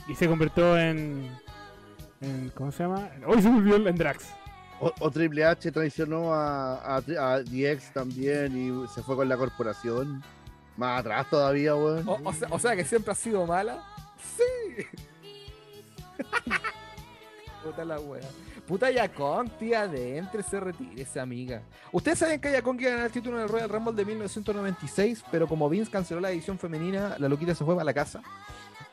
y 0.07 0.14
se 0.14 0.28
convirtió 0.28 0.78
en, 0.78 1.28
en. 2.20 2.51
¿Cómo 2.55 2.70
se 2.70 2.84
llama? 2.84 3.11
Hoy 3.26 3.43
se 3.43 3.51
volvió 3.51 3.76
en 3.76 3.97
Drax. 3.97 4.32
O, 4.80 4.93
o 5.01 5.11
Triple 5.11 5.45
H 5.45 5.72
traicionó 5.72 6.32
a, 6.32 6.97
a, 6.97 7.01
DX 7.01 7.93
también 7.93 8.57
y 8.57 8.88
se 8.88 9.03
fue 9.03 9.16
con 9.16 9.28
la 9.28 9.36
corporación. 9.36 10.22
Más 10.76 11.01
atrás 11.01 11.28
todavía, 11.28 11.74
weón. 11.74 12.09
O, 12.09 12.20
o 12.22 12.32
sea, 12.32 12.49
o 12.51 12.59
sea 12.59 12.76
que 12.76 12.84
siempre 12.84 13.12
ha 13.12 13.16
sido 13.16 13.45
mala. 13.47 13.82
Sí. 14.36 14.86
Puta 17.64 17.84
la 17.84 18.00
wea. 18.00 18.22
Puta 18.66 18.90
Yacon, 18.90 19.48
tía, 19.58 19.82
adentro 19.82 20.42
se 20.42 20.58
retire 20.60 21.02
esa 21.02 21.22
amiga. 21.22 21.62
Ustedes 21.92 22.18
saben 22.18 22.40
que 22.40 22.50
Yacon 22.52 22.78
iba 22.80 22.88
a 22.88 22.92
ganar 22.92 23.06
el 23.06 23.12
título 23.12 23.36
en 23.36 23.44
el 23.44 23.48
Royal 23.48 23.68
Rumble 23.68 23.94
de 23.94 24.04
1996, 24.04 25.24
pero 25.30 25.46
como 25.46 25.68
Vince 25.68 25.90
canceló 25.90 26.20
la 26.20 26.30
edición 26.30 26.58
femenina, 26.58 27.16
la 27.18 27.28
loquita 27.28 27.54
se 27.54 27.64
fue 27.64 27.74
para 27.74 27.84
la 27.84 27.94
casa. 27.94 28.22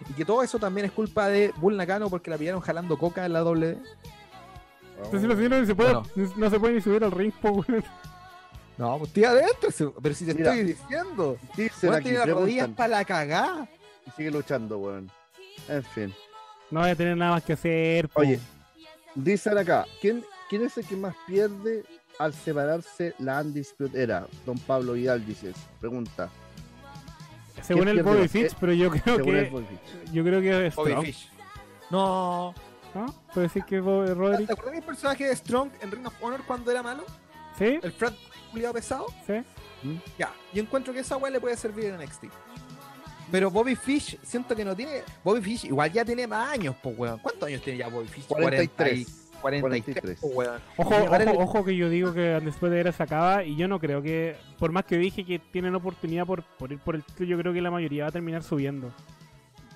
Y 0.09 0.13
que 0.13 0.26
todo 0.26 0.43
eso 0.43 0.59
también 0.59 0.86
es 0.86 0.91
culpa 0.91 1.28
de 1.28 1.53
Bull 1.57 1.76
Nakano 1.76 2.09
porque 2.09 2.30
la 2.30 2.38
pillaron 2.38 2.61
jalando 2.61 2.97
coca 2.97 3.26
en 3.26 3.34
la. 3.34 3.39
Entonces 3.39 5.30
la 5.30 5.36
señora 5.36 5.59
no 5.59 5.65
se 5.65 5.76
puede, 5.76 5.93
no 6.36 6.49
se 6.49 6.59
puede 6.59 6.74
ni 6.76 6.82
subir 6.82 7.03
al 7.03 7.11
ring, 7.11 7.34
po, 7.34 7.49
weón. 7.51 7.84
No, 8.78 8.97
pues 8.97 9.11
tía, 9.11 9.32
adentro. 9.32 9.93
Pero 10.01 10.15
si 10.15 10.26
te 10.26 10.34
Mira. 10.34 10.53
estoy 10.53 10.74
diciendo. 10.74 11.38
Dicen 11.57 11.93
aquí, 11.93 12.03
tiene 12.03 12.20
las 12.20 12.30
rodillas 12.30 12.70
para 12.70 12.88
la 12.88 13.05
cagá. 13.05 13.67
y 14.07 14.11
sigue 14.11 14.32
luchando, 14.32 14.78
weón. 14.78 15.11
En 15.67 15.84
fin. 15.84 16.13
No 16.72 16.80
voy 16.82 16.89
a 16.91 16.95
tener 16.95 17.17
nada 17.17 17.32
más 17.32 17.43
que 17.43 17.53
hacer. 17.53 18.07
po. 18.07 18.22
Oye, 18.22 18.39
dicen 19.16 19.57
acá, 19.57 19.86
¿quién, 20.01 20.24
¿quién 20.49 20.64
es 20.66 20.78
el 20.78 20.86
que 20.86 20.95
más 20.95 21.16
pierde 21.28 21.84
al 22.20 22.34
separarse 22.34 23.14
la 23.20 23.41
Undisputed 23.41 23.95
Era? 23.99 24.28
Don 24.45 24.57
Pablo 24.60 24.93
Vidal 24.93 25.26
dices. 25.26 25.55
Pregunta. 25.80 26.30
según 27.62 27.84
¿quién 27.86 27.97
el 27.97 28.03
Bobby? 28.03 28.28
Fitch, 28.28 28.51
Eh, 28.53 28.55
pero 28.60 28.74
yo 28.74 28.89
creo 28.89 29.16
Según 29.18 29.36
el 29.36 29.43
que 29.45 29.49
Bobby 29.51 29.66
Fish. 29.66 30.12
yo 30.14 30.24
creo 30.24 30.41
que 30.41 30.68
es 30.68 30.76
Bobby 30.76 30.89
Strong, 30.91 31.05
Fish. 31.05 31.30
No. 31.89 32.53
¿no? 32.95 33.05
¿Puedo 33.34 33.41
decir 33.47 33.64
que 33.66 33.78
es 33.78 33.84
Bobby 33.84 34.14
Roderick? 34.14 34.47
¿Te 34.47 34.53
acuerdas 34.53 34.74
del 34.76 34.84
personaje 34.84 35.26
de 35.26 35.36
Strong 35.36 35.70
en 35.82 35.91
Ring 35.91 36.07
of 36.07 36.14
Honor 36.22 36.41
cuando 36.47 36.72
era 36.72 36.82
malo? 36.84 37.03
¿Sí? 37.57 37.80
El 37.82 37.91
Fred 37.91 38.14
culiado 38.51 38.74
pesado. 38.74 39.05
¿Sí? 39.28 39.34
Ya, 40.18 40.32
yo 40.53 40.62
encuentro 40.62 40.93
que 40.93 40.99
esa 40.99 41.16
weá 41.18 41.32
le 41.32 41.39
puede 41.39 41.55
servir 41.55 41.86
en 41.86 41.97
NXT. 42.01 42.26
Pero 43.32 43.52
Bobby 43.52 43.76
Fish, 43.76 44.18
siento 44.24 44.56
que 44.56 44.66
no 44.66 44.76
tiene. 44.76 45.04
Bobby 45.24 45.42
Fish 45.42 45.66
igual 45.66 45.92
ya 45.92 46.04
tiene 46.04 46.26
más 46.26 46.52
años, 46.52 46.76
pues 46.82 46.98
weón. 46.98 47.20
¿Cuántos 47.20 47.48
años 47.48 47.62
tiene 47.62 47.80
ya 47.80 47.88
Bobby 47.88 48.08
Fish? 48.08 48.26
43. 48.26 49.30
43, 49.42 49.84
43. 49.84 50.20
po, 50.20 50.28
weón. 50.28 50.62
Ojo, 50.78 50.96
ojo, 51.38 51.66
que 51.66 51.76
yo 51.76 51.90
digo 51.90 52.14
que 52.14 52.40
después 52.42 52.72
de 52.72 52.80
era 52.80 52.92
se 52.92 53.04
acaba 53.04 53.44
y 53.44 53.56
yo 53.56 53.68
no 53.68 53.80
creo 53.80 54.02
que, 54.02 54.36
por 54.58 54.72
más 54.72 54.86
que 54.86 54.98
dije 54.98 55.24
que 55.24 55.40
tienen 55.40 55.76
oportunidad 55.76 56.26
por, 56.26 56.44
por 56.44 56.72
ir 56.72 56.80
por 56.80 56.96
el 56.96 57.04
título, 57.04 57.30
yo 57.30 57.38
creo 57.38 57.54
que 57.54 57.62
la 57.62 57.72
mayoría 57.72 58.04
va 58.04 58.10
a 58.10 58.14
terminar 58.14 58.44
subiendo. 58.44 58.92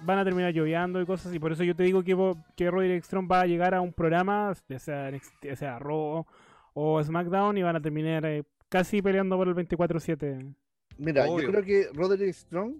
Van 0.03 0.19
a 0.19 0.25
terminar 0.25 0.51
lloviando 0.51 0.99
y 0.99 1.05
cosas 1.05 1.33
y 1.33 1.39
por 1.39 1.53
eso 1.53 1.63
yo 1.63 1.75
te 1.75 1.83
digo 1.83 2.03
que, 2.03 2.15
que 2.57 2.69
Roderick 2.69 3.03
Strong 3.05 3.31
va 3.31 3.41
a 3.41 3.45
llegar 3.45 3.73
a 3.73 3.79
un 3.79 3.93
programa, 3.93 4.53
ya 4.67 4.79
sea, 4.79 5.09
ya 5.41 5.55
sea 5.55 5.79
Raw 5.79 6.25
o 6.73 7.03
SmackDown 7.03 7.57
y 7.57 7.63
van 7.63 7.77
a 7.77 7.81
terminar 7.81 8.25
eh, 8.25 8.43
casi 8.67 9.01
peleando 9.01 9.37
por 9.37 9.47
el 9.47 9.55
24-7. 9.55 10.53
Mira, 10.97 11.25
Obvio. 11.25 11.45
yo 11.45 11.51
creo 11.51 11.63
que 11.63 11.87
Roderick 11.93 12.33
Strong 12.33 12.75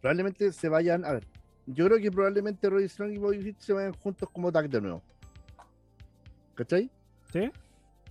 probablemente 0.00 0.52
se 0.52 0.68
vayan. 0.68 1.04
A 1.04 1.12
ver, 1.12 1.26
yo 1.66 1.86
creo 1.86 1.98
que 1.98 2.10
probablemente 2.10 2.68
Roderick 2.68 2.90
Strong 2.90 3.12
y 3.12 3.18
Bobby 3.18 3.40
Fish 3.42 3.56
se 3.58 3.72
vayan 3.72 3.92
juntos 3.94 4.28
como 4.32 4.50
tag 4.52 4.68
de 4.68 4.80
nuevo. 4.80 5.02
¿Cachai? 6.54 6.90
¿Sí? 7.32 7.50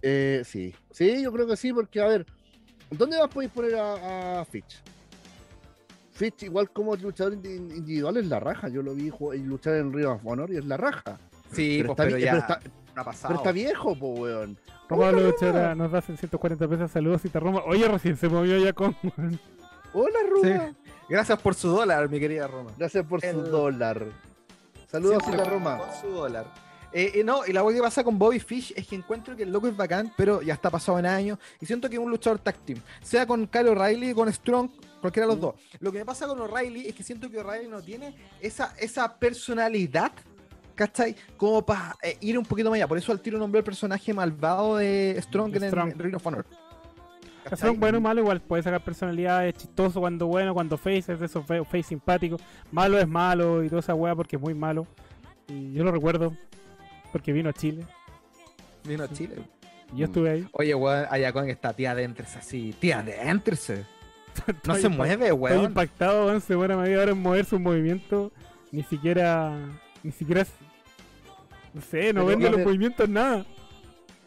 Eh, 0.01 0.43
sí, 0.45 0.73
sí, 0.91 1.23
yo 1.23 1.31
creo 1.31 1.47
que 1.47 1.57
sí, 1.57 1.73
porque 1.73 1.99
a 2.01 2.07
ver, 2.07 2.25
¿dónde 2.91 3.17
más 3.17 3.27
podéis 3.29 3.51
poner 3.51 3.75
a, 3.75 4.41
a 4.41 4.45
Fitch? 4.45 4.81
Fitch, 6.11 6.43
igual 6.43 6.69
como 6.71 6.95
luchador 6.95 7.33
indi- 7.33 7.55
individual, 7.75 8.17
es 8.17 8.25
la 8.27 8.39
raja. 8.39 8.69
Yo 8.69 8.81
lo 8.81 8.93
vi 8.95 9.11
luchar 9.43 9.75
en 9.75 9.93
Ring 9.93 10.07
of 10.07 10.21
Honor 10.25 10.51
y 10.51 10.57
es 10.57 10.65
la 10.65 10.77
raja. 10.77 11.19
Sí, 11.51 11.79
pero, 11.81 11.95
pues, 11.95 11.99
está, 11.99 12.03
pero 12.05 12.15
vi- 12.17 12.23
ya. 12.23 12.31
pero, 12.31 12.41
está, 12.41 13.01
ha 13.01 13.03
pasado. 13.03 13.27
pero 13.29 13.37
está 13.39 13.51
viejo, 13.51 13.97
po, 13.97 14.07
weón. 14.13 14.57
Roma 14.89 15.11
Luchera 15.11 15.75
nos 15.75 15.91
da 15.91 16.01
140 16.01 16.67
pesos, 16.67 16.91
saludos 16.91 17.25
y 17.25 17.29
te 17.29 17.39
Roma. 17.39 17.61
Oye, 17.65 17.87
recién 17.87 18.15
se 18.17 18.29
movió 18.29 18.57
ya 18.57 18.71
con... 18.73 18.95
Hola, 19.93 20.19
Roma. 20.29 20.75
Gracias 21.09 21.39
por 21.41 21.55
su 21.55 21.69
dólar, 21.69 22.09
mi 22.09 22.19
querida 22.19 22.47
Roma. 22.47 22.71
Gracias 22.77 23.05
por 23.05 23.21
su 23.21 23.27
El- 23.27 23.49
dólar. 23.51 24.05
Saludos, 24.91 25.23
Isla 25.27 25.43
Roma. 25.45 25.77
Por 25.77 25.91
su 26.01 26.07
dólar. 26.09 26.45
Eh, 26.93 27.11
eh, 27.15 27.23
no, 27.23 27.45
y 27.45 27.51
la 27.51 27.61
cosa 27.61 27.75
que 27.75 27.81
pasa 27.81 28.03
con 28.03 28.17
Bobby 28.17 28.39
Fish 28.39 28.73
es 28.75 28.87
que 28.87 28.95
encuentro 28.95 29.35
que 29.35 29.43
el 29.43 29.51
loco 29.51 29.67
es 29.67 29.75
bacán, 29.75 30.11
pero 30.15 30.41
ya 30.41 30.53
está 30.53 30.69
pasado 30.69 30.97
en 30.99 31.05
años. 31.05 31.37
Y 31.59 31.65
siento 31.65 31.89
que 31.89 31.95
es 31.95 32.01
un 32.01 32.09
luchador 32.09 32.39
tag 32.39 32.55
team. 32.59 32.79
Sea 33.01 33.25
con 33.27 33.45
Kyle 33.47 33.67
O'Reilly, 33.69 34.13
con 34.13 34.31
Strong, 34.31 34.69
cualquiera 35.01 35.27
de 35.27 35.33
los 35.33 35.37
Mm. 35.37 35.41
dos. 35.41 35.55
Lo 35.79 35.91
que 35.91 35.99
me 35.99 36.05
pasa 36.05 36.27
con 36.27 36.39
O'Reilly 36.39 36.87
es 36.87 36.95
que 36.95 37.03
siento 37.03 37.29
que 37.29 37.39
O'Reilly 37.39 37.67
no 37.69 37.81
tiene 37.81 38.15
esa, 38.41 38.73
esa 38.79 39.13
personalidad, 39.17 40.13
¿cachai? 40.75 41.15
Como 41.35 41.65
para 41.65 41.97
ir 42.21 42.37
un 42.39 42.45
poquito 42.45 42.69
más 42.69 42.77
allá. 42.77 42.87
Por 42.87 42.97
eso 42.97 43.11
al 43.11 43.19
tiro 43.19 43.37
nombré 43.37 43.59
el 43.59 43.65
personaje 43.65 44.13
malvado 44.13 44.77
de 44.77 45.17
Strong 45.21 45.55
en, 45.57 45.63
el- 45.63 45.69
Strong. 45.69 45.91
en 45.91 45.99
Ring 45.99 46.15
of 46.15 46.25
Honor. 46.25 46.45
Son 47.49 47.57
¿cachai? 47.57 47.77
bueno 47.77 47.97
o 47.97 48.01
malo, 48.01 48.21
igual 48.21 48.41
puede 48.41 48.63
sacar 48.63 48.81
personalidad, 48.81 49.47
es 49.47 49.55
chistoso 49.55 49.99
cuando 49.99 50.27
bueno, 50.27 50.53
cuando 50.53 50.77
face, 50.77 51.13
es 51.13 51.19
de 51.19 51.25
esos 51.25 51.45
face 51.45 51.83
simpáticos. 51.83 52.41
Malo 52.71 52.97
es 52.99 53.07
malo 53.07 53.63
y 53.63 53.69
toda 53.69 53.79
esa 53.79 53.93
weá 53.95 54.15
porque 54.15 54.35
es 54.35 54.41
muy 54.41 54.53
malo. 54.53 54.85
Y 55.47 55.73
yo 55.73 55.83
lo 55.83 55.91
recuerdo 55.91 56.35
porque 57.11 57.31
vino 57.31 57.49
a 57.49 57.53
Chile 57.53 57.85
Vino 58.83 59.03
a 59.05 59.07
Chile. 59.09 59.35
y 59.93 59.97
yo 59.99 60.05
estuve 60.05 60.29
ahí. 60.29 60.47
Oye, 60.51 60.75
weón, 60.75 61.05
allá 61.09 61.31
con 61.33 61.49
esta 61.49 61.73
tía 61.73 61.91
adéntrese 61.91 62.39
así. 62.39 62.73
Tía 62.79 62.99
adéntrese. 62.99 63.85
No 64.47 64.53
Estoy 64.75 64.81
se 64.81 64.89
mueve, 64.89 65.13
Estoy 65.25 65.31
weón. 65.39 65.63
impactado, 65.65 66.25
weón, 66.27 66.41
se 66.41 66.53
demora 66.53 66.77
media 66.77 66.99
hora 67.01 67.11
en 67.11 67.21
mover 67.21 67.43
su 67.45 67.59
movimiento. 67.59 68.31
Ni 68.71 68.83
siquiera. 68.83 69.57
Ni 70.03 70.11
siquiera. 70.11 70.45
No 71.73 71.81
sé, 71.81 72.13
no 72.13 72.25
vende 72.25 72.49
los 72.49 72.59
movimientos 72.61 73.07
nada. 73.09 73.45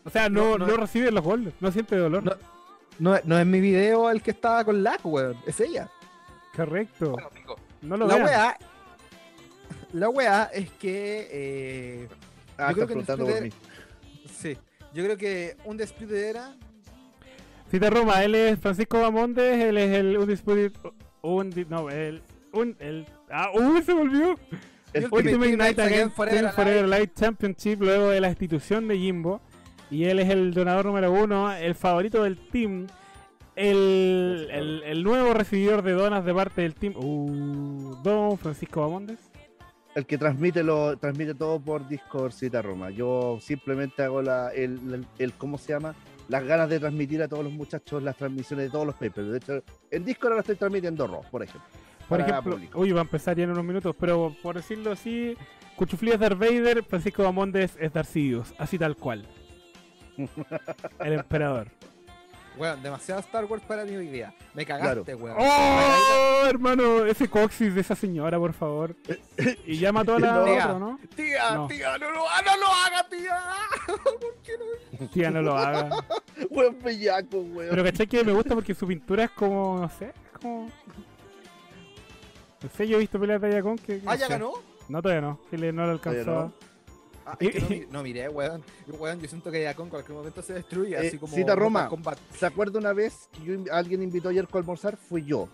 O 0.05 0.11
sea, 0.11 0.29
no, 0.29 0.57
No, 0.57 0.59
no, 0.59 0.67
no- 0.67 0.77
recibe 0.79 1.11
los 1.13 1.23
goles, 1.23 1.53
no 1.61 1.71
siente 1.71 1.95
dolor. 1.97 2.39
No. 3.01 3.19
No, 3.25 3.39
es 3.39 3.47
mi 3.47 3.61
video 3.61 4.11
el 4.11 4.23
que 4.23 4.31
estaba 4.31 4.65
con 4.65 4.83
lag, 4.83 5.01
weón. 5.05 5.37
Es 5.47 5.59
ella. 5.61 5.89
Correcto. 6.55 7.13
Bueno, 7.13 7.27
no 7.83 7.97
lo 7.97 8.07
La 8.07 8.15
vean. 8.17 8.27
weá. 8.27 8.59
La 9.93 10.09
weá 10.09 10.51
es 10.55 10.71
que. 10.73 11.29
eh, 11.33 12.09
Ah, 12.59 12.69
Yo 12.77 12.87
creo 12.87 12.89
que 13.05 13.17
por 13.17 13.43
mí. 13.43 13.51
Sí. 14.39 14.57
Yo 14.93 15.03
creo 15.05 15.17
que 15.17 15.57
un 15.65 15.77
despido 15.79 16.15
era. 16.15 16.55
Cita 17.71 17.89
Roma, 17.89 18.23
él 18.23 18.35
es 18.35 18.59
Francisco 18.59 19.01
Bamondes, 19.01 19.65
él 19.65 19.79
es 19.79 19.97
el 19.97 20.19
Undisputed. 20.19 20.73
Undi, 21.23 21.65
no, 21.67 21.89
el. 21.89 22.23
Un, 22.53 22.77
el 22.81 23.07
ah, 23.31 23.51
¡Uy! 23.55 23.83
Se 23.83 23.93
volvió. 23.95 24.37
El 24.93 25.05
Ultimate 25.11 25.57
Night 25.57 25.59
Nights 25.59 25.79
Again 25.79 25.93
Again 25.95 26.11
Forever 26.11 26.39
Forever, 26.51 26.53
Forever 26.55 26.89
Light 26.89 27.15
Championship 27.19 27.81
luego 27.81 28.09
de 28.11 28.21
la 28.21 28.29
institución 28.29 28.89
de 28.89 28.99
Jimbo. 28.99 29.41
Y 29.91 30.05
él 30.05 30.19
es 30.21 30.29
el 30.31 30.53
donador 30.55 30.87
número 30.87 31.13
uno, 31.13 31.53
el 31.53 31.75
favorito 31.75 32.23
del 32.23 32.37
team. 32.39 32.87
El, 33.57 34.49
el, 34.51 34.83
el 34.85 35.03
nuevo 35.03 35.35
recibidor 35.35 35.83
de 35.83 35.93
donas 35.93 36.25
de 36.25 36.33
parte 36.33 36.63
del 36.63 36.75
team. 36.75 36.95
Uh, 36.97 37.97
don 38.03 38.39
Francisco 38.39 38.81
Bamondes. 38.81 39.19
el 39.95 40.07
que 40.07 40.17
transmite 40.17 40.63
lo 40.63 40.97
transmite 40.97 41.35
todo 41.35 41.61
por 41.61 41.87
Discord 41.89 42.33
Cita 42.33 42.63
Roma. 42.63 42.91
Yo 42.91 43.39
simplemente 43.41 44.03
hago 44.03 44.23
la, 44.23 44.51
el, 44.51 44.79
el, 44.95 45.07
el- 45.19 45.33
¿cómo 45.35 45.59
se 45.59 45.73
llama? 45.73 45.95
Las 46.29 46.45
ganas 46.45 46.71
de 46.71 46.79
transmitir 46.79 47.21
a 47.23 47.29
todos 47.29 47.43
los 47.43 47.53
muchachos 47.53 48.03
las 48.03 48.17
transmisiones 48.17 48.67
de 48.67 48.71
todos 48.71 48.87
los 48.87 48.95
papers. 48.95 49.29
De 49.31 49.37
hecho, 49.39 49.65
en 49.91 50.05
Discord 50.05 50.31
ahora 50.31 50.41
estoy 50.43 50.55
transmitiendo 50.57 51.07
Raw, 51.09 51.23
por 51.31 51.43
ejemplo. 51.43 51.69
Por 52.09 52.21
ejemplo, 52.21 52.53
público. 52.53 52.79
uy, 52.81 52.93
va 52.93 53.01
a 53.01 53.03
empezar 53.03 53.37
ya 53.37 53.45
en 53.45 53.51
unos 53.51 53.65
minutos, 53.65 53.95
pero 53.99 54.35
por 54.43 54.55
decirlo 54.57 54.93
así, 54.93 55.37
Cuchuflí 55.77 56.11
es 56.13 56.19
Darth 56.21 56.39
Vader, 56.39 56.83
Francisco 56.85 57.25
Bamondes 57.25 57.77
es 57.81 57.93
Darth 57.93 58.09
Sidious, 58.09 58.55
así 58.59 58.79
tal 58.79 58.97
cual. 58.97 59.27
el 61.01 61.13
emperador. 61.13 61.69
Weón, 62.57 62.83
demasiado 62.83 63.21
Star 63.21 63.45
Wars 63.47 63.63
para 63.67 63.85
mi 63.85 63.97
hoy 63.97 64.09
día. 64.09 64.35
Me 64.55 64.67
cagaste, 64.67 65.15
weón. 65.15 65.37
¡Oh, 65.39 66.43
hermano! 66.47 67.07
Ese 67.07 67.29
coxis 67.31 67.75
de 67.75 67.81
esa 67.81 67.95
señora, 67.95 68.39
por 68.39 68.53
favor. 68.53 68.97
Y 69.67 69.79
ya 69.79 69.93
mató 69.93 70.17
a 70.17 70.19
la 70.21 70.33
No. 70.35 70.43
otra, 70.43 70.79
¿no? 70.79 70.99
Tía, 71.15 71.51
No. 71.55 71.69
tía, 71.69 71.97
no 71.97 72.11
lo, 72.11 72.29
haga, 72.29 72.57
no 72.57 72.61
lo 72.61 72.67
haga, 72.67 73.09
tía. 73.09 73.39
¿Por 73.87 74.37
qué 74.43 74.53
no? 74.99 75.09
Tía, 75.09 75.31
no 75.31 75.41
lo 75.43 75.57
haga. 75.57 75.89
Buen 76.51 76.79
bellaco, 76.83 77.39
weón. 77.39 77.71
Pero 77.71 77.85
caché 77.85 78.07
que 78.09 78.25
me 78.25 78.33
gusta 78.33 78.55
porque 78.55 78.75
su 78.75 78.87
pintura 78.87 79.25
es 79.25 79.31
como, 79.31 79.79
no 79.81 79.89
sé, 79.89 80.07
es 80.09 80.39
como... 80.43 80.69
No 82.63 82.69
sé, 82.77 82.87
yo 82.89 82.97
he 82.97 83.01
visto 83.01 83.19
peleas 83.19 83.41
de 83.41 83.47
Ayacón 83.49 83.79
que... 83.79 84.03
no 84.03 84.11
Ah, 84.11 84.17
ya 84.17 84.27
sé. 84.27 84.33
ganó. 84.33 84.53
No, 84.89 85.01
todavía 85.01 85.23
no. 85.23 85.41
Que 85.51 85.57
le- 85.57 85.73
no 85.73 85.87
lo 85.87 85.93
alcanzó. 85.93 86.53
No. 87.33 87.33
Ah, 87.33 87.37
es 87.41 87.65
que 87.65 87.87
no, 87.87 87.93
no 87.99 88.03
miré, 88.03 88.29
weón. 88.29 88.63
Weón. 88.89 89.21
Yo 89.21 89.29
siento 89.29 89.51
que 89.51 89.63
ya 89.63 89.75
con 89.75 89.89
cualquier 89.89 90.17
momento 90.17 90.43
se 90.43 90.55
destruye, 90.55 90.95
Eh, 90.95 91.09
así 91.09 91.19
como. 91.19 91.35
cita 91.35 91.55
Roma. 91.55 91.89
¿Se 92.37 92.47
acuerda 92.47 92.79
una 92.79 92.93
vez 92.93 93.29
que 93.33 93.43
yo 93.45 93.73
alguien 93.73 94.03
invitó 94.03 94.29
a 94.29 94.33
Yerko 94.33 94.59
a 94.59 94.61
almorzar? 94.61 94.97
Fui 94.97 95.25
yo. 95.25 95.49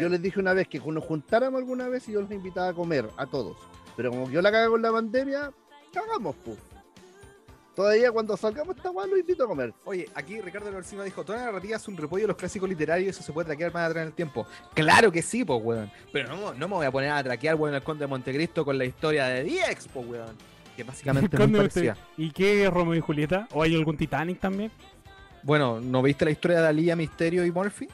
Yo 0.00 0.08
les 0.08 0.22
dije 0.22 0.40
una 0.40 0.54
vez 0.54 0.68
que 0.68 0.78
nos 0.80 1.04
juntáramos 1.04 1.58
alguna 1.58 1.86
vez 1.88 2.08
y 2.08 2.12
yo 2.12 2.22
los 2.22 2.30
invitaba 2.30 2.68
a 2.68 2.72
comer, 2.72 3.08
a 3.18 3.26
todos. 3.26 3.56
Pero 3.94 4.10
como 4.10 4.30
yo 4.30 4.40
la 4.40 4.50
cago 4.50 4.72
con 4.72 4.80
la 4.82 4.90
pandemia, 4.90 5.52
cagamos, 5.92 6.34
pues. 6.44 6.56
Todavía 7.74 8.12
cuando 8.12 8.36
salgamos 8.36 8.76
esta 8.76 8.90
weá 8.90 9.06
los 9.06 9.18
invito 9.18 9.44
a 9.44 9.46
comer. 9.46 9.72
Oye, 9.84 10.06
aquí 10.14 10.38
Ricardo 10.42 10.70
Lorcima 10.70 11.04
dijo: 11.04 11.24
Toda 11.24 11.38
la 11.38 11.44
narrativa 11.46 11.76
es 11.76 11.88
un 11.88 11.96
repollo 11.96 12.24
de 12.24 12.28
los 12.28 12.36
clásicos 12.36 12.68
literarios 12.68 13.06
y 13.06 13.10
eso 13.10 13.22
se 13.22 13.32
puede 13.32 13.46
traquear 13.46 13.72
más 13.72 13.88
atrás 13.88 14.02
en 14.02 14.08
el 14.08 14.14
tiempo. 14.14 14.46
Claro 14.74 15.10
que 15.10 15.22
sí, 15.22 15.42
pues, 15.44 15.58
weón. 15.62 15.90
Pero 16.12 16.28
no, 16.36 16.52
no 16.52 16.68
me 16.68 16.74
voy 16.74 16.86
a 16.86 16.90
poner 16.90 17.10
a 17.10 17.22
traquear, 17.22 17.54
weón, 17.54 17.74
el 17.74 17.82
Conde 17.82 18.04
de 18.04 18.08
Montecristo 18.08 18.64
con 18.66 18.76
la 18.76 18.84
historia 18.84 19.26
de 19.26 19.44
DX, 19.44 19.88
pues, 19.88 20.06
weón. 20.06 20.36
Que 20.76 20.84
básicamente 20.84 21.36
es 21.36 21.48
muy 21.48 21.58
parecida. 21.58 21.96
¿Y 22.16 22.30
qué 22.30 22.64
es 22.64 22.70
Romeo 22.70 22.94
y 22.94 23.00
Julieta? 23.00 23.46
¿O 23.52 23.62
hay 23.62 23.74
algún 23.74 23.96
Titanic 23.96 24.40
también? 24.40 24.70
Bueno, 25.42 25.80
¿no 25.80 26.02
viste 26.02 26.24
la 26.24 26.30
historia 26.30 26.60
de 26.60 26.68
Alía, 26.68 26.96
Misterio 26.96 27.44
y 27.44 27.50
Morphy? 27.50 27.88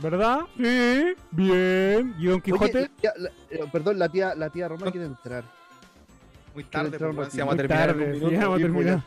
¿Verdad? 0.00 0.40
Sí. 0.56 1.14
Bien. 1.32 2.14
¿Y 2.18 2.26
Don 2.26 2.40
Quijote? 2.40 2.78
Oye, 2.78 2.90
la- 3.02 3.12
la- 3.16 3.30
eh, 3.50 3.64
perdón, 3.72 3.98
la 3.98 4.08
tía, 4.08 4.34
la 4.34 4.48
tía 4.48 4.68
Roma 4.68 4.86
No. 4.86 4.92
quiere 4.92 5.06
entrar. 5.06 5.44
Muy 6.54 6.64
tarde, 6.64 6.90
entrar 6.92 7.12
si 7.12 7.18
ratito. 7.18 7.38
vamos 7.38 7.54
a 7.54 7.56
terminar 7.56 7.88
en 7.90 7.96
tarde, 7.96 8.04
un 8.06 8.14
sí, 8.14 8.24
minuto. 8.24 8.40
vamos 8.40 8.58
a 8.58 8.62
terminar. 8.62 9.02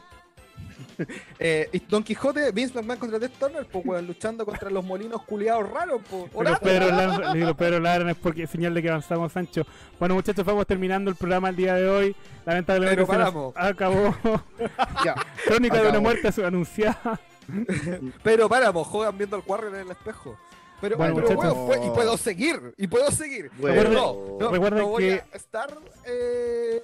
Eh, 1.40 1.82
Don 1.90 2.04
Quijote, 2.04 2.52
Vince 2.52 2.76
McMahon 2.76 3.00
contra 3.00 3.20
Ted 3.20 3.32
Turner, 3.40 3.66
pues, 3.66 3.86
weón, 3.86 4.06
luchando 4.06 4.46
contra 4.46 4.70
los 4.70 4.84
molinos 4.86 5.24
culiados 5.24 5.70
raros, 5.70 6.02
pues. 6.10 6.26
Pero 6.38 6.60
Pedro 6.60 6.86
weón. 6.86 6.98
Lara, 6.98 7.34
digo, 7.34 7.54
Pedro 7.56 7.80
Lara 7.80 8.12
es 8.12 8.18
porque 8.18 8.46
señal 8.48 8.74
de 8.74 8.82
que 8.82 8.90
avanzamos, 8.90 9.32
Sancho. 9.32 9.66
Bueno, 10.00 10.16
muchachos, 10.16 10.46
vamos 10.46 10.68
terminando 10.68 11.10
el 11.10 11.16
programa 11.16 11.50
el 11.50 11.56
día 11.56 11.74
de 11.76 11.90
hoy. 11.90 12.16
Lamentablemente 12.46 13.04
Pero 13.04 13.06
se 13.08 13.18
paramos. 13.18 13.54
acabó. 13.56 14.16
Ya, 15.04 15.16
Crónica 15.46 15.82
de 15.82 15.90
una 15.90 16.00
muerte 16.00 16.30
anunciada. 16.46 17.20
Pero 18.24 18.48
paramos, 18.48 18.88
jodan 18.88 19.18
viendo 19.18 19.36
al 19.36 19.44
Warrior 19.46 19.76
en 19.76 19.82
el 19.82 19.92
espejo. 19.92 20.38
Pero, 20.82 20.98
Bueno, 20.98 21.16
pero, 21.16 21.56
fue- 21.68 21.86
y 21.86 21.90
puedo 21.92 22.18
seguir, 22.18 22.74
y 22.76 22.88
puedo 22.88 23.12
seguir. 23.12 23.52
Bueno. 23.60 23.76
Pero 23.84 23.90
no, 23.92 24.38
no, 24.40 24.52
Recuerden 24.52 24.80
no 24.80 24.88
voy 24.88 25.04
que- 25.04 25.14
a 25.32 25.38
estar 25.38 25.78
eh, 26.08 26.82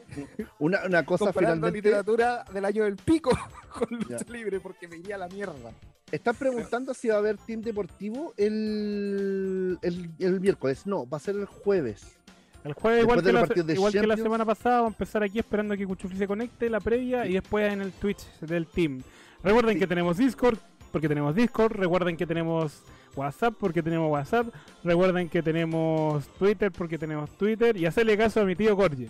una, 0.59 0.85
una 0.85 1.03
cosa 1.03 1.25
comparando 1.25 1.67
finalmente. 1.67 1.77
literatura 1.89 2.45
del 2.53 2.65
año 2.65 2.83
del 2.83 2.95
pico 2.97 3.31
con 3.73 3.87
lucha 3.97 4.17
Ya. 4.25 4.31
libre 4.33 4.59
porque 4.59 4.87
me 4.87 4.97
iría 4.97 5.15
a 5.15 5.17
la 5.17 5.27
mierda. 5.27 5.71
Están 6.11 6.35
preguntando 6.35 6.93
si 6.93 7.07
va 7.09 7.15
a 7.15 7.17
haber 7.17 7.37
team 7.37 7.61
deportivo 7.61 8.33
el, 8.37 9.77
el, 9.81 10.09
el 10.19 10.39
miércoles. 10.39 10.85
No, 10.85 11.07
va 11.09 11.17
a 11.17 11.19
ser 11.19 11.35
el 11.35 11.45
jueves. 11.45 12.15
El 12.63 12.73
jueves, 12.73 12.99
Después 13.05 13.19
igual, 13.19 13.47
de 13.47 13.53
que 13.53 13.63
la, 13.63 13.73
igual 13.73 13.91
que 13.93 14.07
la 14.07 14.17
semana 14.17 14.45
pasada, 14.45 14.77
vamos 14.77 14.91
a 14.91 14.93
empezar 14.95 15.23
aquí 15.23 15.39
esperando 15.39 15.73
a 15.73 15.77
que 15.77 15.85
Cuchufli 15.87 16.17
se 16.17 16.27
conecte, 16.27 16.69
la 16.69 16.79
previa, 16.79 17.25
y 17.25 17.33
después 17.33 17.71
en 17.71 17.81
el 17.81 17.91
Twitch 17.93 18.25
del 18.41 18.67
team. 18.67 19.01
Recuerden 19.43 19.73
Sí. 19.75 19.79
que 19.79 19.87
tenemos 19.87 20.17
Discord, 20.17 20.57
porque 20.91 21.07
tenemos 21.07 21.33
Discord. 21.35 21.73
Recuerden 21.73 22.17
que 22.17 22.25
tenemos 22.25 22.83
WhatsApp, 23.17 23.55
porque 23.59 23.83
tenemos 23.83 24.11
WhatsApp. 24.11 24.47
Recuerden 24.83 25.27
que 25.27 25.41
tenemos 25.41 26.27
Twitter, 26.39 26.71
porque 26.71 26.97
tenemos 26.97 27.29
Twitter. 27.31 27.75
Y 27.75 27.85
hacerle 27.85 28.17
caso 28.17 28.41
a 28.41 28.45
mi 28.45 28.55
tío 28.55 28.75
Corje. 28.75 29.09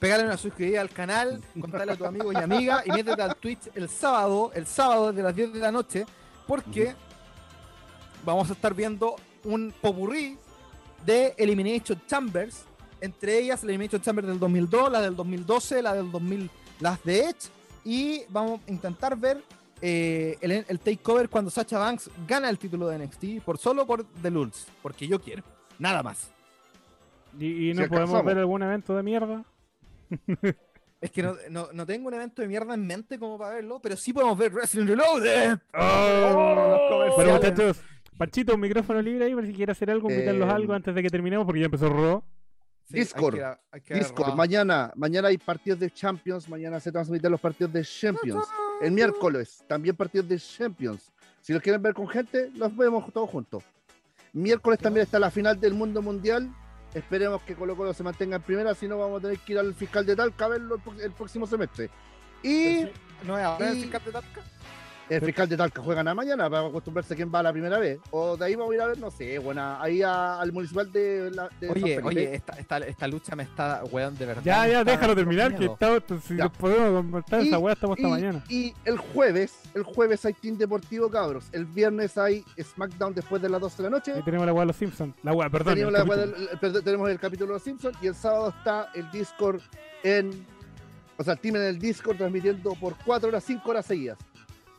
Pégale 0.00 0.24
una 0.24 0.38
suscribida 0.38 0.80
al 0.80 0.88
canal, 0.88 1.42
contale 1.60 1.92
a 1.92 1.96
tu 1.96 2.06
amigo 2.06 2.32
y 2.32 2.36
amiga 2.36 2.82
y 2.86 2.90
métete 2.90 3.20
al 3.20 3.36
Twitch 3.36 3.70
el 3.74 3.86
sábado, 3.90 4.50
el 4.54 4.66
sábado 4.66 5.08
desde 5.08 5.22
las 5.22 5.36
10 5.36 5.52
de 5.52 5.58
la 5.58 5.70
noche, 5.70 6.06
porque 6.46 6.94
vamos 8.24 8.48
a 8.48 8.54
estar 8.54 8.72
viendo 8.72 9.16
un 9.44 9.74
popurrí 9.78 10.38
de 11.04 11.34
Elimination 11.36 12.00
Chambers, 12.06 12.64
entre 13.02 13.40
ellas 13.40 13.62
la 13.62 13.72
Elimination 13.72 14.00
Chamber 14.00 14.24
del 14.24 14.38
2002, 14.38 14.90
la 14.90 15.02
del 15.02 15.14
2012, 15.14 15.82
la 15.82 15.92
del 15.92 16.10
2000, 16.10 16.50
las 16.80 17.04
de 17.04 17.24
Edge, 17.24 17.50
y 17.84 18.22
vamos 18.30 18.60
a 18.66 18.70
intentar 18.70 19.14
ver 19.18 19.42
eh, 19.82 20.36
el, 20.40 20.64
el 20.68 20.78
takeover 20.80 21.28
cuando 21.28 21.50
Sacha 21.50 21.78
Banks 21.78 22.10
gana 22.26 22.48
el 22.50 22.58
título 22.58 22.88
de 22.88 22.98
NXT, 22.98 23.42
por 23.44 23.58
solo 23.58 23.86
por 23.86 24.04
The 24.22 24.30
Lulz, 24.30 24.66
porque 24.82 25.06
yo 25.08 25.20
quiero, 25.20 25.42
nada 25.78 26.02
más. 26.02 26.30
Y, 27.38 27.70
y 27.70 27.74
no 27.74 27.82
Si 27.84 27.88
podemos 27.88 28.10
alcanzamos. 28.10 28.24
ver 28.24 28.38
algún 28.38 28.62
evento 28.62 28.96
de 28.96 29.02
mierda. 29.02 29.44
Es 31.02 31.10
que 31.10 31.22
no, 31.22 31.34
no, 31.48 31.68
no 31.72 31.86
tengo 31.86 32.08
un 32.08 32.12
evento 32.14 32.42
de 32.42 32.48
mierda 32.48 32.74
en 32.74 32.86
mente 32.86 33.18
como 33.18 33.38
para 33.38 33.54
verlo, 33.54 33.80
pero 33.80 33.96
sí 33.96 34.12
podemos 34.12 34.36
ver 34.36 34.52
Wrestling 34.52 34.84
Reloaded. 34.86 35.58
Oh, 35.72 36.34
Bueno, 36.34 36.78
comerciales. 36.90 37.32
muchachos, 37.32 37.80
Panchito, 38.18 38.54
un 38.54 38.60
micrófono 38.60 39.00
libre 39.00 39.24
ahí, 39.24 39.34
por 39.34 39.46
si 39.46 39.54
quiere 39.54 39.72
hacer 39.72 39.90
algo, 39.90 40.10
invitarlos 40.10 40.46
Eh, 40.46 40.52
algo 40.52 40.74
antes 40.74 40.94
de 40.94 41.02
que 41.02 41.08
terminemos, 41.08 41.46
porque 41.46 41.60
ya 41.60 41.64
empezó 41.66 41.88
Raw. 41.88 42.22
Sí, 42.90 42.96
hay 42.96 43.00
Discord. 43.00 43.34
que- 43.36 43.44
hay 43.44 43.80
que 43.80 43.94
ver 43.94 44.02
Discord, 44.02 44.34
mañana, 44.34 44.92
mañana 44.96 45.28
hay 45.28 45.38
partidos 45.38 45.78
de 45.78 45.90
Champions, 45.90 46.48
mañana 46.48 46.80
se 46.80 46.90
transmiten 46.90 47.30
los 47.30 47.40
partidos 47.40 47.72
de 47.72 47.84
Champions. 47.84 48.44
El 48.80 48.92
miércoles, 48.92 49.62
también 49.68 49.94
partidos 49.96 50.28
de 50.28 50.38
Champions. 50.38 51.12
Si 51.40 51.52
los 51.52 51.62
quieren 51.62 51.80
ver 51.82 51.94
con 51.94 52.08
gente, 52.08 52.50
los 52.54 52.76
vemos 52.76 53.12
todos 53.12 53.30
juntos. 53.30 53.62
Miércoles 54.32 54.78
también 54.78 55.04
está 55.04 55.18
la 55.18 55.30
final 55.30 55.58
del 55.60 55.74
mundo 55.74 56.02
mundial. 56.02 56.50
Esperemos 56.94 57.42
que 57.42 57.54
Colo 57.54 57.76
Colo 57.76 57.94
se 57.94 58.02
mantenga 58.02 58.36
en 58.36 58.42
primera, 58.42 58.74
si 58.74 58.88
no 58.88 58.98
vamos 58.98 59.20
a 59.20 59.22
tener 59.22 59.38
que 59.38 59.52
ir 59.52 59.58
al 59.60 59.72
fiscal 59.74 60.04
de 60.04 60.16
Talca 60.16 60.46
a 60.46 60.48
verlo 60.48 60.80
el, 60.96 61.00
el 61.00 61.12
próximo 61.12 61.46
semestre. 61.46 61.88
Y 62.42 62.86
¿No 63.24 63.38
es 63.38 63.44
ahora 63.44 63.70
el 63.70 63.78
y- 63.78 63.82
fiscal 63.82 64.02
de 64.04 64.12
Talca? 64.12 64.42
El 65.10 65.20
fiscal 65.22 65.48
de 65.48 65.56
Talca 65.56 65.82
juega 65.82 66.02
nada 66.04 66.14
mañana 66.14 66.48
para 66.48 66.66
acostumbrarse 66.68 67.14
a 67.14 67.16
quién 67.16 67.30
va 67.34 67.42
la 67.42 67.52
primera 67.52 67.78
vez. 67.78 67.98
O 68.12 68.36
de 68.36 68.44
ahí 68.44 68.54
vamos 68.54 68.72
a 68.72 68.74
ir 68.76 68.80
a 68.80 68.86
ver, 68.86 68.98
no 68.98 69.10
sé, 69.10 69.38
bueno, 69.40 69.76
ahí 69.80 70.02
a- 70.02 70.40
al 70.40 70.52
municipal 70.52 70.90
de, 70.92 71.30
la, 71.32 71.48
de 71.60 71.66
San 71.68 71.76
Oye, 71.82 72.00
oye, 72.02 72.34
esta, 72.34 72.52
esta, 72.54 72.78
esta 72.78 73.08
lucha 73.08 73.34
me 73.34 73.42
está, 73.42 73.82
weón, 73.90 74.16
de 74.16 74.26
verdad. 74.26 74.42
Ya, 74.44 74.68
ya, 74.68 74.78
está 74.80 74.92
déjalo 74.92 75.14
terminar, 75.16 75.56
que 75.56 75.64
estamos, 75.66 76.02
si 76.26 76.36
Ya. 76.36 76.44
nos 76.44 76.52
podemos 76.56 77.04
contar 77.10 77.40
esa 77.40 77.58
weá, 77.58 77.74
estamos 77.74 77.96
hasta 77.98 78.08
y, 78.08 78.10
mañana. 78.10 78.44
y 78.48 78.74
el 78.84 78.98
jueves, 78.98 79.52
el 79.74 79.82
jueves 79.82 80.24
hay 80.24 80.32
Team 80.34 80.56
Deportivo, 80.56 81.10
cabros. 81.10 81.46
El 81.52 81.64
viernes 81.66 82.16
hay 82.16 82.44
SmackDown 82.62 83.12
después 83.14 83.42
de 83.42 83.48
las 83.48 83.60
12 83.60 83.76
de 83.82 83.90
la 83.90 83.96
noche. 83.96 84.12
Ahí 84.12 84.22
tenemos 84.22 84.46
la 84.46 84.52
weá 84.52 84.62
de 84.62 84.66
los 84.68 84.76
Simpsons. 84.76 85.14
La 85.22 85.32
weá, 85.32 85.50
perdón. 85.50 85.74
Tenemos, 85.74 85.94
el 85.94 85.98
la- 86.00 86.04
capítulo. 86.16 86.36
el- 86.36 86.48
el- 86.52 86.58
perdón, 86.58 86.84
tenemos 86.84 87.10
el 87.10 87.18
capítulo 87.18 87.46
de 87.48 87.52
los 87.54 87.62
Simpsons 87.62 87.96
y 88.00 88.06
el 88.06 88.14
sábado 88.14 88.54
está 88.56 88.90
el 88.94 89.10
Discord 89.10 89.60
en. 90.04 90.46
O 91.16 91.22
sea, 91.24 91.34
el 91.34 91.40
team 91.40 91.56
en 91.56 91.62
el 91.62 91.78
Discord 91.78 92.16
transmitiendo 92.16 92.72
por 92.76 92.94
4 93.04 93.28
horas, 93.28 93.44
5 93.44 93.70
horas 93.70 93.84
seguidas. 93.84 94.16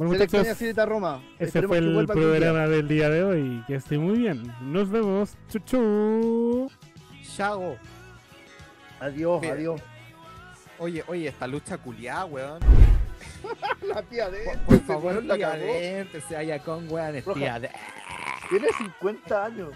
Bueno, 0.02 0.14
Se 0.14 0.18
le 0.18 0.24
extraña 0.24 0.56
muchachos, 0.56 0.90
Roma. 0.90 1.22
ese 1.36 1.44
Esperemos 1.46 1.78
fue 1.78 1.78
el 1.78 2.08
programa 2.08 2.68
del 2.68 2.88
día 2.88 3.08
de 3.08 3.24
hoy. 3.24 3.64
Que 3.68 3.76
esté 3.76 4.00
muy 4.00 4.18
bien. 4.18 4.52
Nos 4.62 4.90
vemos. 4.90 5.38
Chuchu. 5.48 6.72
Chago. 7.22 7.78
Adiós, 9.00 9.42
Mira. 9.42 9.54
adiós. 9.54 9.82
Oye, 10.80 11.04
oye, 11.06 11.28
esta 11.28 11.46
lucha 11.46 11.78
culiada, 11.78 12.26
weón. 12.26 12.60
La 13.94 14.02
tía 14.02 14.28
de. 14.32 14.44
Por, 14.44 14.58
por 14.66 14.80
favor, 14.88 15.24
la 15.24 15.36
tía 15.36 15.52
de 15.52 16.08
se 16.28 16.36
haya 16.36 16.58
con 16.58 16.92
weón, 16.92 17.16
es 17.18 17.26
tía 17.36 17.60
de. 17.60 17.70
Tiene 18.50 18.68
50 18.76 19.46
años. 19.46 19.70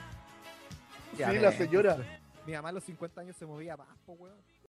tía 1.16 1.30
Sí, 1.30 1.36
de- 1.36 1.42
la 1.42 1.52
señora. 1.52 1.98
Mi 2.48 2.54
mamá 2.54 2.70
a 2.70 2.72
los 2.72 2.84
50 2.84 3.22
años 3.22 3.36
se 3.38 3.46
movía 3.46 3.78
más, 3.78 3.88
weón. 4.08 4.34